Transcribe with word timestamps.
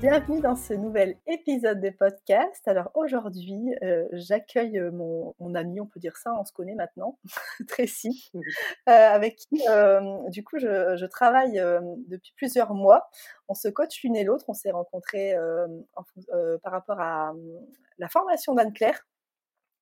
Bienvenue 0.00 0.40
dans 0.40 0.56
ce 0.56 0.72
nouvel 0.72 1.18
épisode 1.26 1.78
des 1.78 1.90
podcasts. 1.90 2.66
Alors 2.66 2.90
aujourd'hui, 2.94 3.60
euh, 3.82 4.08
j'accueille 4.12 4.78
euh, 4.78 4.90
mon, 4.90 5.54
ami, 5.54 5.78
on 5.78 5.86
peut 5.86 6.00
dire 6.00 6.16
ça, 6.16 6.32
on 6.40 6.44
se 6.46 6.52
connaît 6.54 6.74
maintenant, 6.74 7.18
Tracy, 7.68 8.32
euh, 8.34 8.40
avec 8.86 9.36
qui 9.36 9.62
du 10.28 10.42
coup 10.42 10.58
je, 10.58 11.04
travaille 11.04 11.62
depuis 12.08 12.32
plusieurs 12.34 12.72
mois. 12.72 13.10
On 13.48 13.54
se 13.54 13.68
coach 13.68 14.02
l'une 14.02 14.16
et 14.16 14.24
l'autre, 14.24 14.46
on 14.48 14.54
s'est 14.54 14.70
rencontrés 14.70 15.34
par 16.62 16.72
rapport 16.72 16.98
à 16.98 17.34
la 17.98 18.08
formation 18.08 18.54
d'Anne-Claire. 18.54 19.06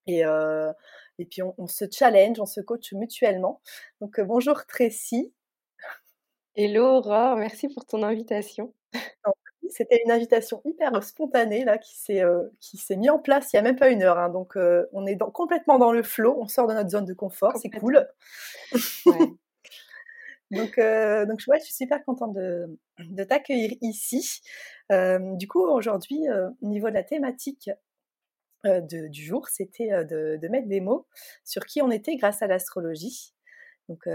Et, 0.08 0.22
et 0.22 1.24
puis 1.26 1.42
on, 1.42 1.54
on, 1.58 1.68
se 1.68 1.84
challenge, 1.88 2.40
on 2.40 2.46
se 2.46 2.60
coach 2.60 2.92
mutuellement. 2.92 3.60
Donc 4.00 4.20
bonjour 4.20 4.66
Tracy. 4.66 5.32
Hello 6.56 6.96
Aurore, 6.96 7.36
merci 7.36 7.68
pour 7.68 7.86
ton 7.86 8.02
invitation. 8.02 8.74
C'était 9.70 10.00
une 10.04 10.10
invitation 10.10 10.60
hyper 10.64 11.02
spontanée 11.02 11.64
là 11.64 11.78
qui 11.78 11.96
s'est 11.96 12.22
euh, 12.22 12.48
qui 12.60 12.76
s'est 12.76 12.96
mis 12.96 13.10
en 13.10 13.18
place 13.18 13.52
il 13.52 13.56
y 13.56 13.58
a 13.58 13.62
même 13.62 13.76
pas 13.76 13.90
une 13.90 14.02
heure. 14.02 14.18
Hein. 14.18 14.28
donc 14.28 14.56
euh, 14.56 14.86
on 14.92 15.06
est 15.06 15.18
complètement 15.32 15.78
dans 15.78 15.92
le 15.92 16.02
flow, 16.02 16.36
on 16.38 16.46
sort 16.46 16.66
de 16.66 16.74
notre 16.74 16.90
zone 16.90 17.04
de 17.04 17.14
confort, 17.14 17.56
c'est 17.56 17.70
cool. 17.70 18.06
donc 20.50 20.78
euh, 20.78 21.26
donc 21.26 21.42
ouais, 21.48 21.58
je 21.58 21.64
suis 21.64 21.74
super 21.74 22.04
contente 22.04 22.34
de, 22.34 22.78
de 22.98 23.24
t'accueillir 23.24 23.72
ici. 23.80 24.40
du 24.90 25.48
coup 25.48 25.66
aujourd'hui 25.66 26.20
au 26.62 26.66
niveau 26.66 26.88
de 26.88 26.94
la 26.94 27.04
thématique 27.04 27.70
du 28.64 29.24
jour, 29.24 29.48
c'était 29.48 30.04
de, 30.04 30.36
de, 30.36 30.48
mettre 30.48 30.68
des 30.68 30.80
mots 30.80 31.06
sur 31.44 31.64
qui 31.64 31.80
on 31.80 31.90
était 31.90 32.16
grâce 32.16 32.42
à 32.42 32.46
l'astrologie. 32.46 33.32
Donc, 33.88 34.06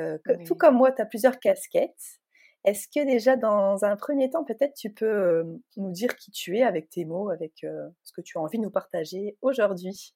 tout 0.46 0.56
comme 0.56 0.76
moi, 0.76 0.92
tu 0.92 1.02
as 1.02 1.06
plusieurs 1.06 1.40
casquettes. 1.40 2.20
Est-ce 2.64 2.88
que 2.88 3.06
déjà, 3.06 3.36
dans 3.36 3.83
un 3.83 3.95
premier 3.95 4.30
temps, 4.30 4.44
peut-être 4.44 4.73
tu 4.73 4.89
peux 4.89 5.44
nous 5.78 5.92
dire 5.92 6.16
qui 6.16 6.31
tu 6.31 6.58
es 6.58 6.64
avec 6.64 6.89
tes 6.89 7.06
mots, 7.06 7.30
avec 7.30 7.53
ce 7.59 8.14
que 8.14 8.22
tu 8.22 8.38
as 8.38 8.42
envie 8.42 8.58
de 8.58 8.64
nous 8.64 8.72
partager 8.72 9.38
aujourd'hui? 9.42 10.14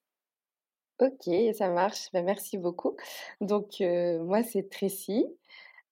Ok, 1.00 1.30
ça 1.54 1.70
marche. 1.70 2.10
Ben, 2.14 2.26
merci 2.26 2.58
beaucoup. 2.58 2.96
Donc, 3.42 3.82
moi, 3.82 4.44
c'est 4.44 4.70
Tracy. 4.70 5.26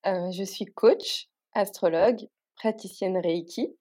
je 0.05 0.43
suis 0.43 0.65
coach, 0.65 1.27
astrologue, 1.53 2.27
praticienne 2.55 3.17
Reiki. 3.17 3.75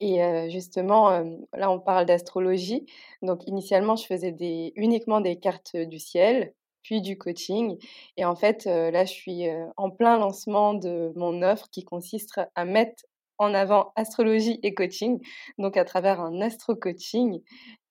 Et 0.00 0.50
justement, 0.50 1.10
là, 1.52 1.70
on 1.70 1.80
parle 1.80 2.06
d'astrologie. 2.06 2.86
Donc, 3.22 3.46
initialement, 3.46 3.96
je 3.96 4.06
faisais 4.06 4.34
uniquement 4.76 5.20
des 5.20 5.38
cartes 5.38 5.76
du 5.76 5.98
ciel, 5.98 6.54
puis 6.84 7.00
du 7.00 7.18
coaching. 7.18 7.76
Et 8.16 8.24
en 8.24 8.36
fait, 8.36 8.66
là, 8.66 9.04
je 9.04 9.12
suis 9.12 9.46
en 9.76 9.90
plein 9.90 10.18
lancement 10.18 10.74
de 10.74 11.12
mon 11.16 11.42
offre 11.42 11.68
qui 11.70 11.84
consiste 11.84 12.40
à 12.54 12.64
mettre 12.64 13.04
en 13.38 13.52
avant 13.52 13.92
astrologie 13.96 14.60
et 14.62 14.74
coaching, 14.74 15.20
donc 15.58 15.76
à 15.76 15.84
travers 15.84 16.20
un 16.20 16.40
astro-coaching. 16.40 17.42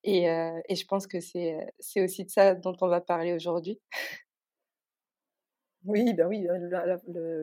Et, 0.05 0.23
et, 0.25 0.75
je 0.75 0.85
pense 0.85 1.07
que 1.07 1.19
c'est 1.19 2.01
aussi 2.01 2.23
de 2.23 2.29
ça 2.29 2.55
dont 2.55 2.75
on 2.79 2.87
va 2.87 3.01
parler 3.01 3.33
aujourd'hui. 3.33 3.79
Oui, 5.85 6.13
ben 6.13 6.27
oui, 6.27 6.47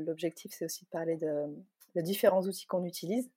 l'objectif, 0.06 0.52
c'est 0.54 0.64
aussi 0.64 0.84
de 0.84 0.90
parler 0.90 1.16
de, 1.16 2.00
différents 2.00 2.42
outils 2.42 2.66
qu'on 2.66 2.84
utilise. 2.84 3.30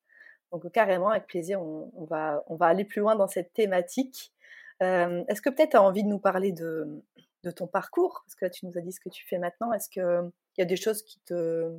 Donc 0.51 0.71
carrément, 0.71 1.09
avec 1.09 1.27
plaisir, 1.27 1.61
on, 1.61 2.05
va, 2.05 2.43
on 2.47 2.55
va 2.55 2.67
aller 2.67 2.85
plus 2.85 3.01
loin 3.01 3.15
dans 3.15 3.27
cette 3.27 3.53
thématique. 3.53 4.33
Est-ce 4.79 5.41
que 5.41 5.49
peut-être 5.49 5.71
tu 5.71 5.77
as 5.77 5.83
envie 5.83 6.03
de 6.03 6.09
nous 6.09 6.19
parler 6.19 6.51
de, 6.51 7.03
de 7.43 7.51
ton 7.51 7.67
parcours 7.67 8.23
Parce 8.25 8.35
que 8.35 8.45
là, 8.45 8.49
tu 8.49 8.65
nous 8.65 8.77
as 8.77 8.81
dit 8.81 8.91
ce 8.91 8.99
que 8.99 9.09
tu 9.09 9.25
fais 9.25 9.37
maintenant. 9.37 9.71
Est-ce 9.73 9.89
qu'il 9.89 10.31
y 10.57 10.61
a 10.61 10.65
des 10.65 10.75
choses 10.75 11.03
qui 11.03 11.19
te, 11.21 11.69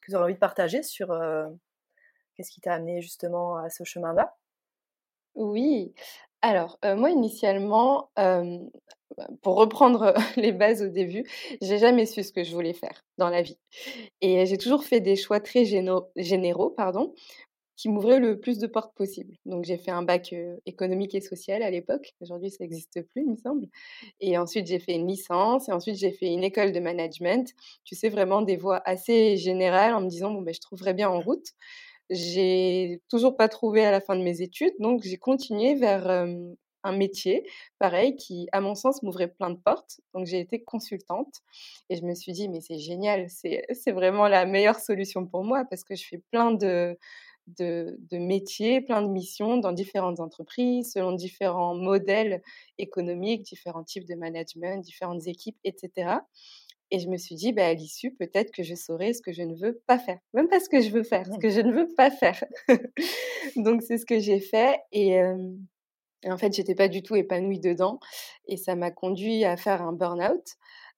que 0.00 0.10
tu 0.10 0.14
aurais 0.14 0.24
envie 0.24 0.34
de 0.34 0.38
partager 0.38 0.82
sur 0.82 1.10
euh, 1.10 1.46
qu'est-ce 2.34 2.50
qui 2.50 2.60
t'a 2.60 2.74
amené 2.74 3.00
justement 3.00 3.56
à 3.56 3.70
ce 3.70 3.84
chemin-là? 3.84 4.36
Oui. 5.34 5.94
Alors, 6.42 6.78
euh, 6.84 6.94
moi, 6.94 7.10
initialement, 7.10 8.10
pour 9.42 9.56
reprendre 9.56 10.14
les 10.36 10.52
bases 10.52 10.82
au 10.82 10.88
début, 10.88 11.24
j'ai 11.60 11.78
jamais 11.78 12.06
su 12.06 12.22
ce 12.22 12.32
que 12.32 12.44
je 12.44 12.52
voulais 12.52 12.72
faire 12.72 13.04
dans 13.18 13.30
la 13.30 13.42
vie. 13.42 13.58
Et 14.20 14.46
j'ai 14.46 14.58
toujours 14.58 14.84
fait 14.84 15.00
des 15.00 15.16
choix 15.16 15.40
très 15.40 15.64
généraux, 15.64 16.70
pardon, 16.70 17.14
qui 17.76 17.88
m'ouvrait 17.88 18.20
le 18.20 18.38
plus 18.38 18.58
de 18.58 18.66
portes 18.66 18.94
possible. 18.94 19.36
Donc 19.46 19.64
j'ai 19.64 19.76
fait 19.76 19.90
un 19.90 20.02
bac 20.02 20.34
économique 20.66 21.14
et 21.14 21.20
social 21.20 21.62
à 21.62 21.70
l'époque. 21.70 22.14
Aujourd'hui, 22.20 22.50
ça 22.50 22.58
n'existe 22.60 23.02
plus, 23.08 23.22
il 23.22 23.30
me 23.30 23.36
semble. 23.36 23.66
Et 24.20 24.38
ensuite, 24.38 24.66
j'ai 24.66 24.78
fait 24.78 24.94
une 24.94 25.08
licence. 25.08 25.68
Et 25.68 25.72
ensuite, 25.72 25.96
j'ai 25.96 26.12
fait 26.12 26.26
une 26.26 26.44
école 26.44 26.72
de 26.72 26.80
management. 26.80 27.52
Tu 27.84 27.94
sais, 27.94 28.08
vraiment 28.08 28.42
des 28.42 28.56
voies 28.56 28.82
assez 28.84 29.36
générales 29.36 29.94
en 29.94 30.00
me 30.00 30.08
disant, 30.08 30.30
bon, 30.30 30.42
ben, 30.42 30.54
je 30.54 30.60
trouverais 30.60 30.94
bien 30.94 31.08
en 31.08 31.20
route. 31.20 31.48
J'ai 32.10 33.00
toujours 33.08 33.36
pas 33.36 33.48
trouvé 33.48 33.84
à 33.84 33.90
la 33.90 34.00
fin 34.00 34.16
de 34.16 34.22
mes 34.22 34.40
études. 34.42 34.74
Donc 34.78 35.02
j'ai 35.02 35.16
continué 35.16 35.74
vers 35.74 36.06
un 36.84 36.92
métier, 36.92 37.44
pareil, 37.78 38.14
qui, 38.14 38.46
à 38.52 38.60
mon 38.60 38.74
sens, 38.74 39.02
m'ouvrait 39.02 39.28
plein 39.28 39.50
de 39.50 39.58
portes. 39.58 40.00
Donc, 40.12 40.26
j'ai 40.26 40.38
été 40.38 40.62
consultante 40.62 41.40
et 41.88 41.96
je 41.96 42.04
me 42.04 42.14
suis 42.14 42.32
dit, 42.32 42.48
mais 42.48 42.60
c'est 42.60 42.78
génial, 42.78 43.26
c'est 43.30 43.92
vraiment 43.92 44.28
la 44.28 44.44
meilleure 44.46 44.78
solution 44.78 45.26
pour 45.26 45.44
moi 45.44 45.64
parce 45.68 45.82
que 45.82 45.94
je 45.96 46.06
fais 46.06 46.22
plein 46.30 46.52
de, 46.52 46.96
de, 47.46 47.98
métiers, 48.12 48.80
plein 48.80 49.02
de 49.02 49.08
missions 49.08 49.56
dans 49.56 49.72
différentes 49.72 50.20
entreprises, 50.20 50.92
selon 50.92 51.12
différents 51.12 51.74
modèles 51.74 52.42
économiques, 52.78 53.42
différents 53.42 53.84
types 53.84 54.06
de 54.06 54.14
management, 54.14 54.82
différentes 54.82 55.26
équipes, 55.26 55.58
etc. 55.64 56.18
Et 56.90 56.98
je 56.98 57.08
me 57.08 57.16
suis 57.16 57.34
dit, 57.34 57.52
bah, 57.52 57.66
à 57.66 57.74
l'issue, 57.74 58.14
peut-être 58.14 58.50
que 58.52 58.62
je 58.62 58.74
saurai 58.74 59.14
ce 59.14 59.22
que 59.22 59.32
je 59.32 59.42
ne 59.42 59.56
veux 59.56 59.82
pas 59.86 59.98
faire. 59.98 60.18
Même 60.32 60.48
pas 60.48 60.60
ce 60.60 60.68
que 60.68 60.80
je 60.80 60.90
veux 60.90 61.02
faire, 61.02 61.26
ce 61.26 61.38
que 61.38 61.50
je 61.50 61.60
ne 61.60 61.72
veux 61.72 61.88
pas 61.96 62.10
faire. 62.10 62.42
Donc, 63.56 63.82
c'est 63.82 63.98
ce 63.98 64.06
que 64.06 64.18
j'ai 64.18 64.40
fait. 64.40 64.78
Et, 64.92 65.18
en 66.26 66.38
fait, 66.38 66.54
j'étais 66.54 66.74
pas 66.74 66.88
du 66.88 67.02
tout 67.02 67.16
épanouie 67.16 67.58
dedans. 67.58 67.98
Et 68.46 68.56
ça 68.56 68.76
m'a 68.76 68.90
conduit 68.90 69.44
à 69.44 69.56
faire 69.56 69.82
un 69.82 69.92
burn-out. 69.92 70.56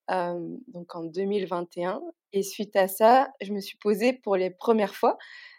donc 0.08 0.94
en 0.94 1.04
2021. 1.04 2.02
Et 2.32 2.42
suite 2.42 2.76
à 2.76 2.88
ça, 2.88 3.30
je 3.40 3.52
me 3.52 3.60
suis 3.60 3.78
posée 3.78 4.12
pour 4.12 4.36
les 4.36 4.50
premières 4.50 4.94
fois 4.94 5.16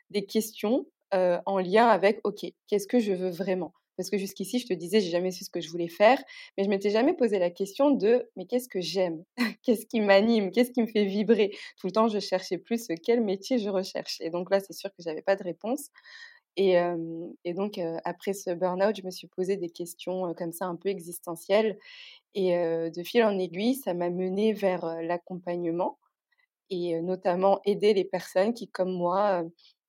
des 0.10 0.26
questions 0.26 0.86
en 1.12 1.60
lien 1.60 1.88
avec, 1.88 2.20
OK, 2.26 2.46
qu'est-ce 2.68 2.88
que 2.88 3.00
je 3.00 3.14
veux 3.14 3.30
vraiment? 3.30 3.74
Parce 3.98 4.12
que 4.12 4.18
jusqu'ici, 4.18 4.60
je 4.60 4.68
te 4.68 4.74
disais, 4.74 5.02
j'ai 5.02 5.10
jamais 5.10 5.32
su 5.32 5.44
ce 5.44 5.50
que 5.50 5.60
je 5.60 5.70
voulais 5.70 5.88
faire, 5.88 6.24
mais 6.56 6.64
je 6.64 6.70
m'étais 6.70 6.92
jamais 6.92 7.16
posé 7.16 7.40
la 7.40 7.50
question 7.50 7.90
de, 7.90 8.30
mais 8.36 8.46
qu'est-ce 8.46 8.70
que 8.70 8.80
j'aime? 8.80 9.24
Qu'est-ce 9.64 9.88
qui 9.88 10.02
m'anime? 10.02 10.52
Qu'est-ce 10.52 10.72
qui 10.72 10.82
me 10.82 10.88
fait 10.88 11.06
vibrer? 11.06 11.50
Tout 11.80 11.88
le 11.88 11.92
temps, 11.92 12.08
je 12.08 12.20
cherchais 12.20 12.60
plus 12.60 12.88
quel 13.04 13.22
métier 13.22 13.58
je 13.58 13.70
recherche. 13.70 14.22
Et 14.22 14.30
donc 14.30 14.52
là, 14.52 14.60
c'est 14.60 14.74
sûr 14.74 14.92
que 14.92 15.02
j'avais 15.02 15.24
pas 15.24 15.36
de 15.36 15.44
réponse. 15.44 15.90
Et, 16.58 16.76
et 17.44 17.54
donc, 17.54 17.80
après 18.04 18.34
ce 18.34 18.52
burn-out, 18.52 18.96
je 18.96 19.04
me 19.04 19.12
suis 19.12 19.28
posé 19.28 19.58
des 19.58 19.70
questions 19.70 20.34
comme 20.36 20.52
ça 20.54 20.66
un 20.66 20.76
peu 20.76 20.90
existentielles. 20.90 21.78
Et 22.36 22.52
de 22.56 23.04
fil 23.04 23.24
en 23.24 23.38
aiguille, 23.38 23.76
ça 23.76 23.94
m'a 23.94 24.10
mené 24.10 24.54
vers 24.54 24.86
l'accompagnement 25.02 26.00
et 26.70 27.00
notamment 27.02 27.62
aider 27.66 27.94
les 27.94 28.06
personnes 28.06 28.54
qui, 28.54 28.68
comme 28.68 28.92
moi, 28.92 29.44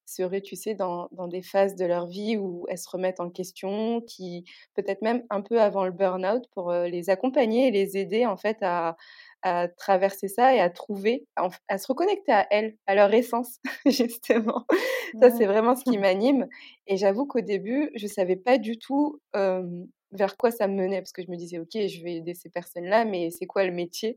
seraient, 0.08 0.40
tu 0.40 0.56
sais, 0.56 0.74
dans, 0.74 1.08
dans, 1.12 1.28
des 1.28 1.42
phases 1.42 1.76
de 1.76 1.84
leur 1.84 2.06
vie 2.06 2.36
où 2.36 2.64
elles 2.68 2.78
se 2.78 2.88
remettent 2.88 3.20
en 3.20 3.30
question, 3.30 4.00
qui 4.00 4.44
peut-être 4.74 5.02
même 5.02 5.22
un 5.30 5.42
peu 5.42 5.60
avant 5.60 5.84
le 5.84 5.92
burn-out, 5.92 6.44
pour 6.52 6.72
les 6.72 7.10
accompagner 7.10 7.68
et 7.68 7.70
les 7.70 7.96
aider 7.96 8.26
en 8.26 8.36
fait 8.36 8.56
à, 8.62 8.96
à 9.42 9.68
traverser 9.68 10.28
ça 10.28 10.54
et 10.54 10.60
à 10.60 10.70
trouver, 10.70 11.26
à, 11.36 11.78
se 11.78 11.86
reconnecter 11.86 12.32
à 12.32 12.46
elles, 12.50 12.76
à 12.86 12.94
leur 12.94 13.12
essence, 13.12 13.60
justement. 13.86 14.64
Ça, 15.20 15.30
c'est 15.30 15.46
vraiment 15.46 15.76
ce 15.76 15.84
qui 15.84 15.98
m'anime. 15.98 16.48
Et 16.86 16.96
j'avoue 16.96 17.26
qu'au 17.26 17.40
début, 17.40 17.90
je 17.94 18.06
savais 18.06 18.36
pas 18.36 18.58
du 18.58 18.78
tout 18.78 19.20
vers 20.12 20.38
quoi 20.38 20.50
ça 20.50 20.68
me 20.68 20.74
menait, 20.74 21.02
parce 21.02 21.12
que 21.12 21.22
je 21.22 21.30
me 21.30 21.36
disais, 21.36 21.58
OK, 21.58 21.72
je 21.74 22.02
vais 22.02 22.16
aider 22.16 22.34
ces 22.34 22.48
personnes-là, 22.48 23.04
mais 23.04 23.30
c'est 23.30 23.46
quoi 23.46 23.64
le 23.64 23.72
métier? 23.72 24.16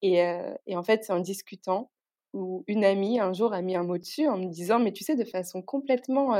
et, 0.00 0.22
et 0.66 0.76
en 0.76 0.82
fait, 0.82 1.04
c'est 1.04 1.12
en 1.12 1.20
discutant 1.20 1.90
où 2.32 2.64
une 2.66 2.84
amie 2.84 3.20
un 3.20 3.32
jour 3.32 3.52
a 3.52 3.62
mis 3.62 3.76
un 3.76 3.84
mot 3.84 3.98
dessus 3.98 4.28
en 4.28 4.38
me 4.38 4.46
disant 4.46 4.78
mais 4.78 4.92
tu 4.92 5.04
sais 5.04 5.16
de 5.16 5.24
façon 5.24 5.62
complètement 5.62 6.34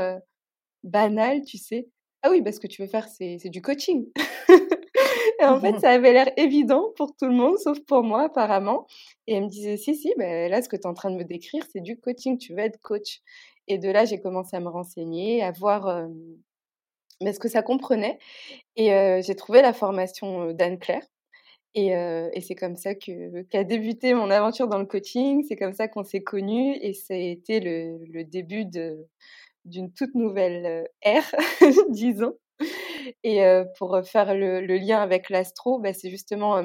banale 0.83 1.43
tu 1.43 1.57
sais 1.57 1.89
ah 2.23 2.29
oui 2.31 2.41
parce 2.41 2.59
que 2.59 2.67
tu 2.67 2.81
veux 2.81 2.87
faire 2.87 3.07
c'est 3.07 3.37
du 3.49 3.61
coaching 3.61 4.07
et 5.41 5.45
en 5.45 5.59
fait 5.59 5.79
ça 5.79 5.91
avait 5.91 6.13
l'air 6.13 6.31
évident 6.37 6.91
pour 6.95 7.15
tout 7.15 7.25
le 7.25 7.33
monde 7.33 7.57
sauf 7.57 7.79
pour 7.81 8.03
moi 8.03 8.23
apparemment 8.23 8.85
et 9.27 9.35
elle 9.35 9.45
me 9.45 9.49
disait 9.49 9.77
si 9.77 9.95
si 9.95 10.13
ben 10.17 10.49
là 10.49 10.61
ce 10.61 10.69
que 10.69 10.75
tu 10.75 10.83
es 10.83 10.87
en 10.87 10.93
train 10.93 11.11
de 11.11 11.17
me 11.17 11.23
décrire 11.23 11.63
c'est 11.71 11.81
du 11.81 11.99
coaching 11.99 12.37
tu 12.37 12.53
veux 12.53 12.59
être 12.59 12.79
coach 12.81 13.21
et 13.67 13.77
de 13.77 13.89
là 13.89 14.05
j'ai 14.05 14.19
commencé 14.19 14.55
à 14.55 14.59
me 14.59 14.69
renseigner 14.69 15.43
à 15.43 15.51
voir 15.51 16.07
mais 17.21 17.33
ce 17.33 17.39
que 17.39 17.49
ça 17.49 17.61
comprenait. 17.61 18.19
Et 18.75 18.89
j'ai 19.21 19.35
trouvé 19.35 19.61
la 19.61 19.73
formation 19.73 20.51
d'Anne 20.53 20.79
Claire. 20.79 21.05
Et, 21.75 21.89
et 21.89 22.41
c'est 22.41 22.55
comme 22.55 22.75
ça 22.75 22.95
que 22.95 23.43
qu'a 23.43 23.63
débuté 23.63 24.13
mon 24.13 24.31
aventure 24.31 24.67
dans 24.67 24.79
le 24.79 24.85
coaching. 24.85 25.43
C'est 25.47 25.55
comme 25.55 25.73
ça 25.73 25.87
qu'on 25.87 26.03
s'est 26.03 26.23
connus 26.23 26.77
et 26.81 26.93
ça 26.93 27.13
a 27.13 27.17
été 27.17 27.59
le, 27.59 28.23
début 28.23 28.65
de, 28.65 29.07
d'une 29.65 29.93
toute 29.93 30.15
nouvelle 30.15 30.89
ère, 31.01 31.35
disons. 31.89 32.33
Et 33.23 33.43
pour 33.77 33.99
faire 34.03 34.33
le, 34.33 34.61
lien 34.61 34.99
avec 34.99 35.29
l'astro, 35.29 35.79
bah, 35.79 35.93
c'est 35.93 36.09
justement 36.09 36.61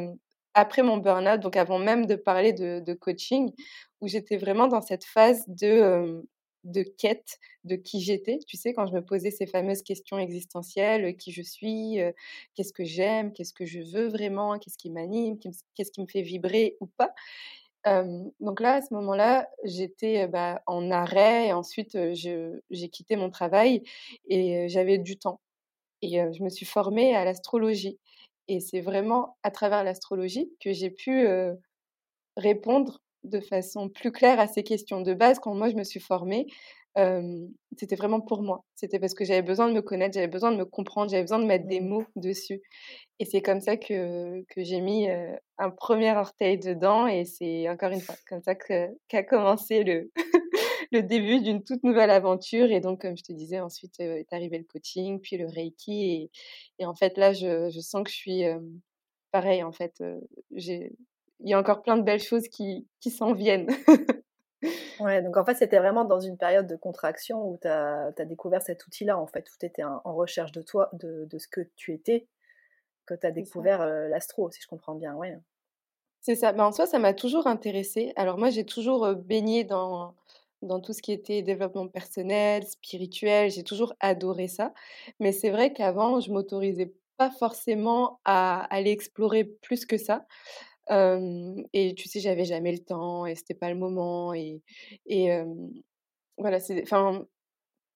après 0.54 0.82
mon 0.82 0.96
burn-out, 0.96 1.40
donc 1.40 1.56
avant 1.56 1.78
même 1.78 2.06
de 2.06 2.14
parler 2.14 2.52
de 2.52 2.94
coaching, 2.94 3.52
où 4.00 4.08
j'étais 4.08 4.36
vraiment 4.36 4.68
dans 4.68 4.82
cette 4.82 5.04
phase 5.04 5.44
de 5.48 6.24
de 6.64 6.82
quête 6.82 7.38
de 7.64 7.76
qui 7.76 8.00
j'étais. 8.00 8.38
Tu 8.46 8.56
sais, 8.56 8.72
quand 8.74 8.86
je 8.86 8.94
me 8.94 9.04
posais 9.04 9.30
ces 9.30 9.46
fameuses 9.46 9.82
questions 9.82 10.18
existentielles, 10.18 11.16
qui 11.16 11.32
je 11.32 11.42
suis, 11.42 11.98
qu'est-ce 12.54 12.72
que 12.72 12.84
j'aime, 12.84 13.32
qu'est-ce 13.32 13.52
que 13.52 13.66
je 13.66 13.80
veux 13.80 14.08
vraiment, 14.08 14.58
qu'est-ce 14.58 14.78
qui 14.78 14.90
m'anime, 14.90 15.38
qu'est-ce 15.38 15.90
qui 15.90 16.00
me 16.00 16.06
fait 16.06 16.22
vibrer 16.22 16.76
ou 16.80 16.86
pas. 16.86 17.14
donc 18.40 18.60
là, 18.60 18.74
à 18.74 18.82
ce 18.82 18.94
moment-là, 18.94 19.48
j'étais 19.64 20.26
bah, 20.28 20.62
en 20.66 20.90
arrêt 20.90 21.48
et 21.48 21.52
ensuite 21.52 21.96
j'ai 22.14 22.88
quitté 22.90 23.16
mon 23.16 23.30
travail 23.30 23.82
et 24.28 24.68
j'avais 24.68 24.98
du 24.98 25.18
temps. 25.18 25.40
Et 26.02 26.18
je 26.32 26.42
me 26.42 26.48
suis 26.50 26.66
formée 26.66 27.14
à 27.14 27.24
l'astrologie. 27.24 27.98
Et 28.48 28.60
c'est 28.60 28.80
vraiment 28.80 29.36
à 29.42 29.50
travers 29.50 29.84
l'astrologie 29.84 30.50
que 30.60 30.72
j'ai 30.72 30.90
pu 30.90 31.26
répondre 32.36 33.03
de 33.24 33.40
façon 33.40 33.88
plus 33.88 34.12
claire 34.12 34.38
à 34.40 34.46
ces 34.46 34.62
questions. 34.62 35.00
De 35.00 35.14
base, 35.14 35.38
quand 35.38 35.54
moi 35.54 35.68
je 35.70 35.76
me 35.76 35.84
suis 35.84 36.00
formée, 36.00 36.46
c'était 37.76 37.96
vraiment 37.96 38.20
pour 38.20 38.42
moi. 38.42 38.64
C'était 38.76 39.00
parce 39.00 39.14
que 39.14 39.24
j'avais 39.24 39.42
besoin 39.42 39.68
de 39.68 39.74
me 39.74 39.82
connaître, 39.82 40.14
j'avais 40.14 40.28
besoin 40.28 40.52
de 40.52 40.56
me 40.56 40.64
comprendre, 40.64 41.10
j'avais 41.10 41.24
besoin 41.24 41.40
de 41.40 41.46
mettre 41.46 41.66
des 41.66 41.80
mmh. 41.80 41.88
mots 41.88 42.04
dessus. 42.14 42.62
Et 43.18 43.24
c'est 43.24 43.42
comme 43.42 43.60
ça 43.60 43.76
que, 43.76 44.42
que 44.48 44.62
j'ai 44.62 44.80
mis 44.80 45.08
un 45.58 45.70
premier 45.70 46.12
orteil 46.16 46.58
dedans. 46.58 47.06
Et 47.08 47.24
c'est 47.24 47.68
encore 47.68 47.90
une 47.90 48.00
fois 48.00 48.14
comme 48.28 48.42
ça 48.42 48.54
qu'a 48.54 49.22
commencé 49.24 49.82
le, 49.82 50.10
le 50.92 51.02
début 51.02 51.40
d'une 51.40 51.64
toute 51.64 51.82
nouvelle 51.82 52.10
aventure. 52.10 52.70
Et 52.70 52.80
donc, 52.80 53.02
comme 53.02 53.16
je 53.16 53.24
te 53.24 53.32
disais, 53.32 53.60
ensuite 53.60 53.98
est 53.98 54.32
arrivé 54.32 54.58
le 54.58 54.64
coaching, 54.64 55.20
puis 55.20 55.36
le 55.36 55.46
Reiki. 55.46 56.04
Et, 56.12 56.30
et 56.78 56.86
en 56.86 56.94
fait, 56.94 57.18
là, 57.18 57.32
je, 57.32 57.70
je 57.70 57.80
sens 57.80 58.04
que 58.04 58.10
je 58.10 58.16
suis 58.16 58.44
pareil. 59.32 59.64
En 59.64 59.72
fait, 59.72 60.00
j'ai 60.52 60.92
il 61.40 61.50
y 61.50 61.54
a 61.54 61.58
encore 61.58 61.82
plein 61.82 61.96
de 61.96 62.02
belles 62.02 62.22
choses 62.22 62.48
qui, 62.48 62.86
qui 63.00 63.10
s'en 63.10 63.32
viennent. 63.32 63.68
ouais, 65.00 65.22
donc 65.22 65.36
en 65.36 65.44
fait, 65.44 65.54
c'était 65.54 65.78
vraiment 65.78 66.04
dans 66.04 66.20
une 66.20 66.36
période 66.36 66.66
de 66.66 66.76
contraction 66.76 67.48
où 67.48 67.58
tu 67.60 67.68
as, 67.68 68.12
découvert 68.26 68.62
cet 68.62 68.86
outil-là, 68.86 69.18
en 69.18 69.26
fait, 69.26 69.48
où 69.50 69.54
tu 69.58 69.66
étais 69.66 69.84
en, 69.84 70.00
recherche 70.04 70.52
de 70.52 70.62
toi, 70.62 70.90
de, 70.92 71.26
de, 71.30 71.38
ce 71.38 71.48
que 71.48 71.60
tu 71.76 71.92
étais, 71.92 72.26
que 73.06 73.14
tu 73.14 73.26
as 73.26 73.30
découvert 73.30 73.82
euh, 73.82 74.08
l'astro, 74.08 74.50
si 74.50 74.60
je 74.62 74.66
comprends 74.66 74.94
bien. 74.94 75.14
Ouais. 75.14 75.36
C'est 76.20 76.36
ça. 76.36 76.54
En 76.56 76.72
soi, 76.72 76.86
ça 76.86 76.98
m'a 76.98 77.12
toujours 77.12 77.46
intéressée. 77.46 78.12
Alors 78.16 78.38
moi, 78.38 78.48
j'ai 78.48 78.64
toujours 78.64 79.14
baigné 79.14 79.64
dans, 79.64 80.14
dans 80.62 80.80
tout 80.80 80.94
ce 80.94 81.02
qui 81.02 81.12
était 81.12 81.42
développement 81.42 81.86
personnel, 81.86 82.66
spirituel. 82.66 83.50
J'ai 83.50 83.62
toujours 83.62 83.94
adoré 84.00 84.48
ça. 84.48 84.72
Mais 85.20 85.32
c'est 85.32 85.50
vrai 85.50 85.72
qu'avant, 85.74 86.20
je 86.20 86.32
m'autorisais 86.32 86.94
pas 87.18 87.30
forcément 87.30 88.20
à 88.24 88.64
aller 88.74 88.90
explorer 88.90 89.44
plus 89.44 89.84
que 89.86 89.98
ça 89.98 90.26
et 90.90 91.94
tu 91.96 92.08
sais, 92.08 92.20
j'avais 92.20 92.44
jamais 92.44 92.72
le 92.72 92.78
temps 92.78 93.26
et 93.26 93.34
c'était 93.34 93.54
pas 93.54 93.70
le 93.70 93.76
moment 93.76 94.34
et, 94.34 94.62
voilà, 96.36 96.58
enfin, 96.82 97.26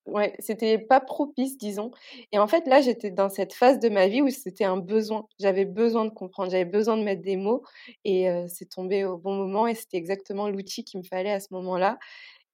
ouais, 0.07 0.35
c'était 0.39 0.79
pas 0.79 1.01
propice, 1.01 1.59
disons. 1.59 1.91
Et 2.33 2.39
en 2.39 2.47
fait, 2.49 2.67
là, 2.67 2.81
j'étais 2.81 3.11
dans 3.11 3.29
cette 3.29 3.53
phase 3.55 3.81
de 3.81 3.89
ma 3.89 4.09
vie 4.09 4.23
où 4.23 4.31
c'était 4.31 4.65
un 4.65 4.77
besoin. 4.77 5.27
J'avais 5.41 5.65
besoin 5.65 6.05
de 6.05 6.11
comprendre, 6.11 6.51
j'avais 6.51 6.65
besoin 6.65 6.97
de 6.97 7.03
mettre 7.03 7.23
des 7.23 7.37
mots 7.37 7.63
et 8.05 8.29
c'est 8.49 8.69
tombé 8.71 9.05
au 9.05 9.19
bon 9.19 9.35
moment 9.35 9.67
et 9.67 9.75
c'était 9.75 9.97
exactement 9.99 10.49
l'outil 10.49 10.85
qu'il 10.85 11.01
me 11.01 11.05
fallait 11.05 11.33
à 11.33 11.41
ce 11.41 11.49
moment-là. 11.55 11.99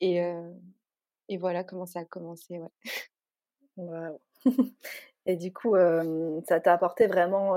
Et, 0.00 0.20
voilà 1.38 1.64
comment 1.64 1.86
ça 1.86 2.00
a 2.00 2.04
commencé, 2.04 2.58
ouais. 2.58 2.68
Et 5.26 5.36
du 5.36 5.52
coup, 5.52 5.74
ça 6.48 6.60
t'a 6.60 6.72
apporté 6.74 7.06
vraiment 7.06 7.54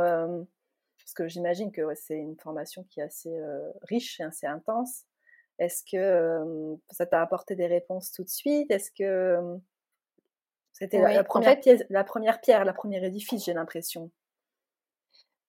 parce 1.07 1.13
que 1.13 1.27
j'imagine 1.29 1.71
que 1.71 1.81
c'est 1.95 2.17
une 2.17 2.35
formation 2.35 2.83
qui 2.89 2.99
est 2.99 3.03
assez 3.03 3.33
riche 3.83 4.19
et 4.19 4.23
assez 4.23 4.45
intense. 4.45 5.05
Est-ce 5.57 5.85
que 5.89 6.77
ça 6.89 7.05
t'a 7.05 7.21
apporté 7.21 7.55
des 7.55 7.65
réponses 7.65 8.11
tout 8.11 8.25
de 8.25 8.29
suite? 8.29 8.69
Est-ce 8.69 8.91
que 8.91 9.57
c'était 10.73 10.99
la, 10.99 11.23
première 11.23 11.57
pièce, 11.61 11.85
la 11.89 12.03
première 12.03 12.41
pierre, 12.41 12.65
la 12.65 12.73
première 12.73 13.05
édifice, 13.05 13.45
j'ai 13.45 13.53
l'impression? 13.53 14.11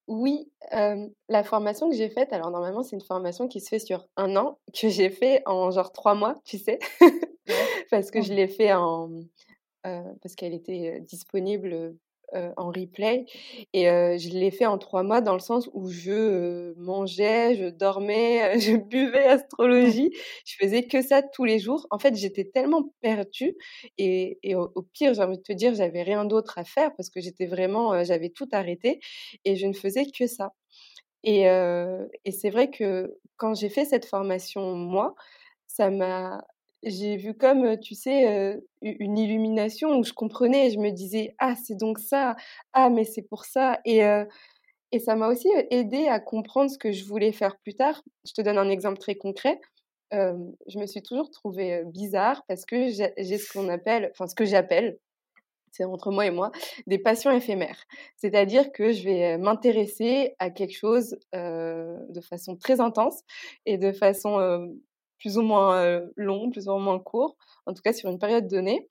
Oui, 0.06 0.48
la 0.70 1.42
formation 1.42 1.90
que 1.90 1.96
j'ai 1.96 2.08
faite, 2.08 2.32
alors 2.32 2.52
normalement 2.52 2.84
c'est 2.84 2.94
une 2.94 3.02
formation 3.02 3.48
qui 3.48 3.60
se 3.60 3.68
fait 3.68 3.80
sur 3.80 4.06
un 4.16 4.36
an, 4.36 4.60
que 4.80 4.88
j'ai 4.88 5.10
fait 5.10 5.42
en 5.44 5.72
genre 5.72 5.92
trois 5.92 6.14
mois, 6.14 6.36
tu 6.44 6.58
sais, 6.58 6.78
parce 7.90 8.12
que 8.12 8.22
je 8.22 8.32
l'ai 8.32 8.46
fait 8.46 8.72
en, 8.72 9.10
parce 9.82 10.36
qu'elle 10.36 10.54
était 10.54 11.00
disponible 11.00 11.96
en 12.56 12.68
replay. 12.68 13.26
Et 13.72 13.84
je 13.84 14.28
l'ai 14.30 14.50
fait 14.50 14.66
en 14.66 14.78
trois 14.78 15.02
mois 15.02 15.20
dans 15.20 15.34
le 15.34 15.40
sens 15.40 15.68
où 15.72 15.88
je 15.88 16.74
mangeais, 16.76 17.54
je 17.56 17.68
dormais, 17.68 18.58
je 18.60 18.76
buvais 18.76 19.24
astrologie. 19.26 20.10
Je 20.44 20.56
faisais 20.60 20.84
que 20.84 21.02
ça 21.02 21.22
tous 21.22 21.44
les 21.44 21.58
jours. 21.58 21.86
En 21.90 21.98
fait, 21.98 22.14
j'étais 22.14 22.44
tellement 22.44 22.92
perdue. 23.00 23.56
Et, 23.98 24.38
au, 24.54 24.82
pire, 24.92 25.14
j'ai 25.14 25.22
envie 25.22 25.38
de 25.38 25.42
te 25.42 25.52
dire, 25.52 25.74
j'avais 25.74 26.02
rien 26.02 26.24
d'autre 26.24 26.58
à 26.58 26.64
faire 26.64 26.94
parce 26.96 27.10
que 27.10 27.20
j'étais 27.20 27.46
vraiment, 27.46 28.04
j'avais 28.04 28.30
tout 28.30 28.48
arrêté 28.52 29.00
et 29.44 29.56
je 29.56 29.66
ne 29.66 29.72
faisais 29.74 30.06
que 30.06 30.26
ça. 30.26 30.52
Et, 31.24 31.42
et 31.44 32.32
c'est 32.32 32.50
vrai 32.50 32.70
que 32.70 33.16
quand 33.36 33.54
j'ai 33.54 33.68
fait 33.70 33.84
cette 33.84 34.04
formation, 34.06 34.74
moi, 34.74 35.14
ça 35.66 35.90
m'a 35.90 36.44
j'ai 36.82 37.16
vu 37.16 37.34
comme, 37.34 37.78
tu 37.80 37.94
sais, 37.94 38.58
une 38.82 39.18
illumination 39.18 39.98
où 39.98 40.04
je 40.04 40.12
comprenais, 40.12 40.70
je 40.70 40.78
me 40.78 40.90
disais: 40.90 41.34
«Ah, 41.38 41.54
c'est 41.56 41.76
donc 41.76 41.98
ça! 41.98 42.36
Ah, 42.72 42.90
mais 42.90 43.04
c'est 43.04 43.22
pour 43.22 43.44
ça» 43.44 43.80
et 43.84 44.02
et 44.92 44.98
ça 45.00 45.16
m'a 45.16 45.28
aussi 45.28 45.48
aidé 45.70 46.06
à 46.08 46.20
comprendre 46.20 46.70
ce 46.70 46.78
que 46.78 46.92
je 46.92 47.04
voulais 47.04 47.32
faire 47.32 47.58
plus 47.58 47.74
tard. 47.74 48.02
Je 48.26 48.32
te 48.32 48.40
donne 48.42 48.58
un 48.58 48.70
exemple 48.70 48.98
très 48.98 49.16
concret. 49.16 49.60
je 50.12 50.78
me 50.78 50.86
suis 50.86 51.02
toujours 51.02 51.30
trouvée 51.30 51.84
bizarre 51.86 52.42
parce 52.48 52.64
que 52.64 52.88
j'ai 52.88 53.38
ce 53.38 53.52
qu'on 53.52 53.68
appelle 53.68 54.10
enfin, 54.12 54.26
ce 54.26 54.34
que 54.34 54.44
j'appelle, 54.46 54.98
c'est 55.72 55.84
entre 55.84 56.10
moi 56.12 56.26
et 56.26 56.30
moi, 56.30 56.52
des 56.86 56.98
passions 56.98 57.30
éphémères. 57.32 57.84
C'est-à-dire 58.16 58.72
que 58.72 58.92
je 58.92 59.04
vais 59.04 59.38
m'intéresser 59.38 60.34
à 60.38 60.50
quelque 60.50 60.76
chose, 60.76 61.16
de 61.34 62.20
façon 62.22 62.56
très 62.56 62.80
intense 62.80 63.22
et 63.66 63.78
de 63.78 63.92
façon, 63.92 64.70
plus 65.18 65.38
ou 65.38 65.42
moins 65.42 66.00
long, 66.16 66.50
plus 66.50 66.68
ou 66.68 66.76
moins 66.78 66.98
court, 66.98 67.36
en 67.66 67.74
tout 67.74 67.82
cas 67.82 67.92
sur 67.92 68.10
une 68.10 68.18
période 68.18 68.48
donnée. 68.48 68.88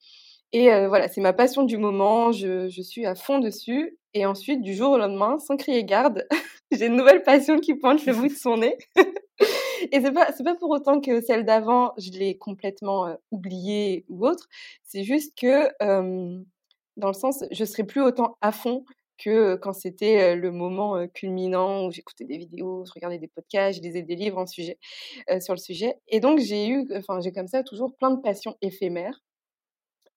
Et 0.53 0.69
voilà, 0.87 1.07
c'est 1.09 1.21
ma 1.21 1.33
passion 1.33 1.63
du 1.63 1.77
moment, 1.77 2.31
je, 2.31 2.69
suis 2.81 3.05
à 3.05 3.15
fond 3.15 3.39
dessus. 3.39 3.97
Et 4.13 4.25
ensuite, 4.25 4.61
du 4.61 4.73
jour 4.73 4.91
au 4.91 4.97
lendemain, 4.97 5.37
sans 5.39 5.57
crier 5.57 5.83
garde, 5.83 6.25
j'ai 6.71 6.87
une 6.87 6.95
nouvelle 6.95 7.21
passion 7.21 7.59
qui 7.59 7.75
pointe 7.75 8.05
le 8.05 8.13
bout 8.13 8.29
de 8.29 8.33
son 8.33 8.57
nez. 8.57 8.77
et 9.91 10.01
c'est 10.01 10.11
pas, 10.11 10.31
pas 10.31 10.55
pour 10.55 10.69
autant 10.69 11.01
que 11.01 11.21
celle 11.21 11.45
d'avant, 11.45 11.93
je 11.97 12.11
l'ai 12.11 12.37
complètement 12.37 13.17
oubliée 13.31 14.05
ou 14.09 14.25
autre. 14.25 14.47
C'est 14.83 15.03
juste 15.03 15.37
que, 15.37 15.69
dans 16.97 17.07
le 17.07 17.13
sens, 17.13 17.43
je 17.51 17.65
serai 17.65 17.83
plus 17.83 18.01
autant 18.01 18.37
à 18.41 18.51
fond 18.51 18.85
que 19.17 19.55
quand 19.55 19.73
c'était 19.73 20.35
le 20.35 20.51
moment 20.51 21.07
culminant 21.07 21.85
où 21.85 21.91
j'écoutais 21.91 22.25
des 22.25 22.37
vidéos, 22.37 22.85
je 22.85 22.91
regardais 22.93 23.19
des 23.19 23.27
podcasts, 23.27 23.77
je 23.77 23.83
lisais 23.83 24.03
des 24.03 24.15
livres 24.15 24.37
en 24.37 24.45
sujet, 24.45 24.77
sur 25.39 25.53
le 25.53 25.59
sujet. 25.59 25.95
Et 26.07 26.19
donc, 26.19 26.39
j'ai 26.39 26.67
eu, 26.67 26.87
enfin, 26.95 27.19
j'ai 27.21 27.31
comme 27.31 27.47
ça 27.47 27.63
toujours 27.63 27.95
plein 27.95 28.11
de 28.11 28.21
passions 28.21 28.55
éphémères. 28.61 29.21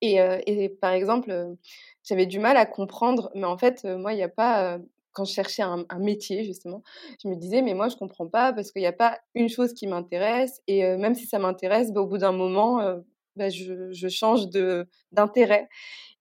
Et, 0.03 0.69
par 0.81 0.93
exemple, 0.93 1.57
j'avais 2.05 2.27
du 2.27 2.39
mal 2.39 2.57
à 2.57 2.67
comprendre, 2.67 3.31
mais 3.35 3.45
en 3.45 3.59
fait, 3.59 3.85
moi, 3.85 4.13
il 4.13 4.17
n'y 4.17 4.23
a 4.23 4.29
pas 4.29 4.79
quand 5.13 5.25
je 5.25 5.33
cherchais 5.33 5.63
un, 5.63 5.87
métier, 5.99 6.45
justement, 6.45 6.83
je 7.23 7.29
me 7.29 7.35
disais, 7.35 7.63
mais 7.63 7.75
moi, 7.75 7.89
je 7.89 7.97
comprends 7.97 8.29
pas 8.29 8.53
parce 8.53 8.71
qu'il 8.71 8.81
n'y 8.81 8.87
a 8.87 8.93
pas 8.93 9.19
une 9.35 9.49
chose 9.49 9.75
qui 9.75 9.87
m'intéresse. 9.87 10.63
Et 10.69 10.83
même 10.97 11.15
si 11.15 11.27
ça 11.27 11.39
m'intéresse, 11.39 11.93
bah, 11.93 12.01
au 12.01 12.07
bout 12.07 12.19
d'un 12.19 12.33
moment, 12.33 12.81
bah, 13.37 13.49
je, 13.49 13.91
je, 13.93 14.09
change 14.09 14.49
d'intérêt. 15.13 15.69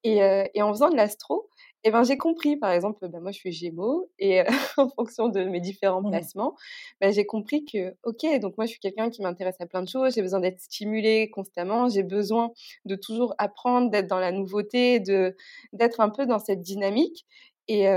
Et, 0.03 0.21
en 0.61 0.73
faisant 0.73 0.89
de 0.89 0.95
l'astro, 0.95 1.49
et 1.83 1.91
ben, 1.91 2.03
j'ai 2.03 2.17
compris, 2.17 2.57
par 2.57 2.71
exemple, 2.71 3.07
ben, 3.07 3.21
moi 3.21 3.31
je 3.31 3.37
suis 3.39 3.51
Gémeaux 3.51 4.09
et 4.19 4.41
en 4.77 4.89
fonction 4.89 5.29
de 5.29 5.43
mes 5.45 5.61
différents 5.61 6.01
mmh. 6.01 6.11
placements, 6.11 6.55
ben, 6.99 7.13
j'ai 7.13 7.25
compris 7.25 7.65
que, 7.65 7.95
ok, 8.03 8.39
donc 8.39 8.57
moi 8.57 8.65
je 8.65 8.71
suis 8.71 8.79
quelqu'un 8.79 9.09
qui 9.09 9.21
m'intéresse 9.21 9.55
à 9.59 9.65
plein 9.65 9.81
de 9.81 9.87
choses, 9.87 10.15
j'ai 10.15 10.21
besoin 10.21 10.41
d'être 10.41 10.59
stimulée 10.59 11.29
constamment, 11.29 11.87
j'ai 11.87 12.03
besoin 12.03 12.51
de 12.85 12.95
toujours 12.95 13.33
apprendre, 13.37 13.89
d'être 13.91 14.07
dans 14.07 14.19
la 14.19 14.31
nouveauté, 14.31 14.99
de 14.99 15.35
d'être 15.73 16.01
un 16.01 16.09
peu 16.09 16.25
dans 16.25 16.39
cette 16.39 16.61
dynamique. 16.61 17.25
Et, 17.67 17.87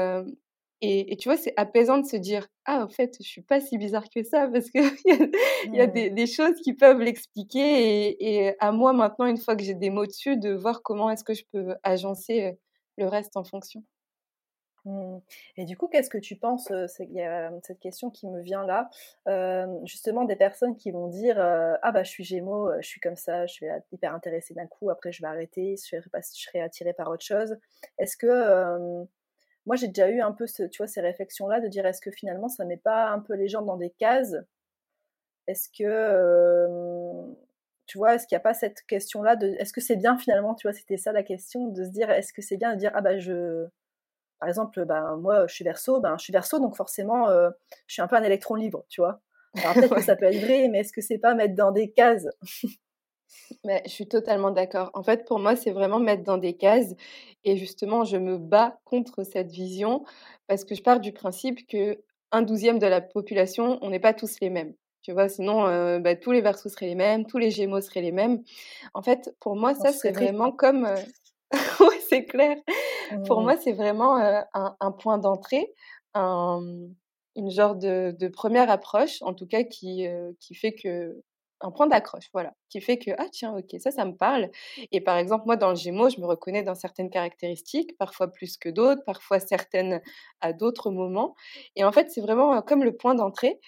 et, 0.84 1.16
tu 1.16 1.28
vois, 1.28 1.38
c'est 1.38 1.54
apaisant 1.56 1.98
de 1.98 2.06
se 2.06 2.16
dire, 2.16 2.48
ah, 2.64 2.84
en 2.84 2.88
fait, 2.88 3.16
je 3.20 3.28
suis 3.28 3.42
pas 3.42 3.60
si 3.60 3.78
bizarre 3.78 4.04
que 4.14 4.24
ça 4.24 4.48
parce 4.48 4.68
qu'il 4.68 4.82
y 5.06 5.12
a, 5.12 5.76
y 5.76 5.80
a 5.80 5.86
des, 5.86 6.10
des, 6.10 6.26
choses 6.26 6.56
qui 6.62 6.74
peuvent 6.74 7.00
l'expliquer. 7.00 8.08
Et, 8.08 8.46
et, 8.46 8.54
à 8.58 8.72
moi 8.72 8.92
maintenant, 8.92 9.26
une 9.26 9.38
fois 9.38 9.54
que 9.54 9.62
j'ai 9.62 9.74
des 9.74 9.90
mots 9.90 10.06
dessus, 10.06 10.36
de 10.36 10.52
voir 10.52 10.82
comment 10.82 11.08
est-ce 11.10 11.22
que 11.22 11.34
je 11.34 11.44
peux 11.52 11.74
agencer 11.84 12.58
le 12.98 13.06
reste 13.06 13.36
en 13.36 13.44
fonction. 13.44 13.82
Mmh. 14.84 15.18
Et 15.56 15.64
du 15.64 15.76
coup, 15.76 15.86
qu'est-ce 15.86 16.10
que 16.10 16.18
tu 16.18 16.34
penses 16.34 16.72
Il 16.98 17.12
y 17.12 17.22
a 17.22 17.52
cette 17.62 17.78
question 17.78 18.10
qui 18.10 18.28
me 18.28 18.40
vient 18.40 18.66
là, 18.66 18.90
justement 19.84 20.24
des 20.24 20.36
personnes 20.36 20.76
qui 20.76 20.90
vont 20.90 21.06
dire 21.08 21.38
ah 21.38 21.92
bah 21.92 22.02
je 22.02 22.10
suis 22.10 22.24
Gémeaux, 22.24 22.70
je 22.80 22.86
suis 22.86 23.00
comme 23.00 23.16
ça, 23.16 23.46
je 23.46 23.52
suis 23.52 23.66
hyper 23.92 24.14
intéressée 24.14 24.54
d'un 24.54 24.66
coup, 24.66 24.90
après 24.90 25.12
je 25.12 25.22
vais 25.22 25.28
arrêter, 25.28 25.76
je 25.76 26.00
serai, 26.22 26.60
attirée 26.60 26.94
par 26.94 27.08
autre 27.10 27.24
chose. 27.24 27.56
Est-ce 27.98 28.16
que 28.16 29.04
moi 29.66 29.76
j'ai 29.76 29.88
déjà 29.88 30.08
eu 30.08 30.20
un 30.20 30.32
peu 30.32 30.46
tu 30.46 30.78
vois 30.78 30.88
ces 30.88 31.00
réflexions 31.00 31.46
là 31.46 31.60
de 31.60 31.68
dire 31.68 31.86
est-ce 31.86 32.00
que 32.00 32.10
finalement 32.10 32.48
ça 32.48 32.64
met 32.64 32.76
pas 32.76 33.08
un 33.10 33.20
peu 33.20 33.34
les 33.34 33.48
gens 33.48 33.62
dans 33.62 33.76
des 33.76 33.90
cases? 33.90 34.34
Est-ce 35.46 35.68
que 35.68 35.84
tu 37.86 37.98
vois, 37.98 38.14
est-ce 38.14 38.26
qu'il 38.26 38.36
n'y 38.36 38.40
a 38.40 38.42
pas 38.42 38.54
cette 38.54 38.82
question 38.86 39.22
là 39.22 39.36
de 39.36 39.48
est-ce 39.58 39.72
que 39.72 39.80
c'est 39.80 39.96
bien 39.96 40.16
finalement, 40.18 40.54
tu 40.54 40.66
vois, 40.66 40.74
c'était 40.74 40.96
ça 40.96 41.12
la 41.12 41.22
question 41.22 41.68
de 41.68 41.84
se 41.84 41.90
dire 41.90 42.10
est-ce 42.10 42.32
que 42.32 42.42
c'est 42.42 42.56
bien 42.56 42.74
de 42.74 42.78
dire 42.78 42.92
ah 42.94 43.00
bah 43.02 43.18
je 43.18 43.68
par 44.42 44.48
exemple, 44.48 44.84
ben, 44.86 45.16
moi, 45.18 45.46
je 45.46 45.54
suis 45.54 45.62
verso, 45.62 46.00
ben, 46.00 46.16
je 46.18 46.24
suis 46.24 46.32
verso, 46.32 46.58
donc 46.58 46.74
forcément, 46.74 47.28
euh, 47.28 47.50
je 47.86 47.92
suis 47.92 48.02
un 48.02 48.08
peu 48.08 48.16
un 48.16 48.24
électron 48.24 48.56
libre, 48.56 48.84
tu 48.88 49.00
vois. 49.00 49.20
Alors 49.54 49.74
peut-être 49.74 49.94
que 49.94 50.02
ça 50.02 50.16
peut 50.16 50.24
être 50.24 50.40
vrai, 50.44 50.66
mais 50.66 50.80
est-ce 50.80 50.92
que 50.92 51.00
c'est 51.00 51.18
pas 51.18 51.34
mettre 51.34 51.54
dans 51.54 51.70
des 51.70 51.92
cases? 51.92 52.26
Mais 53.64 53.82
je 53.86 53.90
suis 53.90 54.08
totalement 54.08 54.50
d'accord. 54.50 54.90
En 54.94 55.04
fait, 55.04 55.24
pour 55.26 55.38
moi, 55.38 55.54
c'est 55.54 55.70
vraiment 55.70 56.00
mettre 56.00 56.24
dans 56.24 56.38
des 56.38 56.56
cases. 56.56 56.92
Et 57.44 57.56
justement, 57.56 58.04
je 58.04 58.16
me 58.16 58.36
bats 58.36 58.80
contre 58.84 59.22
cette 59.22 59.52
vision 59.52 60.04
parce 60.48 60.64
que 60.64 60.74
je 60.74 60.82
pars 60.82 60.98
du 60.98 61.12
principe 61.12 61.66
que 61.68 62.02
un 62.32 62.42
douzième 62.42 62.80
de 62.80 62.86
la 62.86 63.00
population, 63.00 63.78
on 63.80 63.90
n'est 63.90 64.00
pas 64.00 64.12
tous 64.12 64.40
les 64.40 64.50
mêmes. 64.50 64.74
Tu 65.02 65.12
vois, 65.12 65.28
sinon, 65.28 65.66
euh, 65.66 65.98
bah, 65.98 66.14
tous 66.14 66.32
les 66.32 66.40
versos 66.40 66.68
seraient 66.68 66.86
les 66.86 66.94
mêmes, 66.94 67.26
tous 67.26 67.38
les 67.38 67.50
gémeaux 67.50 67.80
seraient 67.80 68.02
les 68.02 68.12
mêmes. 68.12 68.42
En 68.94 69.02
fait, 69.02 69.34
pour 69.40 69.56
moi, 69.56 69.74
ça, 69.74 69.92
c'est 69.92 70.12
vraiment 70.12 70.52
comme... 70.52 70.86
Euh, 70.86 70.96
oui, 71.80 71.96
c'est 72.08 72.24
clair. 72.24 72.56
Pour 73.26 73.40
mmh. 73.40 73.44
moi, 73.44 73.56
c'est 73.58 73.72
vraiment 73.72 74.16
un, 74.16 74.92
point 74.92 75.18
d'entrée, 75.18 75.74
une 76.14 77.50
genre 77.50 77.74
de, 77.76 78.28
première 78.28 78.70
approche, 78.70 79.20
en 79.22 79.34
tout 79.34 79.46
cas, 79.46 79.64
qui, 79.64 80.06
qui 80.40 80.54
fait 80.54 80.72
que 80.72 81.22
un 81.62 81.70
point 81.70 81.86
d'accroche, 81.86 82.28
voilà, 82.32 82.54
qui 82.68 82.80
fait 82.80 82.98
que 82.98 83.10
ah 83.18 83.26
tiens, 83.30 83.56
ok, 83.56 83.80
ça, 83.80 83.90
ça 83.90 84.04
me 84.04 84.14
parle. 84.16 84.50
Et 84.90 85.00
par 85.00 85.16
exemple, 85.16 85.44
moi, 85.46 85.56
dans 85.56 85.70
le 85.70 85.76
Gémeaux, 85.76 86.10
je 86.10 86.20
me 86.20 86.26
reconnais 86.26 86.62
dans 86.62 86.74
certaines 86.74 87.10
caractéristiques, 87.10 87.96
parfois 87.98 88.28
plus 88.28 88.56
que 88.56 88.68
d'autres, 88.68 89.02
parfois 89.04 89.40
certaines 89.40 90.00
à 90.40 90.52
d'autres 90.52 90.90
moments. 90.90 91.34
Et 91.76 91.84
en 91.84 91.92
fait, 91.92 92.10
c'est 92.10 92.20
vraiment 92.20 92.60
comme 92.62 92.84
le 92.84 92.96
point 92.96 93.14
d'entrée. 93.14 93.60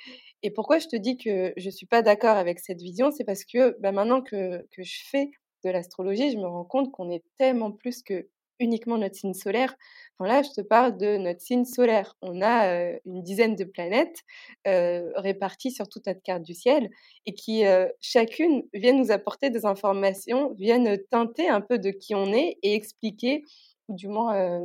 Et 0.45 0.51
pourquoi 0.51 0.79
je 0.79 0.89
te 0.89 0.97
dis 0.97 1.17
que 1.17 1.55
je 1.57 1.71
suis 1.71 1.87
pas 1.87 2.03
d'accord 2.03 2.37
avec 2.37 2.61
cette 2.61 2.83
vision, 2.83 3.11
c'est 3.11 3.25
parce 3.25 3.47
que 3.47 3.77
bah, 3.81 3.93
maintenant 3.93 4.21
que, 4.21 4.59
que 4.73 4.83
je 4.83 4.99
fais 5.11 5.31
de 5.65 5.71
l'astrologie, 5.71 6.31
je 6.31 6.37
me 6.37 6.47
rends 6.47 6.67
compte 6.67 6.93
qu'on 6.93 7.11
est 7.11 7.25
tellement 7.39 7.73
plus 7.73 8.03
que 8.03 8.29
uniquement 8.61 8.99
notre 8.99 9.17
signe 9.17 9.33
solaire. 9.33 9.75
Enfin, 10.19 10.29
là, 10.29 10.43
je 10.43 10.51
te 10.51 10.61
parle 10.61 10.99
de 10.99 11.17
notre 11.17 11.41
signe 11.41 11.65
solaire. 11.65 12.15
On 12.21 12.43
a 12.43 12.91
une 13.07 13.23
dizaine 13.23 13.57
de 13.57 13.65
planètes 13.65 14.21
réparties 14.67 15.73
sur 15.73 15.89
toute 15.89 16.07
notre 16.07 16.23
carte 16.23 16.43
du 16.43 16.55
ciel 16.55 16.91
et 17.25 17.33
qui, 17.33 17.65
chacune, 18.03 18.65
viennent 18.75 18.99
nous 18.99 19.11
apporter 19.13 19.49
des 19.49 19.65
informations, 19.65 20.53
viennent 20.59 20.99
teinter 21.11 21.49
un 21.49 21.63
peu 21.63 21.79
de 21.79 21.91
qui 21.91 22.15
on 22.15 22.33
est 22.33 22.59
et 22.63 22.75
expliquer, 22.75 23.43
ou 23.89 23.97
du 23.97 24.09
moins 24.09 24.61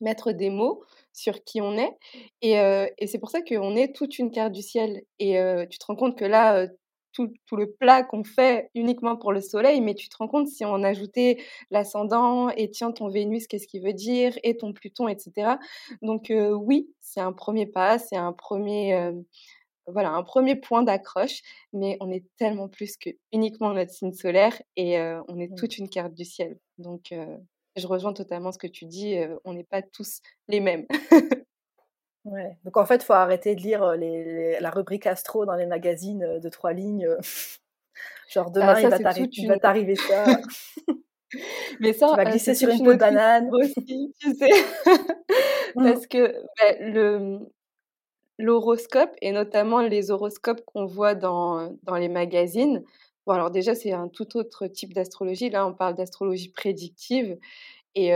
mettre 0.00 0.32
des 0.32 0.50
mots 0.50 0.84
sur 1.12 1.44
qui 1.44 1.60
on 1.60 1.76
est. 1.78 1.96
Et, 2.42 2.54
et 2.54 3.06
c'est 3.06 3.18
pour 3.18 3.30
ça 3.30 3.40
qu'on 3.42 3.76
est 3.76 3.94
toute 3.94 4.18
une 4.18 4.30
carte 4.30 4.52
du 4.52 4.62
ciel. 4.62 5.02
Et 5.18 5.38
tu 5.70 5.78
te 5.78 5.86
rends 5.86 5.96
compte 5.96 6.18
que 6.18 6.24
là, 6.24 6.66
tout, 7.14 7.32
le 7.56 7.72
plat 7.72 8.02
qu'on 8.02 8.24
fait 8.24 8.70
uniquement 8.74 9.16
pour 9.16 9.32
le 9.32 9.40
soleil, 9.40 9.80
mais 9.80 9.94
tu 9.94 10.08
te 10.08 10.16
rends 10.16 10.28
compte 10.28 10.48
si 10.48 10.64
on 10.64 10.82
ajoutait 10.82 11.38
l'ascendant 11.70 12.50
et 12.50 12.70
tiens 12.70 12.92
ton 12.92 13.08
Vénus, 13.08 13.46
qu'est-ce 13.46 13.66
qu'il 13.66 13.82
veut 13.82 13.92
dire, 13.92 14.36
et 14.42 14.56
ton 14.56 14.72
Pluton, 14.72 15.08
etc. 15.08 15.56
Donc 16.02 16.30
oui, 16.30 16.90
c'est 17.00 17.20
un 17.20 17.32
premier 17.32 17.66
pas, 17.66 17.98
c'est 17.98 18.16
un 18.16 18.32
premier, 18.32 19.12
voilà, 19.86 20.10
un 20.10 20.24
premier 20.24 20.56
point 20.56 20.82
d'accroche, 20.82 21.40
mais 21.72 21.96
on 22.00 22.10
est 22.10 22.24
tellement 22.36 22.68
plus 22.68 22.96
que 22.96 23.10
uniquement 23.32 23.72
notre 23.72 23.92
signe 23.92 24.12
solaire 24.12 24.60
et 24.76 24.98
on 25.28 25.38
est 25.38 25.52
mmh. 25.52 25.56
toute 25.56 25.78
une 25.78 25.88
carte 25.88 26.14
du 26.14 26.24
ciel. 26.24 26.58
Donc 26.78 27.14
je 27.76 27.86
rejoins 27.86 28.12
totalement 28.12 28.52
ce 28.52 28.58
que 28.58 28.66
tu 28.66 28.84
dis, 28.86 29.16
on 29.44 29.52
n'est 29.52 29.64
pas 29.64 29.82
tous 29.82 30.20
les 30.48 30.60
mêmes. 30.60 30.86
Ouais. 32.24 32.56
Donc 32.64 32.78
en 32.78 32.86
fait, 32.86 32.96
il 32.96 33.04
faut 33.04 33.12
arrêter 33.12 33.54
de 33.54 33.60
lire 33.60 33.92
les, 33.92 34.58
la 34.58 34.70
rubrique 34.70 35.06
astro 35.06 35.44
dans 35.44 35.56
les 35.56 35.66
magazines 35.66 36.38
de 36.40 36.48
trois 36.48 36.72
lignes. 36.72 37.08
Genre 38.30 38.50
demain, 38.50 38.74
ah, 38.76 38.80
il 38.80 39.48
va 39.48 39.58
t'arriver 39.58 39.94
ça. 39.94 40.24
Mais 41.80 41.92
ça, 41.92 42.08
tu 42.10 42.16
vas 42.16 42.24
glisser 42.24 42.54
sur 42.54 42.68
une 42.68 42.82
peau 42.84 42.92
de 42.92 42.98
banane. 42.98 43.48
Aussi, 43.52 44.14
tu 44.18 44.34
sais. 44.34 44.50
Mmh. 45.74 45.84
Parce 45.84 46.06
que 46.06 46.32
bah, 46.32 46.76
le 46.80 47.40
l'horoscope, 48.38 49.14
et 49.22 49.30
notamment 49.30 49.80
les 49.80 50.10
horoscopes 50.10 50.64
qu'on 50.64 50.86
voit 50.86 51.14
dans, 51.14 51.76
dans 51.84 51.94
les 51.94 52.08
magazines, 52.08 52.82
bon 53.26 53.32
alors 53.34 53.50
déjà 53.50 53.74
c'est 53.74 53.92
un 53.92 54.08
tout 54.08 54.36
autre 54.36 54.66
type 54.66 54.94
d'astrologie, 54.94 55.50
là 55.50 55.66
on 55.66 55.74
parle 55.74 55.94
d'astrologie 55.94 56.50
prédictive, 56.50 57.38
et 57.94 58.12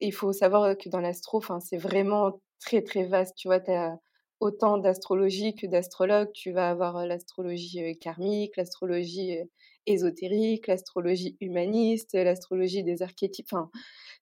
il 0.00 0.12
faut 0.12 0.32
savoir 0.32 0.76
que 0.78 0.88
dans 0.88 1.00
l'astro, 1.00 1.42
c'est 1.60 1.76
vraiment 1.76 2.40
très 2.60 2.82
très 2.82 3.04
vaste. 3.04 3.36
Tu 3.36 3.48
vois, 3.48 3.60
tu 3.60 3.70
as 3.70 3.98
autant 4.40 4.78
d'astrologie 4.78 5.54
que 5.54 5.66
d'astrologues. 5.66 6.32
Tu 6.32 6.52
vas 6.52 6.70
avoir 6.70 7.06
l'astrologie 7.06 7.98
karmique, 7.98 8.56
l'astrologie 8.56 9.38
ésotérique, 9.86 10.66
l'astrologie 10.68 11.36
humaniste, 11.40 12.14
l'astrologie 12.14 12.82
des 12.84 13.02
archétypes. 13.02 13.48
Enfin, 13.52 13.70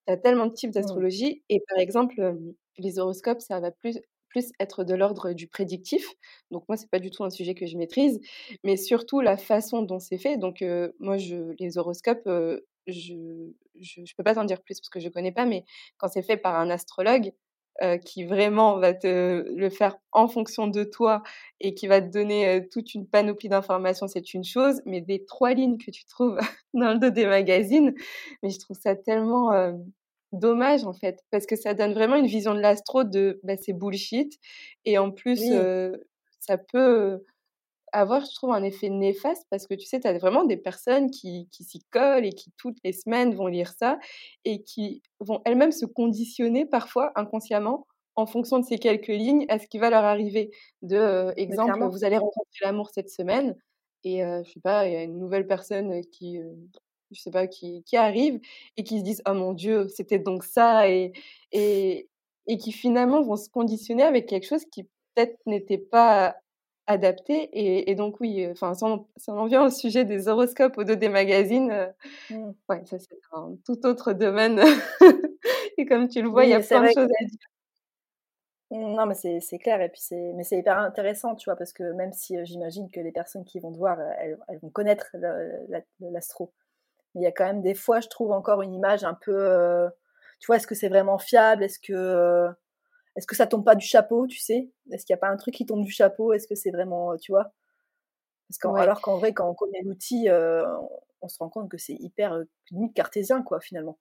tu 0.07 0.13
as 0.13 0.17
tellement 0.19 0.47
de 0.47 0.55
types 0.55 0.71
mmh. 0.71 0.73
d'astrologie. 0.75 1.43
Et 1.51 1.61
par 1.69 1.79
exemple, 1.79 2.37
les 2.79 2.99
horoscopes, 2.99 3.41
ça 3.41 3.61
va 3.61 3.71
plus, 3.71 3.99
plus 4.31 4.53
être 4.59 4.85
de 4.85 4.95
l'ordre 4.95 5.33
du 5.33 5.47
prédictif. 5.47 6.07
Donc 6.51 6.65
moi, 6.69 6.77
c'est 6.77 6.91
pas 6.91 6.99
du 7.01 7.11
tout 7.11 7.25
un 7.25 7.31
sujet 7.31 7.55
que 7.55 7.67
je 7.67 7.77
maîtrise, 7.77 8.21
mais 8.65 8.77
surtout 8.77 9.21
la 9.21 9.37
façon 9.37 9.83
dont 9.83 9.99
c'est 9.99 10.19
fait. 10.19 10.39
Donc 10.39 10.65
moi, 10.99 11.19
je, 11.19 11.55
les 11.59 11.77
horoscopes, 11.77 12.29
je 12.87 13.15
ne 13.15 14.17
peux 14.17 14.25
pas 14.25 14.35
t'en 14.35 14.45
dire 14.45 14.63
plus 14.63 14.81
parce 14.81 14.89
que 14.89 15.01
je 15.01 15.09
ne 15.09 15.13
connais 15.13 15.33
pas, 15.33 15.45
mais 15.45 15.65
quand 15.99 16.09
c'est 16.09 16.23
fait 16.23 16.37
par 16.39 16.59
un 16.59 16.71
astrologue 16.71 17.33
qui 18.05 18.25
vraiment 18.25 18.79
va 18.79 18.93
te 18.93 19.45
le 19.49 19.71
faire 19.71 19.97
en 20.13 20.29
fonction 20.29 20.67
de 20.67 20.85
toi 20.85 21.23
et 21.61 21.75
qui 21.75 21.87
va 21.87 22.03
te 22.03 22.09
donner 22.09 22.69
toute 22.71 22.95
une 22.95 23.07
panoplie 23.07 23.49
d'informations, 23.49 24.07
c'est 24.07 24.35
une 24.35 24.45
chose, 24.45 24.83
mais 24.85 25.01
des 25.01 25.25
trois 25.25 25.55
lignes 25.55 25.79
que 25.79 25.91
tu 25.91 26.05
trouves 26.05 26.39
dans 26.75 26.93
le 26.93 26.99
dos 26.99 27.11
des 27.11 27.27
magazines, 27.27 27.95
mais 28.43 28.51
je 28.51 28.59
trouve 28.59 28.77
ça 28.79 28.97
tellement 28.97 29.51
dommage 30.33 30.85
en 30.85 30.93
fait, 30.93 31.21
parce 31.31 31.47
que 31.47 31.57
ça 31.57 31.75
donne 31.75 31.93
vraiment 31.95 32.17
une 32.17 32.27
vision 32.27 32.55
de 32.55 32.61
l'astro 32.61 33.05
de 33.05 33.41
bah, 33.45 33.57
c'est 33.57 33.73
bullshit, 33.73 34.39
et 34.85 34.99
en 34.99 35.11
plus, 35.11 35.53
ça 36.41 36.59
peut 36.59 37.25
avoir, 37.93 38.25
je 38.25 38.35
trouve, 38.35 38.53
un 38.53 38.63
effet 38.65 38.89
néfaste 38.91 39.47
parce 39.51 39.67
que 39.67 39.75
tu 39.75 39.87
sais, 39.87 40.01
tu 40.01 40.09
as 40.09 40.19
vraiment 40.19 40.45
des 40.45 40.57
personnes 40.57 41.11
qui, 41.11 41.49
qui 41.51 41.65
s'y 41.65 41.81
collent 41.91 42.27
et 42.27 42.33
qui 42.33 42.53
toutes 42.57 42.79
les 42.85 42.93
semaines 42.93 43.35
vont 43.35 43.49
lire 43.49 43.73
ça 43.73 43.99
et 44.45 44.63
qui 44.63 45.03
vont 45.21 45.41
elles-mêmes 45.45 45.73
se 45.73 45.87
conditionner 45.87 46.67
parfois 46.67 47.13
inconsciemment 47.17 47.87
en 48.17 48.27
fonction 48.27 48.59
de 48.61 48.65
ces 48.65 48.79
quelques 48.79 49.09
lignes 49.09 49.47
à 49.49 49.59
ce 49.59 49.67
qui 49.69 49.79
va 49.79 49.91
leur 49.91 50.05
arriver. 50.05 50.51
De 50.83 51.33
exemple, 51.37 51.85
vous 51.89 52.05
allez 52.05 52.19
rencontrer 52.19 52.61
l'amour 52.65 52.91
cette 52.95 53.11
semaine 53.11 53.57
et 54.05 54.21
je 54.23 54.51
sais 54.51 54.61
pas, 54.61 54.87
il 54.87 54.93
y 54.95 54.97
a 54.97 55.03
une 55.03 55.19
nouvelle 55.19 55.47
personne 55.47 56.01
qui 56.13 56.39
je 57.11 57.21
sais 57.21 57.31
pas 57.31 57.47
qui, 57.47 57.83
qui 57.85 57.97
arrive 57.97 58.41
et 58.77 58.85
qui 58.85 58.99
se 59.01 59.05
disent 59.05 59.23
oh 59.29 59.35
mon 59.35 59.53
dieu, 59.53 59.89
c'était 59.89 60.19
donc 60.19 60.45
ça 60.45 60.89
et 60.89 61.13
et 61.53 62.09
et 62.47 62.59
qui 62.59 62.73
finalement 62.73 63.23
vont 63.23 63.37
se 63.37 63.49
conditionner 63.49 64.03
avec 64.03 64.27
quelque 64.27 64.47
chose 64.47 64.65
qui 64.67 64.85
peut-être 65.15 65.39
n'était 65.47 65.79
pas 65.79 66.37
adapté. 66.87 67.49
Et, 67.89 67.95
donc, 67.95 68.21
oui, 68.21 68.47
enfin, 68.51 68.75
ça, 68.75 68.87
en 69.29 69.47
vient 69.47 69.65
au 69.65 69.71
sujet 69.71 70.05
des 70.05 70.29
horoscopes 70.29 70.77
au 70.79 70.85
dos 70.85 70.97
des 70.97 71.09
magazines. 71.09 71.93
Mmh. 72.31 72.51
Ouais, 72.69 72.83
ça, 72.87 72.99
c'est 72.99 73.17
un 73.33 73.57
tout 73.65 73.87
autre 73.87 74.13
domaine. 74.13 74.61
et 75.79 75.87
comme 75.87 76.09
tu 76.09 76.23
le 76.23 76.29
vois, 76.29 76.45
il 76.45 76.51
y 76.51 76.55
a 76.55 76.61
plein 76.61 76.83
de 76.83 76.87
choses 76.89 76.99
à 76.99 77.25
dire. 77.25 77.39
Mmh, 78.71 78.95
non, 78.95 79.07
mais 79.07 79.15
c'est 79.15 79.59
clair, 79.59 79.81
et 79.81 79.89
puis 79.89 80.01
mais 80.35 80.45
c'est 80.45 80.59
hyper 80.59 80.79
intéressant, 80.79 81.35
tu 81.35 81.51
vois, 81.51 81.57
parce 81.57 81.73
que 81.73 81.93
même 81.93 82.13
si 82.13 82.37
j'imagine 82.45 82.89
que 82.91 83.01
les 83.01 83.11
personnes 83.11 83.45
qui 83.45 83.59
vont 83.59 83.73
te 83.73 83.79
voir, 83.79 83.99
elles, 84.19 84.39
vont 84.63 84.71
connaître 84.71 85.17
l'astro, 86.01 86.53
mais 87.15 87.23
il 87.23 87.25
y 87.25 87.27
a 87.27 87.33
quand 87.33 87.45
même 87.45 87.63
des 87.63 87.75
fois, 87.75 88.01
je 88.01 88.09
trouve 88.09 88.33
encore 88.33 88.63
une 88.63 88.75
image 88.75 89.05
un 89.05 89.15
peu, 89.15 89.89
tu 90.41 90.47
vois, 90.47 90.57
est-ce 90.57 90.67
que 90.67 90.75
c'est 90.75 90.89
vraiment 90.89 91.19
fiable, 91.19 91.65
est-ce 91.65 91.79
que 91.81 92.49
est-ce 93.17 93.27
que 93.27 93.37
ça 93.37 93.47
tombe 93.47 93.65
pas 93.65 93.75
du 93.75 93.85
chapeau, 93.87 94.27
tu 94.27 94.39
sais? 94.39 94.71
Est-ce 94.93 95.05
qu'il 95.05 95.15
n'y 95.15 95.19
a 95.19 95.21
pas 95.21 95.29
un 95.29 95.37
truc 95.37 95.55
qui 95.55 95.67
tombe 95.67 95.85
du 95.85 95.91
chapeau? 95.91 96.33
Est-ce 96.33 96.47
que 96.47 96.55
c'est 96.55 96.71
vraiment, 96.71 97.17
tu 97.17 97.33
vois? 97.33 97.53
Parce 98.49 98.59
qu'en, 98.59 98.75
Alors 98.75 99.01
qu'en 99.01 99.19
vrai, 99.19 99.33
quand 99.33 99.49
on 99.49 99.55
connaît 99.55 99.83
l'outil, 99.85 100.29
euh, 100.29 100.65
on 101.21 101.29
se 101.29 101.39
rend 101.39 101.49
compte 101.49 101.69
que 101.69 101.79
c'est 101.79 101.95
hyper 101.95 102.33
euh, 102.33 102.45
limite 102.71 102.95
cartésien, 102.95 103.43
quoi, 103.43 103.61
finalement. 103.61 103.99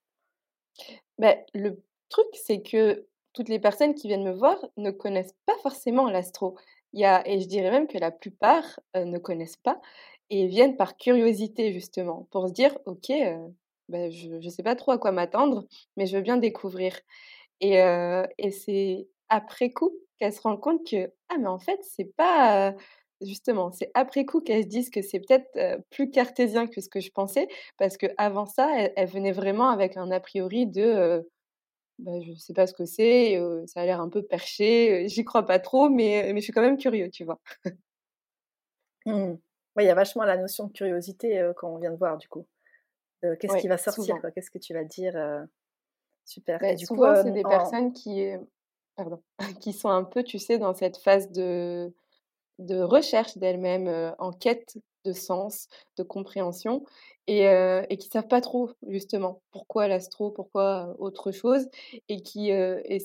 Bah, 1.17 1.35
le 1.53 1.83
truc, 2.09 2.27
c'est 2.33 2.61
que 2.61 3.07
toutes 3.33 3.49
les 3.49 3.59
personnes 3.59 3.93
qui 3.93 4.07
viennent 4.07 4.23
me 4.23 4.33
voir 4.33 4.57
ne 4.77 4.91
connaissent 4.91 5.35
pas 5.45 5.57
forcément 5.61 6.09
l'astro. 6.09 6.57
Il 6.93 7.01
y 7.01 7.05
a, 7.05 7.27
et 7.27 7.39
je 7.39 7.47
dirais 7.47 7.71
même 7.71 7.87
que 7.87 7.97
la 7.97 8.11
plupart 8.11 8.79
euh, 8.95 9.05
ne 9.05 9.19
connaissent 9.19 9.57
pas 9.57 9.79
et 10.29 10.47
viennent 10.47 10.77
par 10.77 10.97
curiosité, 10.97 11.73
justement, 11.73 12.27
pour 12.31 12.47
se 12.47 12.53
dire, 12.53 12.77
OK, 12.85 13.11
bah, 13.89 14.09
je 14.09 14.35
ne 14.35 14.49
sais 14.49 14.63
pas 14.63 14.75
trop 14.75 14.91
à 14.91 14.97
quoi 14.97 15.11
m'attendre, 15.11 15.65
mais 15.97 16.05
je 16.05 16.17
veux 16.17 16.23
bien 16.23 16.37
découvrir. 16.37 16.99
Et, 17.61 17.75
et 18.37 18.51
c'est 18.51 19.07
après 19.29 19.71
coup 19.71 19.91
qu'elle 20.19 20.33
se 20.33 20.41
rend 20.41 20.57
compte 20.57 20.85
que, 20.89 21.11
ah, 21.29 21.37
mais 21.39 21.47
en 21.47 21.59
fait, 21.59 21.79
c'est 21.83 22.13
pas. 22.15 22.75
Justement, 23.21 23.71
c'est 23.71 23.91
après 23.95 24.23
coup 24.25 24.39
qu'elles 24.41 24.63
se 24.63 24.67
disent 24.69 24.89
que 24.89 25.01
c'est 25.01 25.19
peut-être 25.19 25.81
plus 25.89 26.09
cartésien 26.09 26.67
que 26.67 26.79
ce 26.81 26.87
que 26.89 27.01
je 27.01 27.11
pensais, 27.11 27.47
parce 27.77 27.97
qu'avant 27.97 28.45
ça, 28.45 28.69
elle, 28.95 29.07
venait 29.09 29.33
vraiment 29.33 29.69
avec 29.69 29.97
un 29.97 30.09
a 30.11 30.19
priori 30.21 30.67
de 30.67 31.27
bah, 31.99 32.19
je 32.21 32.33
sais 32.33 32.53
pas 32.53 32.67
ce 32.67 32.73
que 32.73 32.85
c'est, 32.85 33.41
ça 33.67 33.81
a 33.81 33.85
l'air 33.85 34.01
un 34.01 34.09
peu 34.09 34.23
perché, 34.23 35.07
j'y 35.09 35.25
crois 35.25 35.45
pas 35.45 35.59
trop, 35.59 35.89
mais, 35.89 36.31
mais 36.33 36.39
je 36.39 36.45
suis 36.45 36.53
quand 36.53 36.61
même 36.61 36.77
curieux, 36.77 37.09
tu 37.11 37.25
vois. 37.25 37.39
Mmh. 39.05 39.39
Il 39.77 39.85
y 39.85 39.89
a 39.89 39.95
vachement 39.95 40.23
la 40.23 40.37
notion 40.37 40.67
de 40.67 40.73
curiosité 40.73 41.51
quand 41.57 41.69
on 41.69 41.77
vient 41.77 41.91
de 41.91 41.97
voir, 41.97 42.17
du 42.17 42.27
coup. 42.27 42.45
Qu'est-ce 43.21 43.57
qui 43.57 43.67
va 43.67 43.77
sortir 43.77 44.15
Qu'est-ce 44.33 44.51
que 44.51 44.57
tu 44.57 44.73
vas 44.73 44.83
dire 44.83 45.13
Super? 46.25 46.59
Bah, 46.59 46.75
du 46.75 46.85
souvent, 46.85 47.13
coup, 47.13 47.21
c'est 47.23 47.31
des 47.31 47.43
personnes 47.43 47.91
qui, 47.91 48.29
pardon, 48.95 49.21
qui 49.61 49.73
sont 49.73 49.89
un 49.89 50.03
peu, 50.03 50.23
tu 50.23 50.39
sais, 50.39 50.57
dans 50.57 50.73
cette 50.73 50.97
phase 50.97 51.31
de, 51.31 51.93
de 52.59 52.81
recherche 52.81 53.37
d'elles-mêmes, 53.37 54.13
en 54.19 54.31
quête 54.31 54.77
de 55.05 55.13
sens, 55.13 55.67
de 55.97 56.03
compréhension, 56.03 56.83
et, 57.27 57.45
et 57.89 57.97
qui 57.97 58.09
savent 58.09 58.27
pas 58.27 58.41
trop, 58.41 58.71
justement, 58.87 59.41
pourquoi 59.51 59.87
l'astro, 59.87 60.31
pourquoi 60.31 60.95
autre 60.99 61.31
chose, 61.31 61.67
et 62.07 62.21
qui 62.21 62.49
et, 62.51 62.99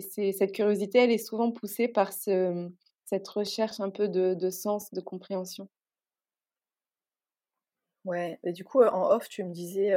cette 0.00 0.52
curiosité, 0.52 0.98
elle 0.98 1.10
est 1.10 1.18
souvent 1.18 1.50
poussée 1.50 1.88
par 1.88 2.12
ce, 2.12 2.68
cette 3.04 3.26
recherche 3.26 3.80
un 3.80 3.90
peu 3.90 4.08
de, 4.08 4.34
de 4.34 4.50
sens, 4.50 4.92
de 4.92 5.00
compréhension. 5.00 5.68
Ouais, 8.04 8.38
et 8.44 8.52
du 8.52 8.64
coup, 8.64 8.82
en 8.82 9.10
off, 9.10 9.28
tu 9.28 9.44
me 9.44 9.52
disais 9.52 9.92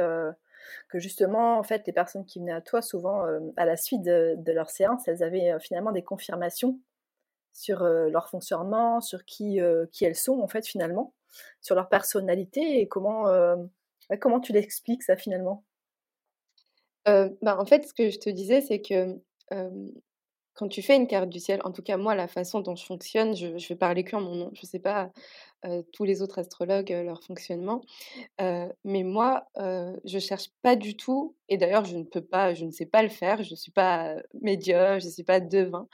que 0.88 0.98
justement, 0.98 1.58
en 1.58 1.62
fait, 1.62 1.86
les 1.86 1.92
personnes 1.92 2.26
qui 2.26 2.38
venaient 2.38 2.52
à 2.52 2.60
toi, 2.60 2.82
souvent, 2.82 3.24
à 3.56 3.64
la 3.64 3.76
suite 3.76 4.02
de, 4.02 4.52
leur 4.52 4.70
séance, 4.70 5.08
elles 5.08 5.22
avaient 5.22 5.58
finalement 5.60 5.92
des 5.92 6.02
confirmations 6.02 6.78
sur 7.52 7.82
leur 7.82 8.28
fonctionnement, 8.28 9.00
sur 9.00 9.24
qui, 9.24 9.58
qui 9.92 10.04
elles 10.04 10.16
sont, 10.16 10.40
en 10.40 10.48
fait, 10.48 10.66
finalement, 10.66 11.14
sur 11.60 11.74
leur 11.74 11.88
personnalité 11.88 12.80
et 12.80 12.88
comment, 12.88 13.24
comment 14.20 14.40
tu 14.40 14.52
l'expliques, 14.52 15.02
ça, 15.02 15.16
finalement? 15.16 15.64
Bah, 17.06 17.58
En 17.58 17.64
fait, 17.66 17.86
ce 17.86 17.94
que 17.94 18.10
je 18.10 18.18
te 18.18 18.28
disais, 18.30 18.60
c'est 18.60 18.82
que 18.82 19.18
quand 20.54 20.68
tu 20.68 20.82
fais 20.82 20.96
une 20.96 21.06
carte 21.06 21.28
du 21.28 21.40
ciel, 21.40 21.60
en 21.64 21.72
tout 21.72 21.82
cas 21.82 21.96
moi, 21.96 22.14
la 22.14 22.28
façon 22.28 22.60
dont 22.60 22.76
je 22.76 22.84
fonctionne, 22.86 23.36
je, 23.36 23.58
je 23.58 23.68
vais 23.68 23.76
parler 23.76 24.04
que 24.04 24.14
en 24.16 24.20
mon 24.20 24.34
nom, 24.36 24.50
je 24.54 24.60
ne 24.62 24.66
sais 24.66 24.78
pas 24.78 25.10
tous 25.92 26.04
les 26.04 26.22
autres 26.22 26.38
astrologues, 26.38 26.90
leur 26.90 27.22
fonctionnement, 27.22 27.82
mais 28.38 29.02
moi, 29.02 29.46
je 29.56 30.18
cherche 30.18 30.48
pas 30.62 30.76
du 30.76 30.96
tout, 30.96 31.34
et 31.48 31.56
d'ailleurs 31.56 31.84
je 31.84 31.96
ne 31.96 32.04
peux 32.04 32.20
pas, 32.24 32.54
je 32.54 32.64
ne 32.64 32.70
sais 32.70 32.86
pas 32.86 33.02
le 33.02 33.08
faire, 33.08 33.42
je 33.42 33.52
ne 33.52 33.56
suis 33.56 33.72
pas 33.72 34.16
médium, 34.40 35.00
je 35.00 35.06
ne 35.06 35.10
suis 35.10 35.24
pas 35.24 35.40
devin, 35.40 35.86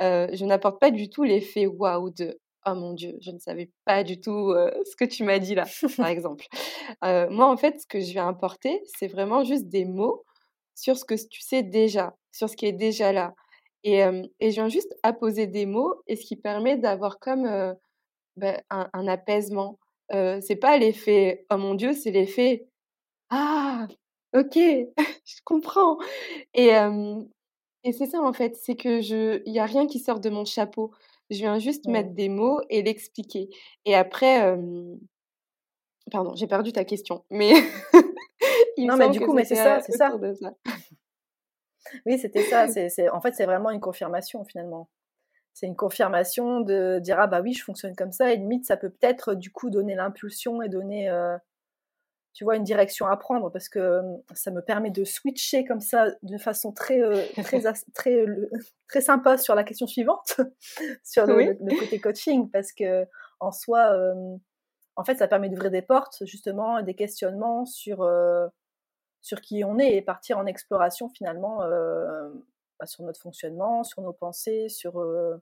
je 0.00 0.44
n'apporte 0.44 0.80
pas 0.80 0.90
du 0.90 1.08
tout 1.10 1.22
l'effet 1.22 1.66
waouh 1.66 2.10
de 2.10 2.38
Oh 2.64 2.74
mon 2.76 2.92
Dieu, 2.92 3.18
je 3.20 3.32
ne 3.32 3.40
savais 3.40 3.70
pas 3.84 4.04
du 4.04 4.20
tout 4.20 4.54
ce 4.84 4.94
que 4.96 5.04
tu 5.04 5.24
m'as 5.24 5.40
dit 5.40 5.56
là, 5.56 5.64
par 5.96 6.06
exemple. 6.06 6.46
moi, 7.02 7.50
en 7.50 7.56
fait, 7.56 7.80
ce 7.80 7.86
que 7.86 8.00
je 8.00 8.12
viens 8.12 8.28
apporter, 8.28 8.80
c'est 8.84 9.08
vraiment 9.08 9.42
juste 9.42 9.68
des 9.68 9.84
mots 9.84 10.24
sur 10.74 10.96
ce 10.96 11.04
que 11.04 11.14
tu 11.14 11.40
sais 11.42 11.62
déjà, 11.62 12.14
sur 12.30 12.48
ce 12.48 12.56
qui 12.56 12.66
est 12.66 12.72
déjà 12.72 13.12
là. 13.12 13.34
Et, 13.84 13.98
et 14.38 14.50
je 14.50 14.54
viens 14.54 14.68
juste 14.68 14.94
apposer 15.02 15.48
des 15.48 15.66
mots 15.66 16.02
et 16.06 16.14
ce 16.14 16.24
qui 16.24 16.36
permet 16.36 16.76
d'avoir 16.76 17.18
comme 17.18 17.74
ben, 18.36 18.60
un, 18.70 19.06
apaisement. 19.08 19.78
c'est 20.10 20.58
pas 20.60 20.78
l'effet 20.78 21.46
oh 21.50 21.56
mon 21.56 21.74
Dieu, 21.74 21.92
c'est 21.92 22.10
l'effet 22.10 22.66
ah 23.30 23.86
ok, 24.34 24.54
je 25.24 25.40
comprends. 25.44 25.98
Et, 26.54 26.70
et 27.84 27.92
c'est 27.92 28.06
ça 28.06 28.20
en 28.20 28.32
fait, 28.32 28.56
c'est 28.56 28.76
que 28.76 29.00
je, 29.00 29.42
il 29.46 29.54
y 29.54 29.58
a 29.58 29.64
rien 29.64 29.86
qui 29.86 29.98
sort 29.98 30.20
de 30.20 30.30
mon 30.30 30.44
chapeau. 30.44 30.92
Je 31.30 31.38
viens 31.38 31.58
juste 31.58 31.86
mettre 31.86 32.10
des 32.10 32.28
mots 32.28 32.60
et 32.68 32.82
l'expliquer. 32.82 33.48
Et 33.86 33.94
après, 33.94 34.54
pardon, 36.10 36.34
j'ai 36.34 36.46
perdu 36.46 36.72
ta 36.72 36.84
question, 36.84 37.24
mais 37.30 37.52
non 38.78 38.96
mais 38.96 39.08
du 39.10 39.20
coup, 39.20 39.32
mais 39.32 39.44
c'est 39.44 39.56
ça, 39.56 39.80
c'est 39.80 39.92
ça. 39.92 40.12
Oui, 42.06 42.18
c'était 42.18 42.42
ça. 42.44 42.66
C'est, 42.88 43.08
en 43.10 43.20
fait, 43.20 43.34
c'est 43.34 43.46
vraiment 43.46 43.70
une 43.70 43.80
confirmation 43.80 44.44
finalement. 44.44 44.88
C'est 45.54 45.66
une 45.66 45.76
confirmation 45.76 46.60
de 46.60 46.98
dire 47.00 47.18
ah 47.20 47.26
bah 47.26 47.40
oui, 47.40 47.52
je 47.52 47.62
fonctionne 47.62 47.94
comme 47.94 48.12
ça. 48.12 48.32
Et 48.32 48.36
limite, 48.36 48.64
ça 48.64 48.76
peut 48.76 48.90
peut-être 48.90 49.34
du 49.34 49.50
coup 49.50 49.70
donner 49.70 49.94
l'impulsion 49.94 50.62
et 50.62 50.68
donner, 50.68 51.10
euh, 51.10 51.36
tu 52.32 52.44
vois, 52.44 52.56
une 52.56 52.64
direction 52.64 53.06
à 53.06 53.16
prendre 53.16 53.50
parce 53.50 53.68
que 53.68 53.78
euh, 53.78 54.02
ça 54.34 54.50
me 54.50 54.62
permet 54.62 54.90
de 54.90 55.04
switcher 55.04 55.64
comme 55.64 55.80
ça 55.80 56.06
d'une 56.22 56.38
façon 56.38 56.72
très, 56.72 57.02
euh, 57.02 57.22
très, 57.42 57.60
très, 57.94 58.26
très 58.88 59.00
sympa 59.00 59.36
sur 59.36 59.54
la 59.54 59.64
question 59.64 59.86
suivante, 59.86 60.40
sur 61.04 61.26
le, 61.26 61.54
côté 61.78 62.00
coaching, 62.00 62.50
parce 62.50 62.72
que 62.72 63.06
en 63.40 63.52
soi, 63.52 63.92
en 64.96 65.04
fait, 65.04 65.16
ça 65.16 65.26
permet 65.26 65.48
d'ouvrir 65.48 65.70
des 65.70 65.82
portes 65.82 66.24
justement, 66.24 66.80
des 66.82 66.94
questionnements 66.94 67.66
sur 67.66 68.04
sur 69.22 69.40
qui 69.40 69.64
on 69.64 69.78
est 69.78 69.94
et 69.94 70.02
partir 70.02 70.36
en 70.36 70.46
exploration 70.46 71.08
finalement 71.08 71.62
euh, 71.62 72.28
sur 72.86 73.04
notre 73.04 73.20
fonctionnement, 73.20 73.84
sur 73.84 74.02
nos 74.02 74.12
pensées, 74.12 74.68
sur, 74.68 74.98
euh, 75.00 75.36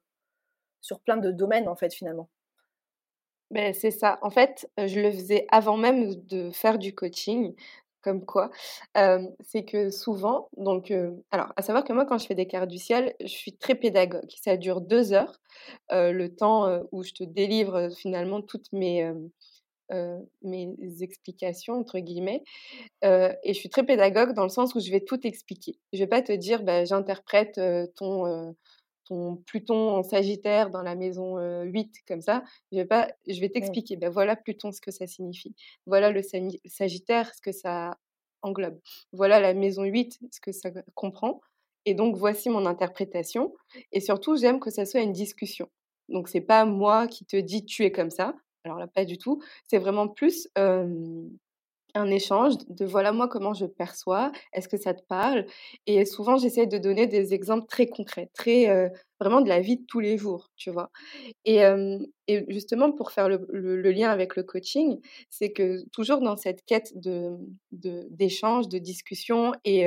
sur 0.80 1.00
plein 1.00 1.16
de 1.16 1.30
domaines 1.30 1.68
en 1.68 1.76
fait 1.76 1.92
finalement. 1.92 2.28
Ben, 3.50 3.74
c'est 3.74 3.90
ça. 3.90 4.18
En 4.22 4.30
fait, 4.30 4.70
je 4.78 5.00
le 5.00 5.10
faisais 5.10 5.46
avant 5.50 5.76
même 5.76 6.14
de 6.26 6.50
faire 6.52 6.78
du 6.78 6.94
coaching. 6.94 7.54
Comme 8.02 8.24
quoi, 8.24 8.50
c'est 8.94 9.66
que 9.66 9.90
souvent, 9.90 10.48
donc, 10.56 10.90
alors, 11.32 11.52
à 11.56 11.60
savoir 11.60 11.84
que 11.84 11.92
moi, 11.92 12.06
quand 12.06 12.16
je 12.16 12.26
fais 12.26 12.34
des 12.34 12.46
cartes 12.46 12.68
du 12.68 12.78
ciel, 12.78 13.14
je 13.20 13.26
suis 13.26 13.52
très 13.52 13.74
pédagogue. 13.74 14.30
Ça 14.42 14.56
dure 14.56 14.80
deux 14.80 15.12
heures, 15.12 15.38
le 15.90 16.28
temps 16.28 16.80
où 16.92 17.02
je 17.02 17.12
te 17.12 17.24
délivre 17.24 17.90
finalement 17.90 18.40
toutes 18.40 18.72
mes, 18.72 19.12
mes 20.42 20.74
explications, 21.00 21.74
entre 21.74 21.98
guillemets. 21.98 22.42
et 23.02 23.52
je 23.52 23.52
suis 23.52 23.70
très 23.70 23.84
pédagogue 23.84 24.34
dans 24.34 24.44
le 24.44 24.48
sens 24.48 24.74
où 24.74 24.80
je 24.80 24.90
vais 24.90 25.00
tout 25.00 25.26
expliquer. 25.26 25.78
Je 25.92 25.98
vais 25.98 26.06
pas 26.06 26.22
te 26.22 26.32
dire, 26.32 26.62
bah, 26.62 26.84
j'interprète 26.84 27.60
ton, 27.96 28.54
ton 29.04 29.36
Pluton 29.46 29.96
en 29.96 30.02
Sagittaire 30.02 30.70
dans 30.70 30.82
la 30.82 30.94
maison 30.94 31.38
8 31.62 31.94
comme 32.06 32.22
ça. 32.22 32.44
Je 32.72 32.78
vais, 32.78 32.86
pas, 32.86 33.08
je 33.28 33.40
vais 33.40 33.48
t'expliquer, 33.48 33.96
ben 33.96 34.10
voilà 34.10 34.36
Pluton, 34.36 34.72
ce 34.72 34.80
que 34.80 34.90
ça 34.90 35.06
signifie. 35.06 35.54
Voilà 35.86 36.10
le 36.10 36.22
Sagittaire, 36.66 37.34
ce 37.34 37.40
que 37.40 37.52
ça 37.52 37.98
englobe. 38.42 38.78
Voilà 39.12 39.40
la 39.40 39.54
maison 39.54 39.84
8, 39.84 40.20
ce 40.30 40.40
que 40.40 40.52
ça 40.52 40.70
comprend. 40.94 41.40
Et 41.86 41.94
donc, 41.94 42.16
voici 42.16 42.50
mon 42.50 42.66
interprétation. 42.66 43.54
Et 43.92 44.00
surtout, 44.00 44.36
j'aime 44.36 44.60
que 44.60 44.70
ça 44.70 44.84
soit 44.84 45.00
une 45.00 45.12
discussion. 45.12 45.68
Donc, 46.08 46.28
c'est 46.28 46.40
pas 46.40 46.64
moi 46.64 47.08
qui 47.08 47.24
te 47.24 47.36
dis 47.36 47.64
tu 47.64 47.84
es 47.84 47.92
comme 47.92 48.10
ça. 48.10 48.34
Alors 48.64 48.78
là, 48.78 48.86
pas 48.86 49.04
du 49.04 49.18
tout. 49.18 49.42
C'est 49.68 49.78
vraiment 49.78 50.08
plus 50.08 50.48
un 51.94 52.10
échange 52.10 52.54
de 52.68 52.84
voilà 52.84 53.12
moi 53.12 53.28
comment 53.28 53.54
je 53.54 53.66
perçois, 53.66 54.32
est-ce 54.52 54.68
que 54.68 54.76
ça 54.76 54.94
te 54.94 55.02
parle? 55.02 55.46
Et 55.86 56.04
souvent, 56.04 56.36
j'essaie 56.36 56.66
de 56.66 56.78
donner 56.78 57.06
des 57.06 57.34
exemples 57.34 57.66
très 57.66 57.86
concrets, 57.86 58.30
très 58.34 58.90
vraiment 59.18 59.40
de 59.40 59.48
la 59.48 59.60
vie 59.60 59.76
de 59.78 59.84
tous 59.86 60.00
les 60.00 60.18
jours, 60.18 60.50
tu 60.56 60.70
vois? 60.70 60.90
Et, 61.44 61.62
justement, 62.48 62.92
pour 62.92 63.10
faire 63.12 63.28
le, 63.28 63.90
lien 63.90 64.10
avec 64.10 64.36
le 64.36 64.42
coaching, 64.44 65.00
c'est 65.30 65.52
que 65.52 65.84
toujours 65.90 66.20
dans 66.20 66.36
cette 66.36 66.64
quête 66.64 66.92
de 66.96 67.36
d'échange, 67.72 68.68
de, 68.68 68.78
discussion 68.78 69.52
et, 69.64 69.84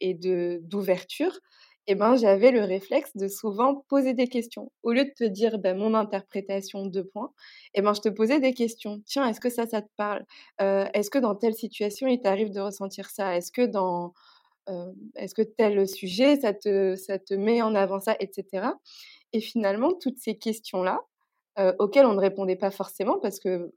et 0.00 0.14
d'ouverture, 0.14 1.38
eh 1.86 1.94
ben, 1.94 2.16
j'avais 2.16 2.50
le 2.50 2.62
réflexe 2.62 3.16
de 3.16 3.28
souvent 3.28 3.84
poser 3.88 4.14
des 4.14 4.28
questions. 4.28 4.70
Au 4.82 4.92
lieu 4.92 5.04
de 5.04 5.12
te 5.16 5.24
dire 5.24 5.58
ben, 5.58 5.76
mon 5.76 5.94
interprétation, 5.94 6.86
de 6.86 7.02
points, 7.02 7.32
eh 7.74 7.82
ben, 7.82 7.94
je 7.94 8.00
te 8.00 8.08
posais 8.08 8.40
des 8.40 8.54
questions. 8.54 9.00
Tiens, 9.06 9.28
est-ce 9.28 9.40
que 9.40 9.50
ça, 9.50 9.66
ça 9.66 9.82
te 9.82 9.90
parle? 9.96 10.24
Est-ce 10.58 11.10
que 11.10 11.18
dans 11.18 11.34
telle 11.34 11.54
situation, 11.54 12.06
il 12.08 12.20
t'arrive 12.20 12.50
de 12.50 12.60
ressentir 12.60 13.10
ça? 13.10 13.36
Est-ce 13.36 13.52
que 13.52 13.66
dans... 13.66 14.12
est-ce 15.16 15.34
que 15.34 15.42
tel 15.42 15.86
sujet, 15.88 16.36
ça 16.36 16.54
te, 16.54 16.96
ça 16.96 17.18
te 17.18 17.34
met 17.34 17.62
en 17.62 17.74
avant 17.74 18.00
ça, 18.00 18.16
etc. 18.20 18.68
Et 19.32 19.40
finalement, 19.40 19.92
toutes 19.92 20.18
ces 20.18 20.36
questions-là, 20.38 21.00
auxquelles 21.78 22.06
on 22.06 22.14
ne 22.14 22.20
répondait 22.20 22.56
pas 22.56 22.70
forcément 22.70 23.18
parce 23.20 23.38
que 23.38 23.72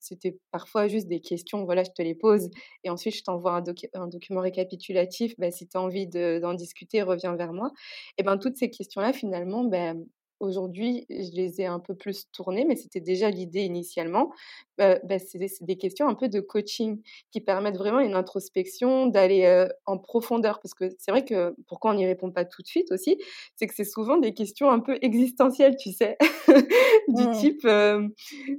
c'était 0.00 0.38
parfois 0.50 0.88
juste 0.88 1.08
des 1.08 1.20
questions, 1.20 1.64
voilà, 1.64 1.82
je 1.84 1.90
te 1.90 2.02
les 2.02 2.14
pose 2.14 2.50
et 2.84 2.90
ensuite 2.90 3.16
je 3.16 3.22
t'envoie 3.22 3.62
un, 3.94 4.06
document 4.08 4.40
récapitulatif, 4.40 5.34
bah, 5.38 5.50
si 5.50 5.66
tu 5.66 5.76
as 5.76 5.80
envie 5.80 6.06
d'en 6.06 6.54
discuter, 6.54 7.02
reviens 7.02 7.34
vers 7.36 7.52
moi. 7.52 7.70
Et 8.18 8.22
ben 8.22 8.38
toutes 8.38 8.56
ces 8.56 8.70
questions-là, 8.70 9.12
finalement, 9.12 9.64
ben, 9.64 10.04
aujourd'hui, 10.40 11.06
je 11.10 11.30
les 11.34 11.60
ai 11.60 11.66
un 11.66 11.78
peu 11.78 11.94
plus 11.94 12.30
tournées, 12.32 12.64
mais 12.64 12.76
c'était 12.76 13.00
déjà 13.00 13.30
l'idée 13.30 13.62
initialement. 13.62 14.30
Bah, 14.78 14.98
bah, 15.04 15.18
c'est 15.18 15.38
des, 15.60 15.76
questions 15.76 16.08
un 16.08 16.14
peu 16.14 16.28
de 16.28 16.40
coaching 16.40 17.00
qui 17.30 17.40
permettent 17.40 17.78
vraiment 17.78 18.00
une 18.00 18.14
introspection, 18.14 19.06
d'aller 19.06 19.66
en 19.86 19.98
profondeur. 19.98 20.60
Parce 20.60 20.74
que 20.74 20.90
c'est 20.98 21.10
vrai 21.10 21.24
que 21.24 21.54
pourquoi 21.66 21.92
on 21.92 21.94
n'y 21.94 22.06
répond 22.06 22.30
pas 22.30 22.44
tout 22.44 22.62
de 22.62 22.66
suite 22.66 22.92
aussi, 22.92 23.18
c'est 23.56 23.66
que 23.66 23.74
c'est 23.74 23.84
souvent 23.84 24.18
des 24.18 24.34
questions 24.34 24.70
un 24.70 24.80
peu 24.80 24.98
existentielles, 25.00 25.76
tu 25.76 25.92
sais, 25.92 26.16
du 27.08 27.28
mmh. 27.28 27.32
type 27.32 27.66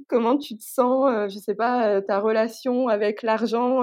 comment 0.08 0.36
tu 0.36 0.56
te 0.56 0.64
sens, 0.64 1.30
je 1.30 1.38
sais 1.38 1.54
pas, 1.54 2.02
ta 2.02 2.18
relation 2.18 2.88
avec 2.88 3.22
l'argent 3.22 3.82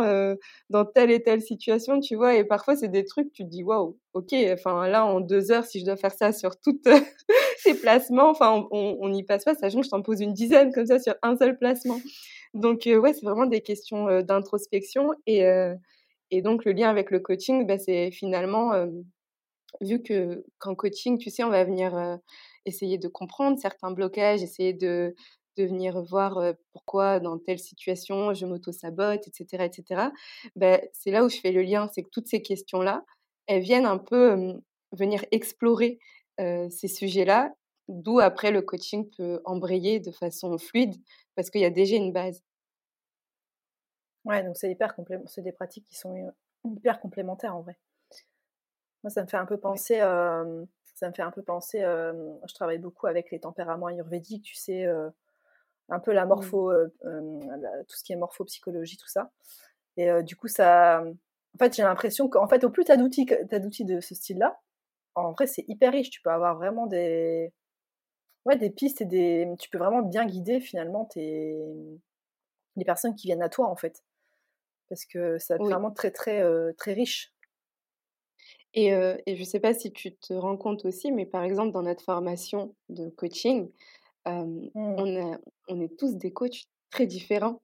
dans 0.69 0.86
telle 0.86 1.12
et 1.12 1.23
telle 1.23 1.41
situation, 1.41 1.99
tu 1.99 2.15
vois? 2.15 2.36
Et 2.36 2.43
parfois, 2.43 2.75
c'est 2.75 2.89
des 2.89 3.05
trucs, 3.05 3.31
tu 3.31 3.43
te 3.43 3.49
dis, 3.49 3.63
waouh, 3.63 3.97
ok, 4.13 4.34
enfin 4.53 4.88
là, 4.88 5.05
en 5.05 5.19
deux 5.19 5.51
heures, 5.51 5.65
si 5.65 5.79
je 5.79 5.86
dois 5.86 5.97
faire 5.97 6.13
ça 6.13 6.31
sur 6.31 6.60
toutes 6.60 6.86
ces 7.58 7.79
placements, 7.86 8.30
enfin, 8.32 8.67
on 8.71 9.10
n'y 9.10 9.24
passe 9.24 9.43
pas, 9.43 9.54
sachant 9.54 9.80
que 9.80 9.86
je 9.86 9.91
t'en 9.91 10.02
pose 10.02 10.19
une 10.19 10.34
dizaine 10.34 10.71
comme 10.74 10.88
ça 10.88 11.00
sur 11.00 11.13
un 11.21 11.38
seul 11.38 11.58
placement. 11.58 12.00
Donc, 12.56 12.84
ouais, 12.88 13.13
c'est 13.13 13.24
vraiment 13.24 13.45
des 13.45 13.62
questions 13.62 14.21
d'introspection. 14.21 15.12
Et, 15.28 15.43
et 16.32 16.41
donc, 16.41 16.65
le 16.65 16.71
lien 16.71 16.89
avec 16.89 17.12
le 17.12 17.19
coaching, 17.19 17.67
bah, 17.67 17.78
c'est 17.78 18.10
finalement, 18.12 18.71
vu 19.82 20.02
que 20.02 20.43
qu'en 20.58 20.74
coaching, 20.74 21.19
tu 21.19 21.30
sais, 21.30 21.43
on 21.43 21.50
va 21.50 21.63
venir 21.63 22.19
essayer 22.65 22.98
de 22.98 23.08
comprendre 23.08 23.60
certains 23.60 23.91
blocages, 23.91 24.41
essayer 24.41 24.74
de, 24.74 25.13
de 25.58 25.63
venir 25.63 26.02
voir 26.02 26.54
pourquoi 26.74 27.19
dans 27.19 27.38
telle 27.38 27.60
situation 27.60 28.34
je 28.34 28.45
m'auto-sabote, 28.48 29.28
etc. 29.28 29.63
etc. 29.65 30.10
Ben, 30.56 30.82
c'est 30.93 31.12
là 31.12 31.24
où 31.24 31.30
je 31.30 31.38
fais 31.38 31.52
le 31.52 31.62
lien, 31.62 31.88
c'est 31.93 32.02
que 32.02 32.10
toutes 32.12 32.28
ces 32.28 32.41
questions-là, 32.41 33.06
elles 33.48 33.62
viennent 33.62 33.86
un 33.86 34.00
peu 34.00 34.56
venir 34.91 35.24
explorer 35.32 36.00
ces 36.38 36.88
sujets-là, 36.88 37.54
d'où 37.88 38.19
après 38.19 38.52
le 38.52 38.62
coaching 38.62 39.10
peut 39.15 39.41
embrayer 39.45 40.00
de 40.00 40.12
façon 40.12 40.58
fluide, 40.58 40.95
parce 41.36 41.50
qu'il 41.50 41.62
y 41.62 41.65
a 41.65 41.69
déjà 41.69 41.95
une 41.95 42.12
base. 42.12 42.43
Ouais, 44.26 44.43
donc 44.43 44.58
c'est 44.58 44.71
hyper 44.71 44.95
c'est 45.28 45.41
des 45.41 45.52
pratiques 45.52 45.86
qui 45.86 45.95
sont 45.95 46.34
hyper 46.63 47.00
complémentaires 47.00 47.56
en 47.56 47.62
vrai. 47.62 47.78
Moi, 49.04 49.12
ça 49.12 49.21
me 49.21 49.28
fait 49.28 49.38
un 49.38 49.45
peu 49.45 49.58
penser, 49.58 50.00
ça 50.00 51.10
me 51.10 51.13
fait 51.13 51.21
un 51.21 51.32
peu 51.32 51.43
penser, 51.43 51.80
je 51.82 52.54
travaille 52.56 52.80
beaucoup 52.80 53.06
avec 53.06 53.30
les 53.30 53.39
tempéraments 53.39 53.88
ayurvédiques, 53.88 54.43
tu 54.43 54.56
sais, 54.56 54.88
un 55.89 56.00
peu 56.00 56.12
la 56.12 56.26
mmh. 56.26 56.30
morpho, 56.30 56.74
tout 57.04 57.95
ce 57.95 58.04
qui 58.04 58.13
est 58.13 58.15
morphopsychologie, 58.15 58.98
tout 58.98 59.08
ça. 59.08 59.32
Et 59.98 60.24
du 60.24 60.36
coup, 60.36 60.48
ça, 60.48 61.04
en 61.04 61.58
fait, 61.60 61.76
j'ai 61.76 61.84
l'impression 61.84 62.28
qu'en 62.28 62.48
fait, 62.48 62.63
au 62.63 62.71
plus 62.71 62.84
tu 62.84 62.91
as 62.91 62.98
d'outils, 62.98 63.28
d'outils 63.52 63.86
de 63.86 64.02
ce 64.02 64.15
style-là, 64.15 64.60
en 65.13 65.32
vrai, 65.32 65.45
c'est 65.48 65.63
hyper 65.67 65.93
riche. 65.93 66.10
Tu 66.10 66.21
peux 66.21 66.32
avoir 66.32 66.56
vraiment 66.56 66.88
des, 66.88 67.54
ouais, 68.45 68.58
des 68.58 68.69
pistes 68.69 69.01
et 69.01 69.05
des, 69.05 69.47
tu 69.60 69.69
peux 69.69 69.77
vraiment 69.77 70.01
bien 70.01 70.25
guider 70.25 70.60
finalement 70.60 71.05
tes, 71.05 71.55
les 72.75 72.86
personnes 72.86 73.15
qui 73.15 73.27
viennent 73.27 73.41
à 73.41 73.49
toi 73.49 73.67
en 73.67 73.75
fait, 73.75 74.03
parce 74.89 75.05
que 75.05 75.38
ça 75.39 75.58
vraiment 75.58 75.91
très 75.91 76.12
très 76.12 76.43
très 76.73 76.93
riche. 76.93 77.34
Et, 78.73 78.88
et 78.89 79.36
je 79.36 79.39
ne 79.39 79.45
sais 79.45 79.62
pas 79.62 79.73
si 79.73 79.93
tu 79.93 80.15
te 80.17 80.34
rends 80.34 80.58
compte 80.58 80.84
aussi, 80.86 81.12
mais 81.12 81.25
par 81.25 81.43
exemple 81.43 81.71
dans 81.71 81.84
notre 81.84 82.03
formation 82.03 82.75
de 82.89 83.10
coaching, 83.10 83.71
Mmh. 84.75 84.95
on, 84.97 85.38
on 85.67 85.81
est 85.81 85.97
tous 85.97 86.15
des 86.15 86.34
coachs 86.34 86.65
très 86.89 87.08
différents, 87.08 87.62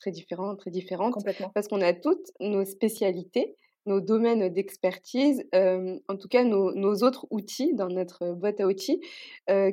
très 0.00 0.10
différents, 0.10 0.56
très 0.56 0.70
différentes, 0.70 1.14
parce 1.54 1.68
qu'on 1.68 1.80
a 1.80 1.92
toutes 1.92 2.30
nos 2.40 2.64
spécialités, 2.64 3.56
nos 3.86 4.00
domaines 4.00 4.48
d'expertise, 4.48 5.44
en 5.52 6.16
tout 6.16 6.28
cas 6.28 6.44
nos, 6.44 6.94
autres 7.02 7.26
outils 7.30 7.74
dans 7.74 7.88
notre 7.88 8.32
boîte 8.32 8.60
à 8.60 8.66
outils, 8.66 9.00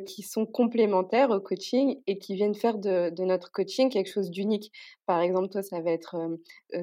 qui 0.05 0.21
sont 0.21 0.45
complémentaires 0.45 1.29
au 1.29 1.39
coaching 1.39 2.01
et 2.07 2.17
qui 2.17 2.35
viennent 2.35 2.55
faire 2.55 2.77
de, 2.77 3.23
notre 3.23 3.51
coaching 3.51 3.89
quelque 3.89 4.11
chose 4.11 4.31
d'unique. 4.31 4.71
Par 5.05 5.21
exemple, 5.21 5.49
toi, 5.49 5.61
ça 5.61 5.79
va 5.81 5.91
être 5.91 6.15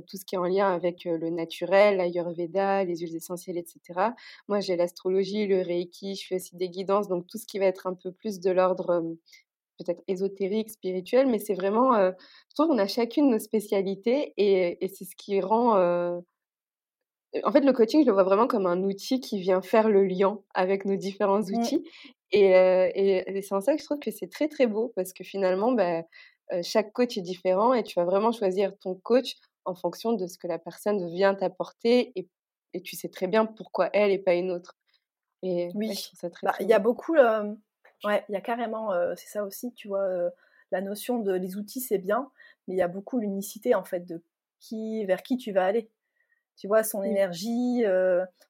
tout 0.06 0.16
ce 0.16 0.24
qui 0.24 0.34
est 0.34 0.38
en 0.38 0.44
lien 0.44 0.72
avec 0.72 1.04
le 1.04 1.30
naturel, 1.30 1.98
l'ayurveda, 1.98 2.84
les 2.84 2.96
huiles 2.96 3.16
essentielles, 3.16 3.58
etc. 3.58 4.10
Moi, 4.48 4.60
j'ai 4.60 4.76
l'astrologie, 4.76 5.46
le 5.46 5.62
reiki, 5.62 6.14
je 6.14 6.26
fais 6.26 6.36
aussi 6.36 6.56
des 6.56 6.68
guidances, 6.68 7.08
donc 7.08 7.26
tout 7.26 7.38
ce 7.38 7.46
qui 7.46 7.58
va 7.58 7.66
être 7.66 7.86
un 7.86 7.94
peu 7.94 8.12
plus 8.12 8.40
de 8.40 8.50
l'ordre 8.50 9.02
peut-être 9.78 10.02
ésotérique, 10.08 10.70
spirituel, 10.70 11.28
mais 11.28 11.38
c'est 11.38 11.54
vraiment, 11.54 11.94
je 11.94 12.54
trouve 12.54 12.68
qu'on 12.68 12.78
a 12.78 12.86
chacune 12.86 13.30
nos 13.30 13.38
spécialités 13.38 14.34
et, 14.36 14.88
c'est 14.88 15.04
ce 15.04 15.16
qui 15.16 15.40
rend... 15.40 16.22
En 17.44 17.52
fait, 17.52 17.60
le 17.60 17.72
coaching, 17.72 18.02
je 18.02 18.06
le 18.06 18.12
vois 18.12 18.24
vraiment 18.24 18.46
comme 18.46 18.66
un 18.66 18.82
outil 18.82 19.20
qui 19.20 19.40
vient 19.40 19.62
faire 19.62 19.88
le 19.88 20.04
lien 20.04 20.38
avec 20.54 20.84
nos 20.84 20.96
différents 20.96 21.40
mmh. 21.40 21.54
outils. 21.54 21.84
Et, 22.30 23.42
c'est 23.42 23.54
en 23.54 23.60
ça 23.60 23.74
que 23.74 23.80
je 23.80 23.84
trouve 23.84 23.98
que 23.98 24.10
c'est 24.10 24.28
très, 24.28 24.48
très 24.48 24.66
beau 24.66 24.92
parce 24.96 25.12
que 25.12 25.24
finalement, 25.24 25.72
bah, 25.72 26.02
chaque 26.62 26.92
coach 26.92 27.16
est 27.16 27.22
différent 27.22 27.74
et 27.74 27.82
tu 27.82 27.98
vas 27.98 28.04
vraiment 28.04 28.32
choisir 28.32 28.76
ton 28.78 28.94
coach 28.94 29.36
en 29.64 29.74
fonction 29.74 30.12
de 30.12 30.26
ce 30.26 30.38
que 30.38 30.46
la 30.46 30.58
personne 30.58 31.06
vient 31.08 31.34
t'apporter 31.34 32.12
et, 32.16 32.28
tu 32.82 32.96
sais 32.96 33.08
très 33.08 33.26
bien 33.26 33.44
pourquoi 33.44 33.90
elle 33.92 34.12
et 34.12 34.18
pas 34.18 34.34
une 34.34 34.50
autre. 34.50 34.76
Et 35.42 35.70
oui, 35.74 35.90
bah, 36.42 36.54
il 36.60 36.68
y 36.68 36.72
a 36.72 36.78
beaucoup 36.78 37.14
Ouais, 38.04 38.24
il 38.28 38.32
y 38.32 38.36
a 38.36 38.40
carrément, 38.40 38.92
c'est 39.16 39.28
ça 39.28 39.44
aussi, 39.44 39.72
tu 39.74 39.88
vois, 39.88 40.30
la 40.70 40.80
notion 40.80 41.18
de 41.18 41.32
les 41.32 41.56
outils, 41.56 41.80
c'est 41.80 41.98
bien, 41.98 42.30
mais 42.66 42.74
il 42.74 42.76
y 42.76 42.82
a 42.82 42.88
beaucoup 42.88 43.18
l'unicité, 43.18 43.74
en 43.74 43.84
fait, 43.84 44.00
de 44.00 44.22
qui, 44.60 45.04
vers 45.06 45.22
qui 45.22 45.36
tu 45.36 45.52
vas 45.52 45.64
aller. 45.64 45.90
Tu 46.58 46.66
vois, 46.66 46.82
son 46.82 47.02
énergie, 47.02 47.82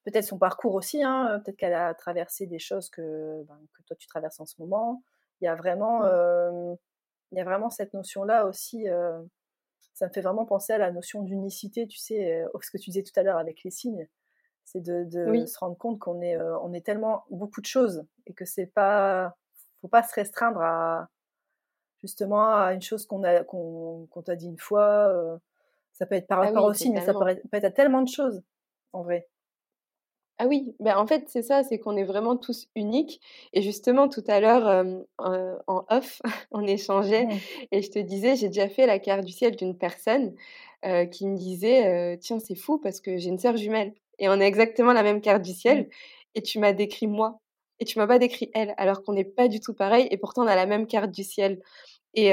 peut-être 0.05 0.25
son 0.25 0.39
parcours 0.39 0.75
aussi, 0.75 1.03
hein, 1.03 1.41
peut-être 1.45 1.57
qu'elle 1.57 1.75
a 1.75 1.95
traversé 1.95 2.47
des 2.47 2.59
choses 2.59 2.89
que, 2.89 3.45
ben, 3.47 3.59
que 3.75 3.83
toi 3.83 3.97
tu 3.97 4.07
traverses 4.09 4.41
en 4.41 4.47
ce 4.47 4.55
moment. 4.59 5.03
Il 5.41 5.45
y 5.45 5.49
a 5.49 5.55
vraiment, 5.55 6.05
il 6.05 7.39
y 7.39 7.41
a 7.41 7.45
vraiment 7.45 7.71
cette 7.71 7.93
notion-là 7.93 8.47
aussi. 8.47 8.87
ça 9.93 10.07
me 10.07 10.13
fait 10.13 10.23
vraiment 10.23 10.47
penser 10.47 10.73
à 10.73 10.79
la 10.79 10.91
notion 10.91 11.23
d'unicité, 11.23 11.87
tu 11.87 11.99
sais, 11.99 12.45
ce 12.63 12.71
que 12.71 12.79
tu 12.79 12.91
disais 12.91 13.03
tout 13.03 13.19
à 13.21 13.23
l'heure 13.23 13.39
avec 13.39 13.63
les 13.63 13.71
signes 13.71 14.09
c'est 14.69 14.83
de, 14.83 15.47
se 15.47 15.59
rendre 15.59 15.77
compte 15.77 15.99
qu'on 15.99 16.21
est, 16.21 16.37
euh, 16.37 16.59
on 16.61 16.73
est 16.75 16.85
tellement 16.85 17.25
beaucoup 17.31 17.61
de 17.61 17.67
choses 17.67 18.05
et 18.27 18.35
que 18.35 18.45
c'est 18.45 18.67
pas, 18.67 19.35
faut 19.81 19.89
pas 19.89 20.03
se 20.03 20.15
restreindre 20.15 20.61
à 20.61 21.09
justement 22.03 22.55
à 22.55 22.75
une 22.75 22.83
chose 22.83 23.07
qu'on 23.07 23.25
a, 23.25 23.45
qu'on, 23.45 24.07
t'a 24.25 24.37
dit 24.37 24.47
une 24.47 24.59
fois. 24.59 25.39
Ça 25.99 26.07
peut 26.07 26.15
être 26.15 26.29
par 26.29 26.41
ah 26.41 26.47
rapport 26.47 26.65
aussi, 26.65 26.91
mais 26.91 27.01
ça 27.01 27.13
peut 27.13 27.27
être, 27.27 27.65
à 27.65 27.71
tellement 27.71 28.03
de 28.03 28.09
choses 28.09 28.43
en 28.93 29.03
vrai. 29.03 29.29
Ah 30.41 30.47
oui, 30.47 30.73
ben 30.79 30.97
en 30.97 31.05
fait 31.05 31.25
c'est 31.27 31.43
ça, 31.43 31.65
c'est 31.65 31.81
qu'on 31.81 31.97
est 31.97 32.05
vraiment 32.05 32.37
tous 32.37 32.69
uniques. 32.77 33.21
Et 33.53 33.63
justement 33.63 34.09
tout 34.09 34.23
à 34.29 34.39
l'heure 34.39 34.87
en 35.19 35.85
off, 35.89 36.23
on 36.53 36.65
échangeait 36.65 37.27
mmh. 37.27 37.39
et 37.73 37.83
je 37.83 37.91
te 37.91 37.99
disais, 37.99 38.37
j'ai 38.37 38.47
déjà 38.47 38.69
fait 38.69 38.87
la 38.87 39.01
carte 39.01 39.25
du 39.25 39.33
ciel 39.33 39.57
d'une 39.57 39.77
personne 39.77 40.35
qui 41.11 41.27
me 41.27 41.37
disait, 41.37 42.17
tiens 42.19 42.39
c'est 42.39 42.55
fou 42.55 42.79
parce 42.79 43.01
que 43.01 43.19
j'ai 43.19 43.31
une 43.31 43.39
sœur 43.39 43.57
jumelle 43.57 43.93
et 44.21 44.29
on 44.29 44.41
a 44.41 44.45
exactement 44.45 44.93
la 44.93 45.03
même 45.03 45.21
carte 45.21 45.43
du 45.43 45.53
ciel. 45.53 45.81
Mmh. 45.83 45.89
Et 46.37 46.43
tu 46.43 46.61
m'as 46.61 46.73
décrit 46.73 47.09
moi 47.09 47.41
et 47.81 47.85
tu 47.85 47.99
m'as 47.99 48.07
pas 48.07 48.21
décrit 48.21 48.51
elle, 48.55 48.75
alors 48.77 49.03
qu'on 49.03 49.15
n'est 49.15 49.25
pas 49.25 49.49
du 49.49 49.59
tout 49.59 49.75
pareil 49.75 50.07
et 50.13 50.17
pourtant 50.17 50.45
on 50.45 50.47
a 50.47 50.55
la 50.55 50.67
même 50.67 50.87
carte 50.87 51.11
du 51.11 51.25
ciel. 51.25 51.61
Et, 52.15 52.31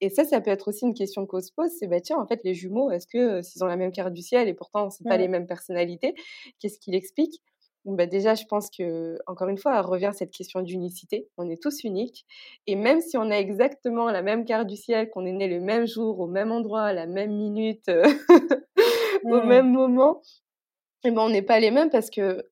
et 0.00 0.10
ça, 0.10 0.24
ça 0.24 0.40
peut 0.40 0.50
être 0.50 0.68
aussi 0.68 0.84
une 0.84 0.94
question 0.94 1.26
qu'on 1.26 1.40
se 1.40 1.52
pose, 1.52 1.70
c'est 1.78 1.86
bah 1.86 2.00
tiens, 2.00 2.18
en 2.18 2.26
fait, 2.26 2.40
les 2.42 2.54
jumeaux, 2.54 2.90
est-ce 2.90 3.06
que 3.06 3.42
s'ils 3.42 3.62
ont 3.62 3.66
la 3.66 3.76
même 3.76 3.92
carte 3.92 4.12
du 4.12 4.22
ciel 4.22 4.48
et 4.48 4.54
pourtant 4.54 4.90
c'est 4.90 5.04
pas 5.04 5.18
les 5.18 5.28
mêmes 5.28 5.46
personnalités, 5.46 6.14
qu'est-ce 6.58 6.78
qu'il 6.78 6.94
explique? 6.94 7.42
Bah 7.86 8.06
déjà, 8.06 8.34
je 8.34 8.44
pense 8.44 8.70
que 8.70 9.18
encore 9.26 9.48
une 9.48 9.56
fois, 9.56 9.80
revient 9.82 10.10
cette 10.12 10.32
question 10.32 10.60
d'unicité. 10.60 11.28
On 11.38 11.48
est 11.48 11.62
tous 11.62 11.82
uniques, 11.84 12.26
et 12.66 12.76
même 12.76 13.00
si 13.00 13.16
on 13.16 13.30
a 13.30 13.36
exactement 13.36 14.10
la 14.10 14.22
même 14.22 14.44
carte 14.44 14.66
du 14.66 14.76
ciel, 14.76 15.08
qu'on 15.10 15.24
est 15.24 15.32
né 15.32 15.48
le 15.48 15.60
même 15.60 15.86
jour, 15.86 16.20
au 16.20 16.26
même 16.26 16.52
endroit, 16.52 16.82
à 16.82 16.92
la 16.92 17.06
même 17.06 17.32
minute, 17.34 17.88
au 19.24 19.42
mmh. 19.42 19.46
même 19.46 19.70
moment, 19.70 20.20
eh 21.04 21.10
ben, 21.10 21.22
on 21.22 21.30
n'est 21.30 21.42
pas 21.42 21.60
les 21.60 21.70
mêmes 21.70 21.90
parce 21.90 22.10
que 22.10 22.44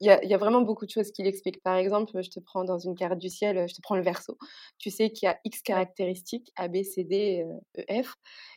il 0.00 0.06
y, 0.06 0.34
a, 0.34 0.38
vraiment 0.38 0.62
beaucoup 0.62 0.86
de 0.86 0.90
choses 0.90 1.10
qui 1.10 1.22
l'expliquent. 1.22 1.62
Par 1.62 1.76
exemple, 1.76 2.22
je 2.22 2.30
te 2.30 2.40
prends 2.40 2.64
dans 2.64 2.78
une 2.78 2.94
carte 2.94 3.18
du 3.18 3.28
ciel, 3.28 3.68
je 3.68 3.74
te 3.74 3.82
prends 3.82 3.96
le 3.96 4.02
verso. 4.02 4.38
Tu 4.78 4.90
sais 4.90 5.10
qu'il 5.10 5.26
y 5.26 5.28
a 5.28 5.38
X 5.44 5.60
caractéristiques, 5.60 6.50
A, 6.56 6.68
B, 6.68 6.82
C, 6.82 7.04
D, 7.04 7.46
E, 7.78 8.02
F. 8.02 8.14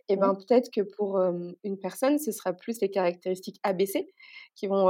Et 0.07 0.15
ben 0.15 0.35
peut-être 0.35 0.71
que 0.71 0.81
pour 0.81 1.19
une 1.19 1.77
personne, 1.81 2.17
ce 2.17 2.31
sera 2.31 2.53
plus 2.53 2.79
les 2.79 2.89
caractéristiques 2.89 3.59
A, 3.63 3.73
B, 3.73 3.85
C 3.85 4.07
qui 4.55 4.67
vont 4.67 4.87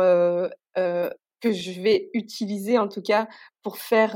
que 0.75 1.51
je 1.51 1.81
vais 1.81 2.09
utiliser 2.13 2.77
en 2.77 2.87
tout 2.87 3.01
cas 3.01 3.27
pour 3.63 3.77
faire 3.77 4.15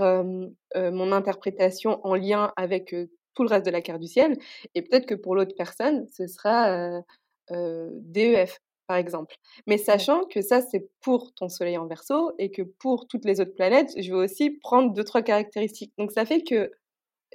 mon 0.76 1.12
interprétation 1.12 2.06
en 2.06 2.14
lien 2.14 2.54
avec 2.56 2.96
tout 3.34 3.44
le 3.44 3.50
reste 3.50 3.66
de 3.66 3.72
la 3.72 3.82
carte 3.82 4.00
du 4.00 4.08
ciel. 4.08 4.38
Et 4.76 4.84
peut-être 4.84 5.08
que 5.08 5.16
pour 5.16 5.36
l'autre 5.36 5.56
personne, 5.58 6.08
ce 6.12 6.28
sera 6.28 7.02
DEF 7.50 8.60
par 8.88 8.98
exemple. 8.98 9.36
Mais 9.68 9.78
sachant 9.78 10.26
que 10.26 10.42
ça, 10.42 10.62
c'est 10.62 10.90
pour 11.02 11.34
ton 11.34 11.50
soleil 11.50 11.78
en 11.78 11.88
verso 11.88 12.32
et 12.40 12.52
que 12.52 12.62
pour 12.62 13.08
toutes 13.08 13.26
les 13.26 13.42
autres 13.42 13.54
planètes, 13.56 13.94
je 13.98 14.10
vais 14.10 14.18
aussi 14.18 14.52
prendre 14.52 14.94
deux, 14.94 15.04
trois 15.04 15.22
caractéristiques. 15.22 15.94
Donc 15.98 16.12
ça 16.12 16.26
fait 16.26 16.44
que, 16.44 16.72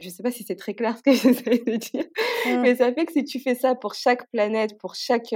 je 0.00 0.06
ne 0.08 0.12
sais 0.12 0.22
pas 0.22 0.30
si 0.30 0.44
c'est 0.44 0.56
très 0.56 0.74
clair 0.74 0.96
ce 0.96 1.02
que 1.02 1.12
j'essaie 1.12 1.58
de 1.58 1.76
dire, 1.76 2.04
mmh. 2.46 2.60
mais 2.62 2.76
ça 2.76 2.92
fait 2.92 3.04
que 3.04 3.12
si 3.12 3.24
tu 3.24 3.38
fais 3.38 3.54
ça 3.54 3.74
pour 3.74 3.94
chaque 3.94 4.28
planète, 4.30 4.78
pour 4.78 4.94
chaque, 4.94 5.34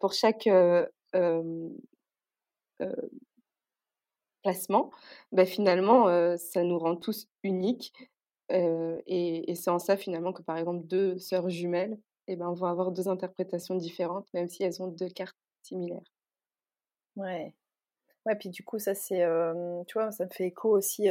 pour 0.00 0.12
chaque 0.12 0.48
placements, 4.42 4.90
bah, 5.32 5.46
finalement, 5.46 6.36
ça 6.36 6.62
nous 6.62 6.78
rend 6.78 6.96
tous 6.96 7.26
uniques. 7.42 7.92
et, 8.50 9.54
c'est 9.54 9.70
en 9.70 9.78
ça 9.78 9.96
finalement 9.96 10.32
que 10.32 10.42
par 10.42 10.58
exemple 10.58 10.86
deux 10.86 11.18
sœurs 11.18 11.48
jumelles 11.50 11.98
eh 12.26 12.36
ben, 12.36 12.52
vont 12.52 12.66
avoir 12.66 12.90
deux 12.92 13.08
interprétations 13.08 13.76
différentes, 13.76 14.32
même 14.34 14.48
si 14.48 14.62
elles 14.62 14.82
ont 14.82 14.88
deux 14.88 15.08
cartes 15.08 15.36
similaires. 15.62 16.02
Ouais. 17.16 17.54
Ouais, 18.26 18.36
puis 18.36 18.48
du 18.48 18.64
coup, 18.64 18.78
ça 18.78 18.94
c'est, 18.94 19.26
tu 19.86 19.98
vois, 19.98 20.10
ça 20.10 20.24
me 20.24 20.30
fait 20.30 20.46
écho 20.46 20.70
aussi. 20.70 21.08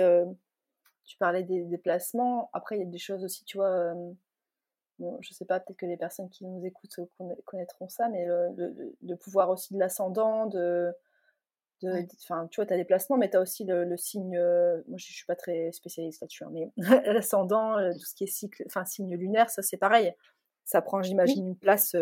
tu 1.05 1.17
parlais 1.17 1.43
des 1.43 1.63
déplacements. 1.65 2.49
Après, 2.53 2.77
il 2.77 2.79
y 2.79 2.83
a 2.83 2.89
des 2.89 2.97
choses 2.97 3.23
aussi, 3.23 3.45
tu 3.45 3.57
vois. 3.57 3.93
bon, 4.99 5.17
je 5.21 5.33
sais 5.33 5.45
pas, 5.45 5.59
peut-être 5.59 5.77
que 5.77 5.85
les 5.85 5.97
personnes 5.97 6.29
qui 6.29 6.45
nous 6.45 6.65
écoutent 6.65 6.99
connaîtront 7.45 7.87
ça, 7.89 8.09
mais 8.09 8.25
le, 8.25 9.15
pouvoir 9.15 9.49
aussi 9.49 9.73
de 9.73 9.79
l'ascendant, 9.79 10.47
de, 10.47 10.93
Enfin, 12.23 12.47
tu 12.49 12.61
vois, 12.61 12.65
tu 12.65 12.73
as 12.73 12.77
des 12.77 12.85
placements, 12.85 13.17
mais 13.17 13.29
tu 13.29 13.37
as 13.37 13.41
aussi 13.41 13.65
le, 13.65 13.97
signe. 13.97 14.37
moi, 14.87 14.97
je, 14.97 15.11
ne 15.11 15.13
suis 15.13 15.25
pas 15.25 15.35
très 15.35 15.71
spécialiste 15.71 16.21
là-dessus, 16.21 16.45
hein, 16.45 16.51
mais 16.51 16.71
l'ascendant, 17.13 17.75
tout 17.93 18.05
ce 18.05 18.15
qui 18.15 18.23
est 18.23 18.27
cycle, 18.27 18.63
enfin, 18.67 18.85
signe 18.85 19.15
lunaire, 19.15 19.49
ça 19.49 19.61
c'est 19.61 19.77
pareil. 19.77 20.13
Ça 20.65 20.81
prend, 20.81 21.01
j'imagine, 21.01 21.47
une 21.47 21.55
place 21.55 21.95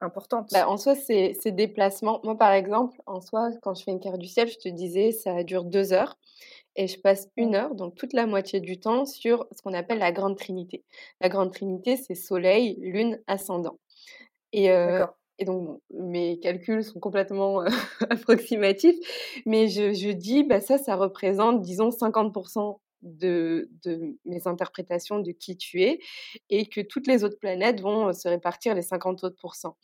importante. 0.00 0.50
Bah, 0.52 0.68
en 0.68 0.76
soi, 0.76 0.94
c'est 0.94 1.52
des 1.52 1.68
placements. 1.68 2.20
Moi, 2.24 2.36
par 2.36 2.52
exemple, 2.52 3.00
en 3.06 3.20
soi, 3.20 3.50
quand 3.62 3.74
je 3.74 3.84
fais 3.84 3.90
une 3.90 4.00
carte 4.00 4.18
du 4.18 4.28
ciel, 4.28 4.48
je 4.48 4.58
te 4.58 4.68
disais, 4.68 5.12
ça 5.12 5.42
dure 5.42 5.64
deux 5.64 5.92
heures. 5.92 6.18
Et 6.76 6.88
je 6.88 7.00
passe 7.00 7.28
une 7.36 7.54
heure, 7.54 7.74
donc 7.74 7.94
toute 7.94 8.12
la 8.12 8.26
moitié 8.26 8.60
du 8.60 8.78
temps, 8.78 9.06
sur 9.06 9.46
ce 9.52 9.62
qu'on 9.62 9.72
appelle 9.72 9.98
la 9.98 10.12
Grande 10.12 10.36
Trinité. 10.36 10.84
La 11.20 11.28
Grande 11.28 11.52
Trinité, 11.52 11.96
c'est 11.96 12.14
Soleil, 12.14 12.76
Lune, 12.80 13.18
Ascendant. 13.26 13.78
Et, 14.52 14.70
et 15.38 15.44
donc, 15.44 15.80
mes 15.90 16.38
calculs 16.40 16.84
sont 16.84 17.00
complètement 17.00 17.62
approximatifs, 18.10 18.96
mais 19.46 19.68
je, 19.68 19.92
je, 19.92 20.10
dis, 20.10 20.44
bah, 20.44 20.60
ça, 20.60 20.78
ça 20.78 20.96
représente, 20.96 21.62
disons, 21.62 21.90
50% 21.90 22.78
de, 23.06 23.70
mes 24.24 24.46
interprétations 24.46 25.20
de 25.20 25.32
qui 25.32 25.56
tu 25.56 25.82
es 25.82 25.98
et 26.50 26.66
que 26.66 26.80
toutes 26.80 27.06
les 27.06 27.24
autres 27.24 27.38
planètes 27.38 27.80
vont 27.80 28.12
se 28.12 28.28
répartir 28.28 28.74
les 28.74 28.82
50 28.82 29.24
autres 29.24 29.36
pourcents. 29.40 29.76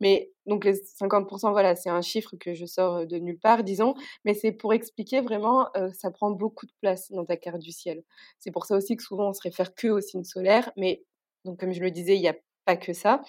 Mais 0.00 0.30
donc 0.46 0.64
les 0.64 0.74
50%, 0.74 1.50
voilà, 1.50 1.74
c'est 1.74 1.90
un 1.90 2.02
chiffre 2.02 2.36
que 2.38 2.54
je 2.54 2.66
sors 2.66 3.06
de 3.06 3.16
nulle 3.18 3.38
part, 3.38 3.64
disons, 3.64 3.94
mais 4.24 4.34
c'est 4.34 4.52
pour 4.52 4.74
expliquer 4.74 5.20
vraiment, 5.20 5.68
ça 5.94 6.10
prend 6.10 6.30
beaucoup 6.30 6.66
de 6.66 6.72
place 6.80 7.10
dans 7.10 7.24
ta 7.24 7.36
carte 7.36 7.60
du 7.60 7.72
ciel. 7.72 8.02
C'est 8.38 8.50
pour 8.50 8.66
ça 8.66 8.76
aussi 8.76 8.96
que 8.96 9.02
souvent 9.02 9.30
on 9.30 9.32
se 9.32 9.42
réfère 9.42 9.74
que 9.74 9.88
au 9.88 10.00
signe 10.00 10.24
solaire, 10.24 10.70
mais 10.76 11.02
donc 11.44 11.58
comme 11.58 11.72
je 11.72 11.80
le 11.80 11.90
disais, 11.90 12.16
il 12.16 12.20
n'y 12.20 12.28
a 12.28 12.36
pas 12.64 12.76
que 12.76 12.92
ça, 12.92 13.22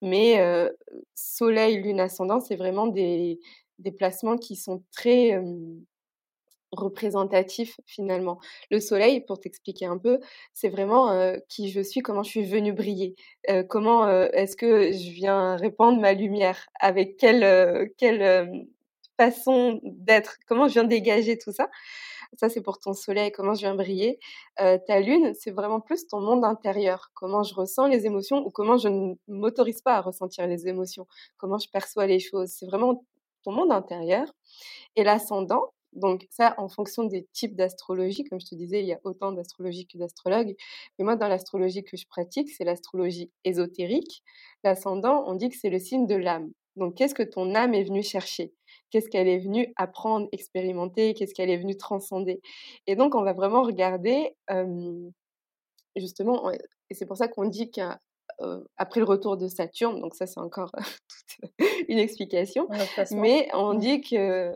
mais 0.00 0.40
Soleil, 1.14 1.82
Lune, 1.82 2.00
Ascendant, 2.00 2.40
c'est 2.40 2.56
vraiment 2.56 2.86
des, 2.86 3.40
des 3.78 3.92
placements 3.92 4.36
qui 4.36 4.56
sont 4.56 4.82
très 4.92 5.40
représentatif 6.74 7.80
finalement. 7.86 8.38
Le 8.70 8.80
soleil, 8.80 9.20
pour 9.20 9.40
t'expliquer 9.40 9.86
un 9.86 9.98
peu, 9.98 10.20
c'est 10.52 10.68
vraiment 10.68 11.34
qui 11.48 11.70
je 11.70 11.80
suis, 11.80 12.00
comment 12.00 12.22
je 12.22 12.30
suis 12.30 12.44
venue 12.44 12.72
briller, 12.72 13.14
comment 13.68 14.08
est-ce 14.08 14.56
que 14.56 14.92
je 14.92 15.10
viens 15.10 15.56
répandre 15.56 16.00
ma 16.00 16.12
lumière, 16.12 16.66
avec 16.80 17.16
quelle, 17.16 17.90
quelle 17.98 18.66
façon 19.16 19.80
d'être, 19.82 20.38
comment 20.46 20.68
je 20.68 20.74
viens 20.74 20.84
dégager 20.84 21.38
tout 21.38 21.52
ça? 21.52 21.68
Ça, 22.36 22.48
c'est 22.48 22.62
pour 22.62 22.80
ton 22.80 22.94
soleil, 22.94 23.30
comment 23.30 23.54
je 23.54 23.60
viens 23.60 23.76
briller. 23.76 24.18
ta 24.56 25.00
lune, 25.00 25.32
c'est 25.38 25.52
vraiment 25.52 25.80
plus 25.80 26.06
ton 26.08 26.20
monde 26.20 26.44
intérieur, 26.44 27.10
comment 27.14 27.42
je 27.42 27.54
ressens 27.54 27.86
les 27.86 28.06
émotions 28.06 28.38
ou 28.44 28.50
comment 28.50 28.76
je 28.76 28.88
ne 28.88 29.14
m'autorise 29.28 29.82
pas 29.82 29.96
à 29.96 30.00
ressentir 30.00 30.46
les 30.46 30.66
émotions, 30.66 31.06
comment 31.36 31.58
je 31.58 31.68
perçois 31.70 32.06
les 32.06 32.18
choses? 32.18 32.50
C'est 32.50 32.66
vraiment 32.66 33.04
ton 33.44 33.52
monde 33.52 33.70
intérieur. 33.72 34.26
Et 34.96 35.04
l'ascendant, 35.04 35.72
donc 35.94 36.26
ça, 36.30 36.54
en 36.58 36.68
fonction 36.68 37.04
des 37.04 37.26
types 37.32 37.56
d'astrologie, 37.56 38.24
comme 38.24 38.40
je 38.40 38.46
te 38.46 38.54
disais, 38.54 38.80
il 38.80 38.86
y 38.86 38.92
a 38.92 39.00
autant 39.04 39.32
d'astrologie 39.32 39.86
que 39.86 39.98
d'astrologues. 39.98 40.56
Mais 40.98 41.04
moi, 41.04 41.16
dans 41.16 41.28
l'astrologie 41.28 41.84
que 41.84 41.96
je 41.96 42.06
pratique, 42.06 42.50
c'est 42.50 42.64
l'astrologie 42.64 43.30
ésotérique. 43.44 44.22
L'ascendant, 44.64 45.24
on 45.26 45.34
dit 45.34 45.48
que 45.48 45.56
c'est 45.56 45.70
le 45.70 45.78
signe 45.78 46.06
de 46.06 46.16
l'âme. 46.16 46.50
Donc 46.76 46.96
qu'est-ce 46.96 47.14
que 47.14 47.22
ton 47.22 47.54
âme 47.54 47.74
est 47.74 47.84
venue 47.84 48.02
chercher? 48.02 48.52
Qu'est-ce 48.90 49.08
qu'elle 49.08 49.28
est 49.28 49.38
venue 49.38 49.72
apprendre, 49.76 50.28
expérimenter? 50.32 51.14
Qu'est-ce 51.14 51.34
qu'elle 51.34 51.50
est 51.50 51.58
venue 51.58 51.76
transcender? 51.76 52.40
Et 52.86 52.96
donc, 52.96 53.14
on 53.14 53.22
va 53.22 53.32
vraiment 53.32 53.62
regarder, 53.62 54.36
justement, 55.96 56.50
et 56.50 56.58
c'est 56.94 57.06
pour 57.06 57.16
ça 57.16 57.28
qu'on 57.28 57.46
dit 57.46 57.70
qu'un 57.70 57.98
après 58.76 59.00
le 59.00 59.06
retour 59.06 59.36
de 59.36 59.48
Saturne, 59.48 60.00
donc 60.00 60.14
ça 60.14 60.26
c'est 60.26 60.40
encore 60.40 60.72
toute 61.38 61.50
une 61.88 61.98
explication, 61.98 62.68
mais 63.12 63.48
on 63.54 63.74
mmh. 63.74 63.78
dit 63.78 64.00
que 64.00 64.54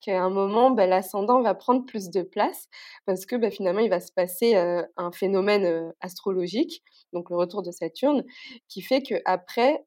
qu'à 0.00 0.22
un 0.22 0.30
moment, 0.30 0.70
bah, 0.70 0.86
l'ascendant 0.86 1.42
va 1.42 1.54
prendre 1.54 1.84
plus 1.84 2.10
de 2.10 2.22
place 2.22 2.68
parce 3.06 3.26
que 3.26 3.36
bah, 3.36 3.50
finalement 3.50 3.80
il 3.80 3.90
va 3.90 4.00
se 4.00 4.12
passer 4.12 4.54
un 4.54 5.12
phénomène 5.12 5.92
astrologique, 6.00 6.82
donc 7.12 7.30
le 7.30 7.36
retour 7.36 7.62
de 7.62 7.70
Saturne, 7.70 8.24
qui 8.68 8.82
fait 8.82 9.02
que 9.02 9.14
après 9.24 9.84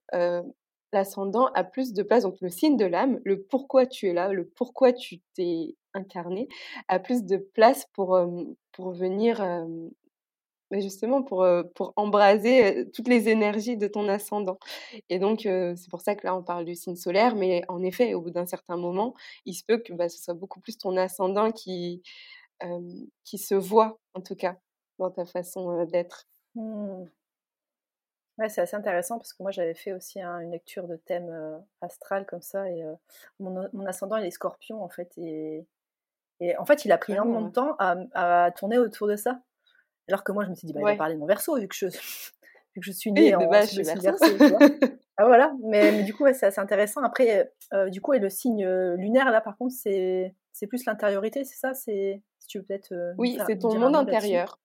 l'ascendant 0.93 1.47
a 1.53 1.63
plus 1.63 1.93
de 1.93 2.03
place, 2.03 2.23
donc 2.23 2.37
le 2.41 2.49
signe 2.49 2.77
de 2.77 2.85
l'âme, 2.85 3.19
le 3.23 3.43
pourquoi 3.43 3.85
tu 3.85 4.07
es 4.07 4.13
là, 4.13 4.31
le 4.31 4.47
pourquoi 4.47 4.93
tu 4.93 5.19
t'es 5.35 5.75
incarné, 5.93 6.47
a 6.87 6.99
plus 6.99 7.23
de 7.23 7.37
place 7.37 7.85
pour, 7.93 8.19
pour 8.71 8.91
venir 8.91 9.41
mais 10.71 10.81
justement 10.81 11.23
pour, 11.23 11.47
pour 11.75 11.93
embraser 11.95 12.89
toutes 12.93 13.07
les 13.07 13.29
énergies 13.29 13.77
de 13.77 13.87
ton 13.87 14.07
ascendant. 14.07 14.57
Et 15.09 15.19
donc, 15.19 15.41
c'est 15.43 15.89
pour 15.89 16.01
ça 16.01 16.15
que 16.15 16.25
là, 16.25 16.35
on 16.35 16.43
parle 16.43 16.65
du 16.65 16.75
signe 16.75 16.95
solaire, 16.95 17.35
mais 17.35 17.63
en 17.67 17.83
effet, 17.83 18.13
au 18.13 18.21
bout 18.21 18.31
d'un 18.31 18.45
certain 18.45 18.77
moment, 18.77 19.13
il 19.45 19.53
se 19.53 19.63
peut 19.63 19.77
que 19.77 19.93
bah, 19.93 20.09
ce 20.09 20.21
soit 20.21 20.33
beaucoup 20.33 20.59
plus 20.59 20.77
ton 20.77 20.97
ascendant 20.97 21.51
qui, 21.51 22.01
qui 23.23 23.37
se 23.37 23.55
voit, 23.55 23.99
en 24.13 24.21
tout 24.21 24.35
cas, 24.35 24.57
dans 24.99 25.11
ta 25.11 25.25
façon 25.25 25.85
d'être. 25.85 26.27
Mmh. 26.55 27.05
Ouais, 28.37 28.49
c'est 28.49 28.61
assez 28.61 28.75
intéressant 28.75 29.17
parce 29.17 29.33
que 29.33 29.41
moi, 29.41 29.51
j'avais 29.51 29.73
fait 29.73 29.93
aussi 29.93 30.21
une 30.21 30.51
lecture 30.51 30.87
de 30.87 30.95
thème 30.95 31.63
astral 31.81 32.25
comme 32.25 32.41
ça, 32.41 32.69
et 32.69 32.83
mon, 33.39 33.67
mon, 33.73 33.85
ascendant, 33.85 34.17
il 34.17 34.25
est 34.25 34.31
scorpion, 34.31 34.83
en 34.83 34.89
fait, 34.89 35.11
et, 35.17 35.65
et 36.39 36.55
en 36.57 36.65
fait, 36.65 36.85
il 36.85 36.91
a 36.91 36.97
pris 36.97 37.13
un 37.13 37.15
énormément 37.15 37.41
de 37.41 37.51
temps 37.51 37.75
à, 37.79 37.95
à 38.45 38.51
tourner 38.51 38.77
autour 38.77 39.07
de 39.07 39.15
ça. 39.15 39.41
Alors 40.07 40.23
que 40.23 40.31
moi, 40.31 40.45
je 40.45 40.49
me 40.49 40.55
suis 40.55 40.65
dit, 40.65 40.73
bah, 40.73 40.79
il 40.81 40.85
va 40.85 40.95
parler 40.95 41.15
de 41.15 41.19
mon 41.19 41.25
verso, 41.25 41.57
vu 41.57 41.67
que 41.67 41.75
je, 41.75 41.85
vu 42.75 42.81
que 42.81 42.85
je 42.85 42.91
suis 42.91 43.11
née 43.11 43.35
en 43.35 43.51
je 43.61 43.67
suis 43.67 43.83
verso. 43.83 44.25
ah, 45.17 45.25
voilà, 45.25 45.53
mais, 45.63 46.03
du 46.03 46.13
coup, 46.13 46.25
c'est 46.33 46.45
assez 46.45 46.61
intéressant. 46.61 47.01
Après, 47.01 47.51
euh, 47.73 47.89
du 47.89 48.01
coup, 48.01 48.13
et 48.13 48.19
le 48.19 48.29
signe 48.29 48.65
euh, 48.65 48.95
lunaire, 48.95 49.31
là, 49.31 49.41
par 49.41 49.57
contre, 49.57 49.73
c'est 49.73 50.33
plus 50.67 50.85
l'intériorité, 50.85 51.43
c'est 51.43 51.57
ça? 51.57 51.73
C'est 51.73 52.21
Si 52.39 52.47
tu 52.47 52.59
veux 52.59 52.63
peut-être. 52.63 52.91
Euh, 52.93 53.13
oui, 53.17 53.37
c'est 53.45 53.59
ton 53.59 53.77
monde 53.77 53.95
intérieur. 53.95 54.59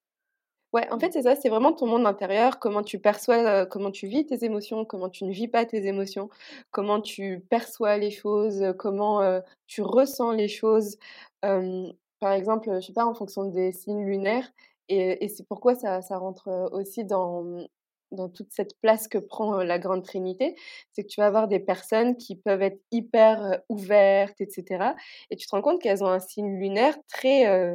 Ouais, 0.72 0.90
en 0.90 0.98
fait, 0.98 1.08
mmh. 1.08 1.12
c'est 1.12 1.22
ça, 1.22 1.36
c'est 1.36 1.50
vraiment 1.50 1.74
ton 1.74 1.86
monde 1.86 2.06
intérieur, 2.06 2.58
comment 2.58 2.82
tu 2.82 2.98
perçois, 2.98 3.66
comment 3.66 3.90
tu 3.90 4.06
vis 4.06 4.24
tes 4.24 4.42
émotions, 4.42 4.86
comment 4.86 5.10
tu 5.10 5.24
ne 5.24 5.30
vis 5.30 5.46
pas 5.46 5.66
tes 5.66 5.86
émotions, 5.86 6.30
comment 6.70 7.02
tu 7.02 7.44
perçois 7.50 7.98
les 7.98 8.10
choses, 8.10 8.72
comment 8.78 9.20
tu 9.66 9.82
ressens 9.82 10.32
les 10.32 10.48
choses. 10.48 10.96
par 11.42 12.32
exemple, 12.32 12.70
je 12.80 12.86
sais 12.86 12.94
pas, 12.94 13.04
en 13.04 13.12
fonction 13.12 13.44
des 13.44 13.72
signes 13.72 14.06
lunaires, 14.06 14.50
et, 14.94 15.28
c'est 15.28 15.46
pourquoi 15.46 15.74
ça, 15.74 16.00
rentre 16.10 16.70
aussi 16.72 17.04
dans, 17.04 17.66
dans 18.10 18.28
toute 18.28 18.52
cette 18.52 18.78
place 18.80 19.08
que 19.08 19.18
prend 19.18 19.62
la 19.62 19.78
Grande 19.78 20.04
Trinité, 20.04 20.54
c'est 20.92 21.02
que 21.02 21.08
tu 21.08 21.20
vas 21.20 21.26
avoir 21.26 21.48
des 21.48 21.60
personnes 21.60 22.16
qui 22.16 22.36
peuvent 22.36 22.62
être 22.62 22.80
hyper 22.90 23.60
ouvertes, 23.68 24.40
etc. 24.40 24.92
Et 25.30 25.36
tu 25.36 25.46
te 25.46 25.54
rends 25.54 25.62
compte 25.62 25.80
qu'elles 25.80 26.04
ont 26.04 26.08
un 26.08 26.20
signe 26.20 26.58
lunaire 26.58 26.96
très, 27.08 27.74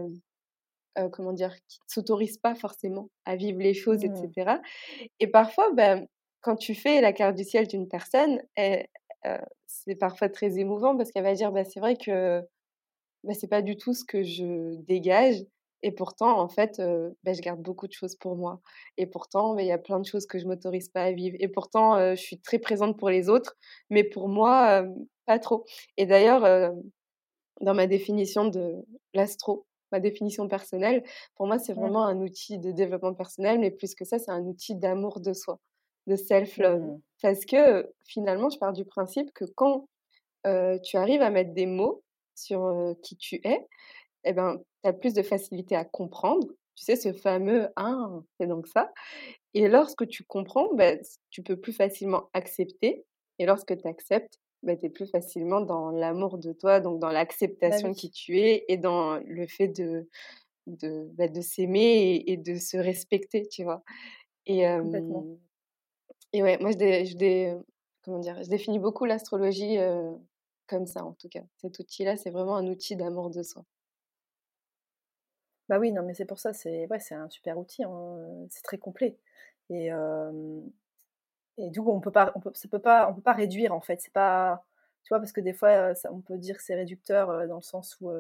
comment 1.12 1.34
dire, 1.34 1.56
qui 1.68 1.80
ne 1.80 1.92
s'autorise 1.92 2.38
pas 2.38 2.56
forcément 2.56 3.10
à 3.26 3.36
vivre 3.36 3.60
les 3.60 3.74
choses, 3.74 4.04
etc. 4.04 4.30
Mmh. 4.36 5.06
Et 5.20 5.28
parfois, 5.28 5.72
ben, 5.74 6.08
quand 6.42 6.56
tu 6.56 6.76
fais 6.76 7.02
la 7.02 7.14
carte 7.14 7.36
du 7.36 7.44
ciel 7.44 7.68
d'une 7.68 7.88
personne, 7.88 8.42
c'est 9.66 9.96
parfois 9.96 10.30
très 10.30 10.60
émouvant 10.60 10.96
parce 10.96 11.12
qu'elle 11.12 11.24
va 11.24 11.34
dire, 11.34 11.52
bah, 11.52 11.64
c'est 11.66 11.80
vrai 11.80 11.98
que 11.98 12.42
bah, 13.24 13.34
c'est 13.34 13.48
pas 13.48 13.62
du 13.62 13.78
tout 13.78 13.94
ce 13.94 14.06
que 14.06 14.24
je 14.24 14.76
dégage. 14.84 15.44
Et 15.84 15.92
pourtant, 15.92 16.40
en 16.40 16.50
fait, 16.50 16.82
bah, 17.24 17.34
je 17.34 17.42
garde 17.42 17.62
beaucoup 17.62 17.88
de 17.88 17.94
choses 17.94 18.16
pour 18.16 18.36
moi. 18.36 18.62
Et 18.98 19.06
pourtant, 19.06 19.54
bah, 19.56 19.62
il 19.62 19.68
y 19.68 19.72
a 19.72 19.78
plein 19.78 20.00
de 20.00 20.06
choses 20.06 20.26
que 20.26 20.40
je 20.40 20.46
m'autorise 20.46 20.90
pas 20.90 21.04
à 21.04 21.12
vivre. 21.12 21.38
Et 21.40 21.48
pourtant, 21.48 22.16
je 22.16 22.22
suis 22.22 22.40
très 22.40 22.60
présente 22.60 22.98
pour 22.98 23.10
les 23.10 23.30
autres, 23.30 23.56
mais 23.90 24.04
pour 24.04 24.28
moi, 24.28 24.84
pas 25.26 25.40
trop. 25.40 25.66
Et 25.98 26.06
d'ailleurs, 26.06 26.74
dans 27.62 27.74
ma 27.74 27.88
définition 27.88 28.46
de 28.46 28.76
l'astro, 29.14 29.66
ma 29.92 30.00
définition 30.00 30.48
personnelle, 30.48 31.04
pour 31.36 31.48
moi, 31.48 31.60
c'est 31.60 31.74
vraiment 31.74 32.06
un 32.06 32.22
outil 32.22 32.58
de 32.58 32.72
développement 32.72 33.14
personnel, 33.14 33.60
mais 33.60 33.72
plus 33.72 33.94
que 33.94 34.04
ça, 34.04 34.20
c'est 34.20 34.32
un 34.32 34.44
outil 34.44 34.76
d'amour 34.76 35.20
de 35.20 35.34
soi, 35.34 35.60
de 36.08 36.16
self-love. 36.16 36.82
Mmh. 36.82 37.02
Parce 37.22 37.46
que 37.46 37.94
finalement, 38.04 38.50
je 38.50 38.58
pars 38.58 38.74
du 38.74 38.84
principe 38.84 39.32
que 39.34 39.46
quand 39.46 39.88
tu 40.84 40.98
arrives 40.98 41.22
à 41.22 41.30
mettre 41.30 41.54
des 41.54 41.66
mots 41.66 42.04
sur 42.36 42.96
qui 43.04 43.16
tu 43.18 43.42
es, 43.44 43.68
eh 44.24 44.34
ben, 44.34 44.62
tu 44.88 44.90
as 44.90 44.94
plus 44.94 45.14
de 45.14 45.24
facilité 45.24 45.76
à 45.76 45.86
comprendre. 45.86 46.48
Tu 46.76 46.84
sais, 46.86 46.96
ce 46.96 47.14
fameux 47.14 47.70
Ah, 47.76 48.10
c'est 48.40 48.48
donc 48.48 48.68
ça. 48.68 48.94
Et 49.54 49.68
lorsque 49.68 50.08
tu 50.08 50.24
comprends, 50.24 50.74
ben, 50.76 51.00
tu 51.30 51.44
peux 51.44 51.58
plus 51.58 51.74
facilement 51.74 52.30
accepter. 52.34 53.06
Et 53.40 53.46
lorsque 53.46 53.78
tu 53.78 53.88
acceptes, 53.88 54.40
bah, 54.64 54.76
tu 54.78 54.86
es 54.88 54.90
plus 54.90 55.08
facilement 55.08 55.62
dans 55.62 55.92
l'amour 55.92 56.38
de 56.40 56.54
toi, 56.54 56.80
donc 56.82 57.00
dans 57.00 57.12
Bah 57.64 57.80
l'acceptation 57.80 57.94
qui 57.94 58.12
tu 58.12 58.40
es 58.40 58.66
et 58.68 58.78
dans 58.78 59.18
le 59.26 59.48
fait 59.48 59.68
de 59.70 60.08
de, 60.68 61.10
de 61.28 61.42
s'aimer 61.42 61.82
et 62.16 62.34
et 62.34 62.38
de 62.38 62.56
se 62.58 62.78
respecter, 62.78 63.48
tu 63.50 63.64
vois? 63.64 63.84
Et 66.34 66.42
ouais, 66.42 66.58
moi 66.60 66.72
je 66.72 66.78
dé 66.78 67.06
je 67.06 67.18
dé 67.18 67.56
comment 68.04 68.20
dire? 68.20 68.42
Je 68.44 68.50
définis 68.50 68.80
beaucoup 68.80 69.06
l'astrologie, 69.06 69.78
comme 70.68 70.86
ça 70.88 71.04
en 71.04 71.14
tout 71.14 71.30
cas. 71.30 71.44
Cet 71.58 71.80
outil-là, 71.80 72.16
c'est 72.18 72.32
vraiment 72.32 72.56
un 72.58 72.68
outil 72.68 72.96
d'amour 72.96 73.30
de 73.30 73.44
soi. 73.44 73.64
Bah 75.70 75.80
oui, 75.80 75.92
non, 75.92 76.02
mais 76.04 76.14
c'est 76.14 76.26
pour 76.26 76.40
ça, 76.40 76.54
c'est 76.54 76.88
ouais, 76.90 77.00
c'est 77.00 77.16
un 77.16 77.30
super 77.30 77.58
outil, 77.58 77.84
hein, 77.84 78.18
c'est 78.50 78.64
très 78.64 78.78
complet 78.78 79.18
et 79.70 79.90
et 81.58 81.70
du 81.72 81.82
coup, 81.82 81.92
on 81.92 82.00
peut 82.02 82.12
pas 82.12 82.32
on 82.36 82.40
peut 82.40 82.52
ça 82.54 82.68
peut 82.70 82.80
pas 82.80 83.10
on 83.10 83.16
peut 83.16 83.22
pas 83.22 83.34
réduire, 83.34 83.74
en 83.74 83.82
fait. 83.82 84.00
C'est 84.02 84.14
pas 84.14 84.64
tu 85.04 85.10
vois? 85.10 85.20
Parce 85.20 85.32
que 85.32 85.42
des 85.42 85.54
fois, 85.54 85.96
ça 85.96 86.12
on 86.14 86.22
peut 86.22 86.38
dire 86.38 86.58
que 86.58 86.64
c'est 86.64 86.76
réducteur, 86.76 87.48
dans 87.48 87.56
le 87.58 87.62
sens 87.62 87.98
où, 88.02 88.12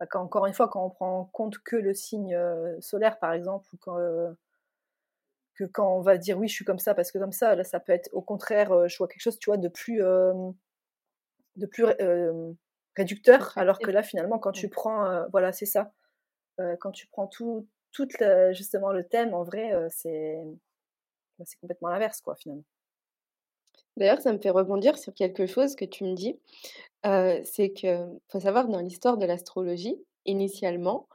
bah, 0.00 0.06
quand 0.10 0.20
encore 0.22 0.46
une 0.46 0.54
fois, 0.54 0.68
quand 0.68 0.84
on 0.84 0.90
prend 0.90 1.18
en 1.20 1.24
compte 1.26 1.58
que 1.60 1.76
le 1.76 1.94
signe, 1.94 2.36
solaire, 2.80 3.18
par 3.18 3.32
exemple, 3.32 3.68
ou 3.74 3.78
quand, 3.78 3.98
que 5.56 5.64
quand 5.64 5.96
on 5.96 6.00
va 6.02 6.18
dire: 6.18 6.38
«Oui, 6.38 6.48
je 6.48 6.54
suis 6.54 6.64
comme 6.64 6.78
ça 6.78 6.94
parce 6.94 7.12
que 7.12 7.18
comme 7.18 7.32
ça», 7.32 7.54
là, 7.54 7.64
ça 7.64 7.80
peut 7.80 7.92
être 7.92 8.10
au 8.12 8.22
contraire, 8.22 8.88
je 8.88 8.96
vois 8.98 9.08
quelque 9.08 9.22
chose, 9.22 9.38
tu 9.38 9.50
vois, 9.50 9.56
de 9.56 9.68
plus, 9.68 10.00
de 11.56 11.66
plus 11.66 11.86
réducteur. 12.96 13.52
Alors 13.58 13.82
que 13.82 13.90
là, 13.90 14.02
finalement, 14.02 14.38
quand 14.38 14.52
tu 14.52 14.68
prends, 14.68 15.26
voilà, 15.32 15.52
c'est 15.52 15.66
ça. 15.66 15.92
Quand 16.80 16.92
tu 16.92 17.06
prends 17.08 17.26
tout 17.26 17.66
le 18.20 18.52
justement 18.52 18.92
le 18.92 19.04
thème, 19.04 19.34
en 19.34 19.44
vrai, 19.44 19.72
bah, 19.72 19.88
c'est 19.90 21.58
complètement 21.60 21.88
l'inverse, 21.88 22.20
quoi, 22.20 22.36
finalement. 22.36 22.64
D'ailleurs, 23.96 24.20
ça 24.20 24.32
me 24.32 24.38
fait 24.38 24.50
rebondir 24.50 24.98
sur 24.98 25.14
quelque 25.14 25.46
chose 25.46 25.76
que 25.76 25.84
tu 25.84 26.04
me 26.04 26.14
dis, 26.14 26.38
c'est 27.04 27.72
que 27.72 28.06
faut 28.28 28.40
savoir 28.40 28.68
dans 28.68 28.80
l'histoire 28.80 29.18
de 29.18 29.26
l'astrologie, 29.26 29.96
initialement, 30.26 31.08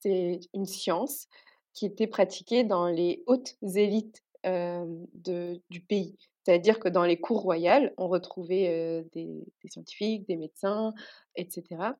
c'est 0.00 0.40
une 0.54 0.66
science 0.66 1.26
qui 1.74 1.86
était 1.86 2.06
pratiquée 2.06 2.64
dans 2.64 2.88
les 2.88 3.22
hautes 3.26 3.56
élites, 3.62 4.22
du 4.44 5.80
pays. 5.88 6.16
C'est-à-dire 6.44 6.78
que 6.80 6.88
dans 6.88 7.04
les 7.04 7.20
cours 7.20 7.42
royales, 7.42 7.92
on 7.98 8.08
retrouvait, 8.08 9.04
des 9.12 9.44
scientifiques, 9.68 10.26
des 10.28 10.36
médecins 10.36 10.94
et 11.36 11.48
cetera 11.50 11.96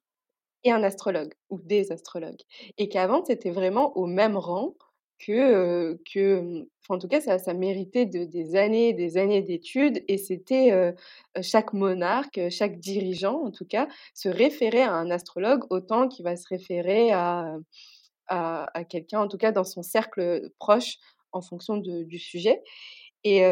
et 0.65 0.73
un 0.73 0.83
astrologue 0.83 1.35
ou 1.51 1.59
des 1.61 1.93
astrologues 1.93 2.43
et 2.79 2.89
qu'avant, 2.89 3.25
c'était 3.25 3.51
vraiment 3.51 3.97
au 3.97 4.07
même 4.07 4.37
rang 4.37 4.75
que, 5.19 5.99
que, 6.13 6.65
en 6.89 6.99
tout 6.99 7.09
cas, 7.09 7.21
ça 7.21 7.39
ça 7.39 7.53
méritait 7.55 8.07
de 8.07 8.25
des 8.25 8.55
années, 8.57 8.93
des 8.93 9.17
années 9.17 9.43
d'études 9.43 10.05
et 10.09 10.17
c'était, 10.19 10.95
chaque 11.43 11.73
monarque, 11.73 12.41
chaque 12.51 12.79
dirigeant, 12.79 13.43
en 13.45 13.51
tout 13.51 13.65
cas, 13.67 13.89
se 14.15 14.29
référait 14.29 14.83
à 14.83 14.93
un 14.95 15.11
astrologue 15.11 15.65
autant 15.71 16.09
qu'il 16.09 16.25
va 16.25 16.37
se 16.37 16.47
référer 16.49 17.11
à, 17.13 17.57
à 18.29 18.85
quelqu'un, 18.85 19.21
en 19.21 19.29
tout 19.29 19.39
cas, 19.39 19.53
dans 19.53 19.65
son 19.65 19.83
cercle, 19.83 20.51
proche 20.59 20.99
en 21.33 21.41
fonction 21.43 21.77
de 21.79 22.03
du 22.05 22.19
sujet 22.19 22.63
et 23.25 23.43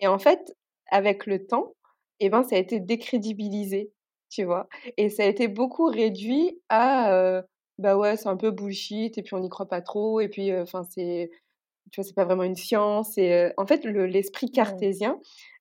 et 0.00 0.06
en 0.08 0.18
fait, 0.18 0.56
avec 0.90 1.26
le 1.26 1.46
temps 1.46 1.74
et 2.20 2.30
ben, 2.30 2.42
ça 2.44 2.56
a 2.56 2.58
été 2.58 2.80
décrédibilisé, 2.80 3.92
tu 4.32 4.44
vois? 4.44 4.68
Et 4.96 5.10
ça 5.10 5.24
a 5.24 5.26
été 5.26 5.48
beaucoup 5.48 5.86
réduit 5.86 6.60
à, 6.70 7.12
heu, 7.40 7.42
bah, 7.78 7.96
ouais, 7.96 8.16
c'est 8.16 8.28
un 8.28 8.36
peu 8.36 8.50
bullshit 8.50 9.18
et 9.18 9.22
puis 9.22 9.34
on 9.34 9.40
n'y 9.40 9.48
croit 9.50 9.68
pas 9.68 9.82
trop 9.82 10.20
et 10.20 10.28
puis, 10.28 10.54
enfin, 10.56 10.84
c'est 10.84 11.30
tu 11.90 12.00
vois, 12.00 12.04
c'est 12.08 12.14
pas 12.14 12.24
vraiment 12.24 12.44
une 12.44 12.56
science 12.56 13.18
et 13.18 13.52
en 13.58 13.66
fait, 13.66 13.84
le 13.84 14.06
l'esprit 14.06 14.50
cartésien 14.50 15.20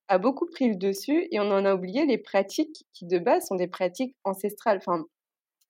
a 0.09 0.17
beaucoup 0.19 0.45
pris 0.47 0.69
le 0.69 0.75
dessus 0.75 1.27
et 1.31 1.39
on 1.39 1.51
en 1.51 1.65
a 1.65 1.75
oublié 1.75 2.05
les 2.05 2.17
pratiques 2.17 2.85
qui, 2.93 3.05
de 3.07 3.19
base, 3.19 3.47
sont 3.47 3.55
des 3.55 3.67
pratiques 3.67 4.15
ancestrales. 4.25 4.77
Enfin, 4.79 5.05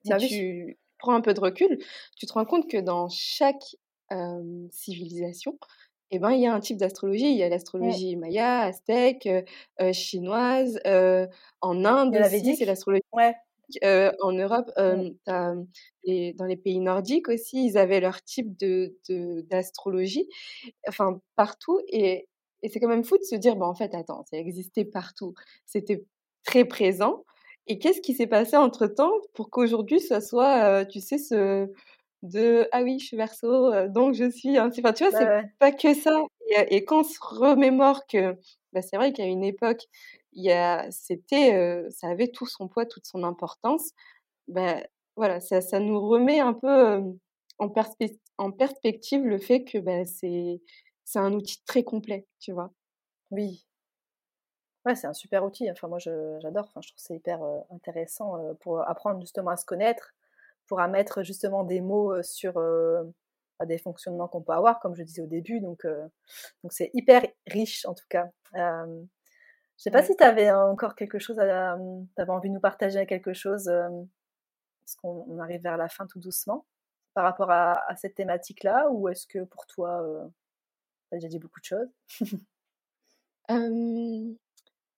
si 0.04 0.16
Bah 0.16 0.18
tu 0.18 0.80
prends 1.00 1.14
un 1.16 1.22
peu 1.22 1.34
de 1.34 1.40
recul, 1.42 1.80
tu 2.18 2.26
te 2.28 2.34
rends 2.34 2.46
compte 2.46 2.70
que 2.70 2.78
dans 2.78 3.10
chaque, 3.10 3.64
civilisation 4.72 5.58
et 6.12 6.20
ben, 6.20 6.32
il 6.32 6.42
y 6.42 6.48
a 6.48 6.54
un 6.54 6.60
type 6.60 6.78
d'astrologie. 6.78 7.30
Il 7.32 7.38
y 7.38 7.44
a 7.44 7.50
l'astrologie 7.50 8.16
maya, 8.18 8.62
aztèque, 8.62 9.26
heu 9.28 9.44
heu, 9.82 9.94
chinoise, 9.94 10.80
heu, 10.88 11.28
en 11.62 11.86
Inde 11.86 12.16
aussi, 12.18 12.54
c'est 12.54 12.66
l'astrologie 12.66 13.02
Ouais. 13.14 13.36
en 14.22 14.34
Europe, 14.34 14.72
as 14.78 15.56
les 16.06 16.34
dans 16.34 16.46
les 16.46 16.58
pays 16.58 16.80
nordiques 16.80 17.30
aussi, 17.30 17.66
ils 17.68 17.78
avaient 17.78 18.00
leur 18.02 18.24
type 18.24 18.58
de 18.60 18.98
de 19.10 19.42
d'astrologie, 19.50 20.28
enfin 20.88 21.22
partout 21.38 21.80
et 21.90 22.28
et 22.64 22.70
c'est 22.70 22.80
quand 22.80 22.88
même 22.90 23.04
fou 23.06 23.18
de 23.18 23.24
se 23.24 23.36
dire: 23.36 23.56
«Bah, 23.58 23.68
en 23.68 23.76
fait, 23.76 23.96
attends, 23.96 24.24
ça 24.32 24.38
existait 24.38 24.86
partout». 24.86 25.34
C'était 25.68 26.06
très 26.46 26.66
présent 26.66 27.26
et 27.68 27.80
qu'est-ce 27.80 28.02
qui 28.02 28.14
s'est 28.16 28.28
passé 28.28 28.58
entre-temps 28.58 29.12
pour 29.36 29.50
qu'aujourd'hui 29.52 30.00
ça 30.02 30.22
soit, 30.22 30.86
tu 30.88 31.00
sais, 31.02 31.18
ce 31.20 31.70
de: 32.24 32.68
«Ah 32.72 32.84
oui, 32.84 33.00
je 33.00 33.06
suis 33.08 33.18
Verseau, 33.18 33.74
heu, 33.74 33.90
donc 33.90 34.14
je 34.16 34.30
suis 34.30 34.58
ainsi». 34.58 34.82
Enfin, 34.82 34.94
tu 34.94 35.04
vois, 35.04 35.12
c'est 35.14 35.34
ouais. 35.34 35.52
pas 35.60 35.72
que 35.72 35.94
ça 35.94 36.12
et 36.70 36.84
quand 36.86 37.02
on 37.02 37.04
se 37.04 37.18
remémore 37.22 38.08
que, 38.08 38.38
bah, 38.74 38.82
c'est 38.82 38.98
vrai 38.98 39.14
qu'à 39.14 39.26
une 39.26 39.44
époque, 39.44 39.84
il 40.34 40.44
y 40.44 40.52
a 40.52 40.90
c'était, 40.92 41.86
ça 41.92 42.08
avait 42.10 42.28
tout 42.30 42.46
son 42.48 42.68
poids, 42.68 42.86
toute 42.86 43.06
son 43.08 43.24
importance, 43.24 43.92
bah, 44.48 44.84
voilà, 45.18 45.42
ça 45.42 45.62
ça 45.62 45.80
nous 45.80 46.00
remet 46.02 46.40
un 46.42 46.54
peu, 46.54 47.02
en 47.60 47.70
perspec 47.70 48.20
en 48.40 48.52
perspective 48.52 49.24
le 49.26 49.40
fait 49.40 49.64
que, 49.66 49.78
bah, 49.80 50.06
c'est 50.06 50.62
c'est 51.06 51.20
un 51.20 51.34
outil 51.34 51.64
très 51.66 51.84
complet, 51.84 52.28
tu 52.40 52.52
vois? 52.54 52.74
Oui. 53.32 53.66
Ouais, 54.86 54.96
c'est 54.96 55.06
un 55.08 55.14
super 55.14 55.44
outil. 55.44 55.70
Enfin, 55.70 55.88
moi, 55.88 56.00
je 56.00 56.40
j'adore. 56.42 56.66
Enfin, 56.66 56.82
je 56.82 56.88
trouve 56.90 56.96
que 56.98 57.02
c'est 57.04 57.16
hyper, 57.16 57.40
intéressant, 57.70 58.56
pour 58.62 58.82
apprendre 58.88 59.20
justement 59.22 59.52
à 59.52 59.58
se 59.58 59.66
connaître, 59.66 60.14
pour 60.72 60.80
à 60.80 60.88
mettre 60.88 61.22
justement 61.22 61.66
des 61.66 61.82
mots, 61.82 62.24
sur, 62.24 62.54
bah, 63.60 63.66
des 63.66 63.78
fonctionnements 63.78 64.30
qu'on 64.30 64.42
peut 64.42 64.54
avoir, 64.54 64.80
comme 64.80 64.96
je 64.96 65.04
disais 65.04 65.22
au 65.22 65.28
début. 65.28 65.60
Donc, 65.60 65.86
donc 66.64 66.74
c'est 66.74 66.92
hyper 66.94 67.24
riche 67.48 67.86
en 67.86 67.94
tout 67.94 68.06
cas. 68.10 68.30
Hem, 68.56 69.08
je 69.78 69.84
sais 69.84 69.92
pas 69.92 70.02
Ouais. 70.02 70.04
si 70.04 70.16
tu 70.18 70.24
avais 70.24 70.52
encore 70.52 70.96
quelque 70.96 71.20
chose 71.20 71.40
à, 71.40 71.78
tu 72.16 72.22
avais 72.22 72.32
envie 72.32 72.50
de 72.50 72.56
nous 72.56 72.62
partager 72.62 73.06
quelque 73.08 73.34
chose, 73.34 73.66
parce 73.66 74.96
qu'on 74.98 75.26
on 75.30 75.40
arrive 75.40 75.62
vers 75.64 75.78
la 75.78 75.90
fin 75.90 76.08
tout 76.08 76.20
doucement, 76.22 76.66
par 77.16 77.24
rapport 77.26 77.52
à 77.52 77.74
à 77.92 77.96
cette 77.98 78.16
thématique-là? 78.16 78.90
Ou 78.92 79.10
est-ce 79.10 79.28
que 79.28 79.44
pour 79.46 79.68
toi, 79.68 80.04
tu 81.12 81.16
as 81.16 81.18
déjà 81.20 81.30
dit 81.30 81.40
beaucoup 81.40 81.60
de 81.62 81.66
choses? 81.66 81.90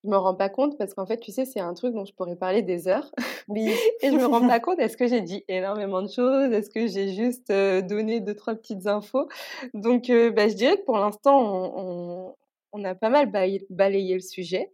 Je 0.04 0.10
me 0.10 0.18
rends 0.18 0.36
pas 0.36 0.50
compte 0.50 0.78
parce 0.78 0.94
qu'en 0.94 1.06
fait, 1.06 1.20
tu 1.20 1.32
sais, 1.32 1.46
c'est 1.46 1.62
un 1.62 1.74
truc 1.74 1.94
dont 1.94 2.04
je 2.04 2.14
pourrais 2.14 2.36
parler 2.36 2.62
des 2.62 2.88
heures 2.90 3.10
Oui. 3.48 3.84
et 4.02 4.12
je 4.12 4.18
me 4.18 4.26
rends 4.26 4.46
pas 4.46 4.60
compte, 4.60 4.80
est-ce 4.80 4.98
que 4.98 5.08
j'ai 5.08 5.22
dit 5.22 5.46
énormément 5.48 6.02
de 6.02 6.10
choses? 6.10 6.52
Est-ce 6.52 6.70
que 6.70 6.88
j'ai 6.88 7.14
juste, 7.14 7.50
heu, 7.52 7.82
donné 7.82 8.20
2-3 8.20 8.56
petites 8.56 8.86
infos? 8.88 9.30
Donc, 9.74 10.10
heu, 10.10 10.32
bah, 10.32 10.50
je 10.50 10.56
dirais 10.56 10.78
que 10.78 10.84
pour 10.86 10.98
l'instant, 10.98 11.40
on 11.42 12.28
on 12.32 12.36
on 12.76 12.84
a 12.86 12.96
pas 12.96 13.10
mal 13.10 13.32
balayé 13.70 14.14
le 14.16 14.20
sujet. 14.22 14.72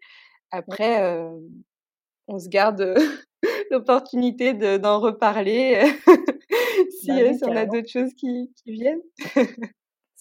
Après, 0.51 0.93
hem, 1.01 1.41
on 2.27 2.39
se 2.39 2.49
garde, 2.49 2.95
l'opportunité 3.71 4.53
de 4.55 4.77
d'en 4.77 4.99
reparler, 4.99 5.83
Bah 7.07 7.15
si, 7.15 7.21
heu, 7.21 7.33
oui, 7.33 7.39
si 7.39 7.45
on 7.45 7.55
a 7.55 7.65
d'autres 7.67 7.89
choses 7.89 8.13
qui 8.15 8.51
qui 8.63 8.73
viennent. 8.73 9.01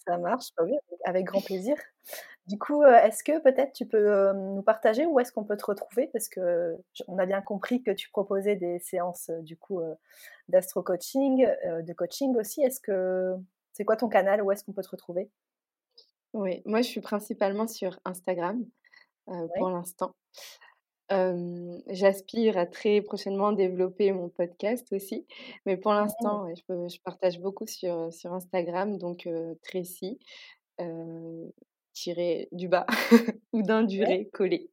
Ça 0.06 0.16
marche, 0.18 0.48
bah 0.56 0.64
oui, 0.64 0.72
avec 0.88 1.00
avec 1.04 1.24
grand 1.26 1.42
plaisir. 1.42 1.76
Du 2.48 2.58
coup, 2.58 2.82
heu, 2.82 2.94
est-ce 2.94 3.22
que 3.24 3.38
peut-être 3.40 3.72
tu 3.74 3.86
peux, 3.86 4.06
hem, 4.30 4.54
nous 4.54 4.62
partager 4.62 5.06
où 5.06 5.20
est-ce 5.20 5.32
qu'on 5.32 5.44
peut 5.44 5.56
te 5.56 5.66
retrouver? 5.66 6.08
Parce 6.12 6.28
que 6.28 6.76
j 6.94 7.04
on 7.08 7.18
a 7.18 7.26
bien 7.26 7.42
compris 7.42 7.82
que 7.82 7.90
tu 7.92 8.10
proposais 8.10 8.56
des 8.56 8.78
séances, 8.80 9.30
du 9.42 9.56
coup, 9.58 9.80
d'astro 10.48 10.82
coaching, 10.82 11.46
de 11.66 11.92
coaching 11.94 12.36
aussi. 12.36 12.62
Est-ce 12.62 12.80
que 12.80 13.34
c'est 13.74 13.84
quoi 13.84 13.96
ton 13.96 14.08
canal? 14.08 14.42
Où 14.42 14.50
est-ce 14.52 14.64
qu'on 14.64 14.72
peut 14.72 14.82
te 14.82 14.90
retrouver? 14.90 15.30
Oui, 16.34 16.62
moi, 16.66 16.82
je 16.82 16.88
suis 16.88 17.00
principalement 17.00 17.66
sur 17.66 17.98
Instagram, 18.04 18.64
pour 19.54 19.70
l'instant. 19.70 20.14
J'aspire 21.88 22.58
à 22.58 22.66
très 22.66 23.00
prochainement 23.02 23.52
développer 23.52 24.12
mon 24.12 24.28
podcast 24.28 24.92
aussi, 24.92 25.26
mais 25.66 25.76
pour 25.76 25.92
l'instant, 25.92 26.44
ouais, 26.46 26.54
je 26.68 27.00
partage 27.02 27.40
beaucoup 27.40 27.66
sur, 27.66 28.12
sur 28.12 28.32
Instagram, 28.34 28.98
donc 28.98 29.28
Tracy, 29.62 30.18
tiré 31.98 32.48
du 32.52 32.68
bas, 32.68 32.86
Ouais. 33.12 33.34
Houdin-Duré 33.52 34.28
collé. 34.32 34.70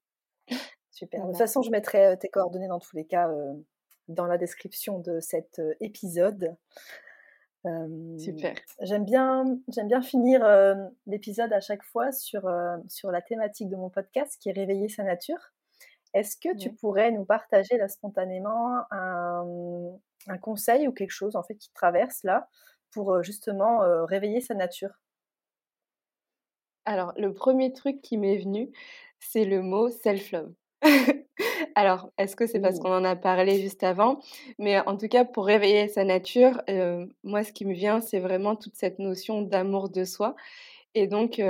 Super. 0.92 1.22
De 1.22 1.28
toute 1.28 1.38
façon, 1.38 1.62
je 1.62 1.72
mettrai, 1.72 2.18
tes 2.20 2.30
coordonnées 2.30 2.68
dans 2.68 2.80
tous 2.80 2.96
les 2.96 3.06
cas, 3.06 3.30
dans 4.08 4.26
la 4.26 4.38
description 4.38 5.00
de 5.00 5.20
cet, 5.20 5.62
épisode. 5.82 6.56
Super. 8.20 8.54
j'aime 8.82 9.06
bien 9.06 9.44
j'aime 9.70 9.88
bien 9.88 10.04
finir, 10.04 10.46
l'épisode 11.08 11.52
à 11.52 11.60
chaque 11.60 11.82
fois 11.82 12.12
sur, 12.12 12.48
la 12.48 13.22
thématique 13.28 13.70
de 13.70 13.76
mon 13.76 13.90
podcast 13.90 14.38
qui 14.40 14.50
est 14.50 14.52
réveiller 14.52 14.88
sa 14.88 15.04
nature. 15.04 15.52
Est-ce 16.14 16.38
que 16.38 16.56
tu 16.56 16.70
Ouais. 16.70 16.76
pourrais 16.80 17.12
nous 17.12 17.26
partager 17.26 17.78
là 17.78 17.88
spontanément 17.90 18.84
un, 18.92 19.98
un 20.28 20.38
conseil 20.38 20.88
ou 20.88 20.92
quelque 20.94 21.12
chose 21.12 21.36
en 21.36 21.44
fait 21.44 21.56
qui 21.56 21.70
te 21.70 21.74
traverse 21.74 22.24
là 22.24 22.48
pour, 22.92 23.24
justement, 23.24 23.80
réveiller 24.06 24.42
sa 24.42 24.54
nature? 24.54 24.92
Alors, 26.86 27.14
le 27.18 27.34
premier 27.34 27.74
truc 27.74 28.02
qui 28.02 28.18
m'est 28.18 28.38
venu, 28.38 28.72
c'est 29.20 29.46
le 29.46 29.62
mot 29.62 29.90
self 29.90 30.32
love. 30.32 30.54
Alors, 31.76 32.10
est-ce 32.18 32.36
que 32.36 32.48
c'est 32.48 32.60
parce 32.60 32.80
qu'on 32.80 32.94
en 32.94 33.04
a 33.04 33.16
parlé 33.16 33.60
juste 33.60 33.84
avant? 33.84 34.20
Mais 34.60 34.80
en 34.80 34.96
tout 34.98 35.08
cas, 35.08 35.26
pour 35.26 35.46
réveiller 35.46 35.88
sa 35.88 36.04
nature, 36.04 36.62
moi, 37.24 37.44
ce 37.44 37.52
qui 37.52 37.66
me 37.66 37.74
vient, 37.74 38.02
c'est 38.02 38.20
vraiment 38.20 38.56
toute 38.56 38.76
cette 38.76 39.00
notion 39.00 39.42
d'amour 39.42 39.90
de 39.90 40.04
soi. 40.04 40.36
Et 40.94 41.08
donc, 41.08 41.42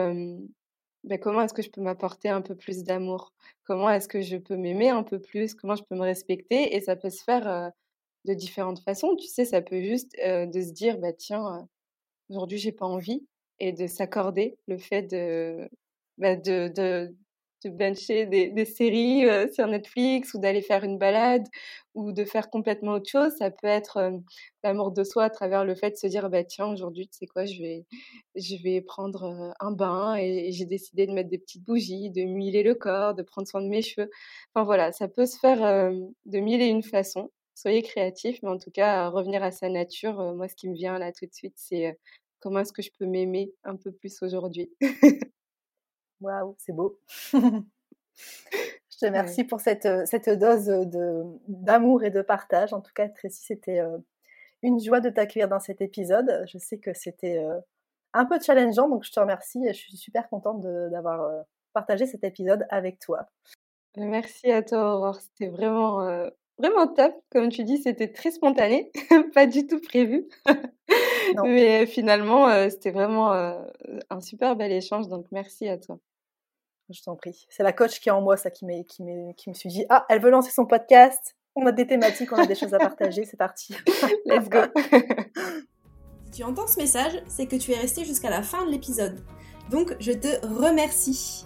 bah, 1.04 1.18
comment 1.18 1.42
est-ce 1.42 1.54
que 1.54 1.62
je 1.62 1.70
peux 1.70 1.82
m'apporter 1.82 2.30
un 2.30 2.42
peu 2.42 2.56
plus 2.56 2.84
d'amour? 2.84 3.34
Comment 3.66 3.90
est-ce 3.90 4.08
que 4.08 4.22
je 4.22 4.38
peux 4.38 4.56
m'aimer 4.56 4.90
un 4.90 5.04
peu 5.04 5.20
plus? 5.20 5.54
Comment 5.54 5.76
je 5.76 5.84
peux 5.84 5.96
me 5.96 6.02
respecter? 6.02 6.76
Et 6.76 6.82
ça 6.82 6.96
peut 6.96 7.10
se 7.10 7.24
faire 7.24 7.72
de 8.26 8.34
différentes 8.34 8.80
façons. 8.80 9.16
Tu 9.18 9.28
sais, 9.28 9.46
ça 9.46 9.62
peut 9.62 9.82
juste 9.82 10.16
de 10.18 10.62
se 10.62 10.72
dire, 10.72 10.98
bah 10.98 11.14
tiens, 11.14 11.68
aujourd'hui 12.30 12.58
j'ai 12.58 12.72
pas 12.72 12.86
envie, 12.86 13.26
et 13.60 13.72
de 13.72 13.88
s'accorder 13.88 14.58
le 14.68 14.78
fait 14.78 15.04
de, 15.04 15.70
bah, 16.18 16.36
de, 16.36 16.68
de, 16.70 17.16
de 17.64 17.70
bencher 17.70 18.26
des, 18.26 18.66
séries 18.66 19.26
sur 19.54 19.68
Netflix 19.68 20.34
ou 20.34 20.40
d'aller 20.40 20.62
faire 20.62 20.84
une 20.84 20.98
balade 20.98 21.48
ou 21.96 22.12
de 22.12 22.26
faire 22.26 22.50
complètement 22.50 22.94
autre 22.94 23.10
chose. 23.10 23.34
Ça 23.38 23.52
peut 23.52 23.68
être 23.68 24.22
l'amour 24.64 24.92
de 24.92 25.04
soi 25.04 25.26
à 25.26 25.30
travers 25.30 25.66
le 25.66 25.76
fait 25.76 25.92
de 25.92 25.96
se 25.96 26.08
dire 26.08 26.30
bah 26.30 26.44
tiens 26.44 26.68
aujourd'hui 26.68 27.08
tu 27.08 27.18
sais 27.20 27.26
quoi 27.26 27.46
je 27.46 27.62
vais 27.62 27.86
je 28.36 28.56
vais 28.64 28.82
prendre 28.82 29.54
un 29.60 29.72
bain 29.72 30.16
et, 30.16 30.52
j'ai 30.52 30.66
décidé 30.66 31.08
de 31.08 31.14
mettre 31.14 31.30
des 31.30 31.40
petites 31.40 31.64
bougies, 31.64 32.12
de 32.12 32.24
m'huiler 32.24 32.64
le 32.64 32.76
corps, 32.76 33.16
de 33.16 33.24
prendre 33.24 33.48
soin 33.48 33.62
de 33.62 33.68
mes 33.68 33.82
cheveux. 33.82 34.10
Enfin 34.54 34.66
voilà, 34.66 34.92
ça 34.92 35.08
peut 35.08 35.26
se 35.26 35.40
faire 35.40 35.92
de 36.26 36.40
mille 36.40 36.62
et 36.62 36.68
une 36.68 36.84
façons 36.84 37.32
soyez 37.56 37.82
créatifs, 37.82 38.40
mais 38.44 38.50
en 38.50 38.58
tout 38.58 38.72
cas, 38.72 39.08
revenir 39.10 39.42
à 39.42 39.52
sa 39.52 39.70
nature, 39.70 40.16
moi, 40.36 40.48
ce 40.48 40.56
qui 40.56 40.68
me 40.70 40.76
vient 40.76 41.00
là 41.00 41.12
tout 41.12 41.26
de 41.26 41.34
suite, 41.34 41.54
c'est 41.56 41.98
comment 42.46 42.60
est-ce 42.60 42.74
que 42.74 42.84
je 42.84 42.92
peux 43.00 43.08
m'aimer 43.08 43.52
un 43.64 43.76
peu 43.76 43.92
plus 43.92 44.22
aujourd'hui? 44.22 44.72
Waouh, 46.22 46.56
c'est 46.60 46.74
beau. 46.74 47.00
je 47.34 48.98
te 49.00 49.06
remercie 49.08 49.46
pour 49.46 49.62
cette, 49.62 49.88
cette 50.06 50.30
dose 50.30 50.68
d'amour 51.48 52.04
et 52.04 52.12
de 52.12 52.22
partage. 52.22 52.72
En 52.72 52.82
tout 52.82 52.94
cas, 52.94 53.10
Tracy, 53.10 53.42
c'était 53.44 53.82
une 54.62 54.80
joie 54.80 55.02
de 55.02 55.10
t'accueillir 55.10 55.50
dans 55.50 55.60
cet 55.60 55.82
épisode. 55.82 56.46
Je 56.46 56.60
sais 56.60 56.78
que 56.78 56.94
c'était 56.94 57.44
un 58.14 58.26
peu 58.26 58.40
challengeant, 58.40 58.90
donc 58.90 59.06
je 59.06 59.12
te 59.12 59.20
remercie. 59.20 59.66
Je 59.70 59.74
suis 59.74 59.98
super 59.98 60.30
contente 60.30 60.62
d'avoir 60.62 61.28
partagé 61.74 62.06
cet 62.06 62.24
épisode 62.24 62.68
avec 62.70 63.00
toi. 63.00 63.28
Merci 63.98 64.52
à 64.52 64.62
toi, 64.62 64.98
Aurore. 64.98 65.20
C'était 65.20 65.48
vraiment 65.48 66.30
vraiment 66.58 66.88
top. 66.88 67.14
Comme 67.32 67.50
tu 67.50 67.64
dis, 67.64 67.78
c'était 67.78 68.12
très 68.12 68.32
spontané, 68.32 68.92
pas 69.34 69.46
du 69.46 69.68
tout 69.68 69.80
prévu. 69.80 70.28
Mais 71.44 71.86
finalement, 71.86 72.48
c'était 72.70 72.92
vraiment 72.92 73.32
un 73.32 74.22
super 74.22 74.56
bel 74.56 74.72
échange. 74.72 75.08
Donc, 75.08 75.26
merci 75.32 75.68
à 75.68 75.78
toi. 75.78 76.00
Je 76.90 77.02
t'en 77.02 77.16
prie. 77.16 77.48
C'est 77.50 77.64
la 77.64 77.74
coach 77.74 78.00
qui 78.00 78.10
est 78.10 78.12
en 78.12 78.22
moi, 78.22 78.38
ça, 78.38 78.52
qui, 78.52 78.66
qui, 78.88 79.04
qui 79.36 79.50
me 79.50 79.56
suis 79.56 79.70
dit 79.70 79.86
Ah, 79.90 80.06
elle 80.08 80.22
veut 80.22 80.30
lancer 80.30 80.52
son 80.52 80.66
podcast. 80.66 81.36
On 81.56 81.66
a 81.66 81.72
des 81.72 81.88
thématiques, 81.88 82.32
on 82.32 82.38
a 82.38 82.46
des 82.46 82.56
choses 82.56 82.74
à 82.74 82.80
partager. 82.80 83.26
C'est 83.26 83.38
parti. 83.38 83.76
Let's 84.26 84.50
go. 84.50 84.60
si 86.26 86.32
tu 86.32 86.44
entends 86.44 86.68
ce 86.68 86.80
message, 86.80 87.24
c'est 87.28 87.48
que 87.48 87.56
tu 87.56 87.72
es 87.72 87.78
resté 87.78 88.06
jusqu'à 88.06 88.30
la 88.30 88.44
fin 88.44 88.66
de 88.66 88.72
l'épisode. 88.72 89.24
Donc, 89.72 89.96
je 90.00 90.12
te 90.12 90.46
remercie. 90.46 91.46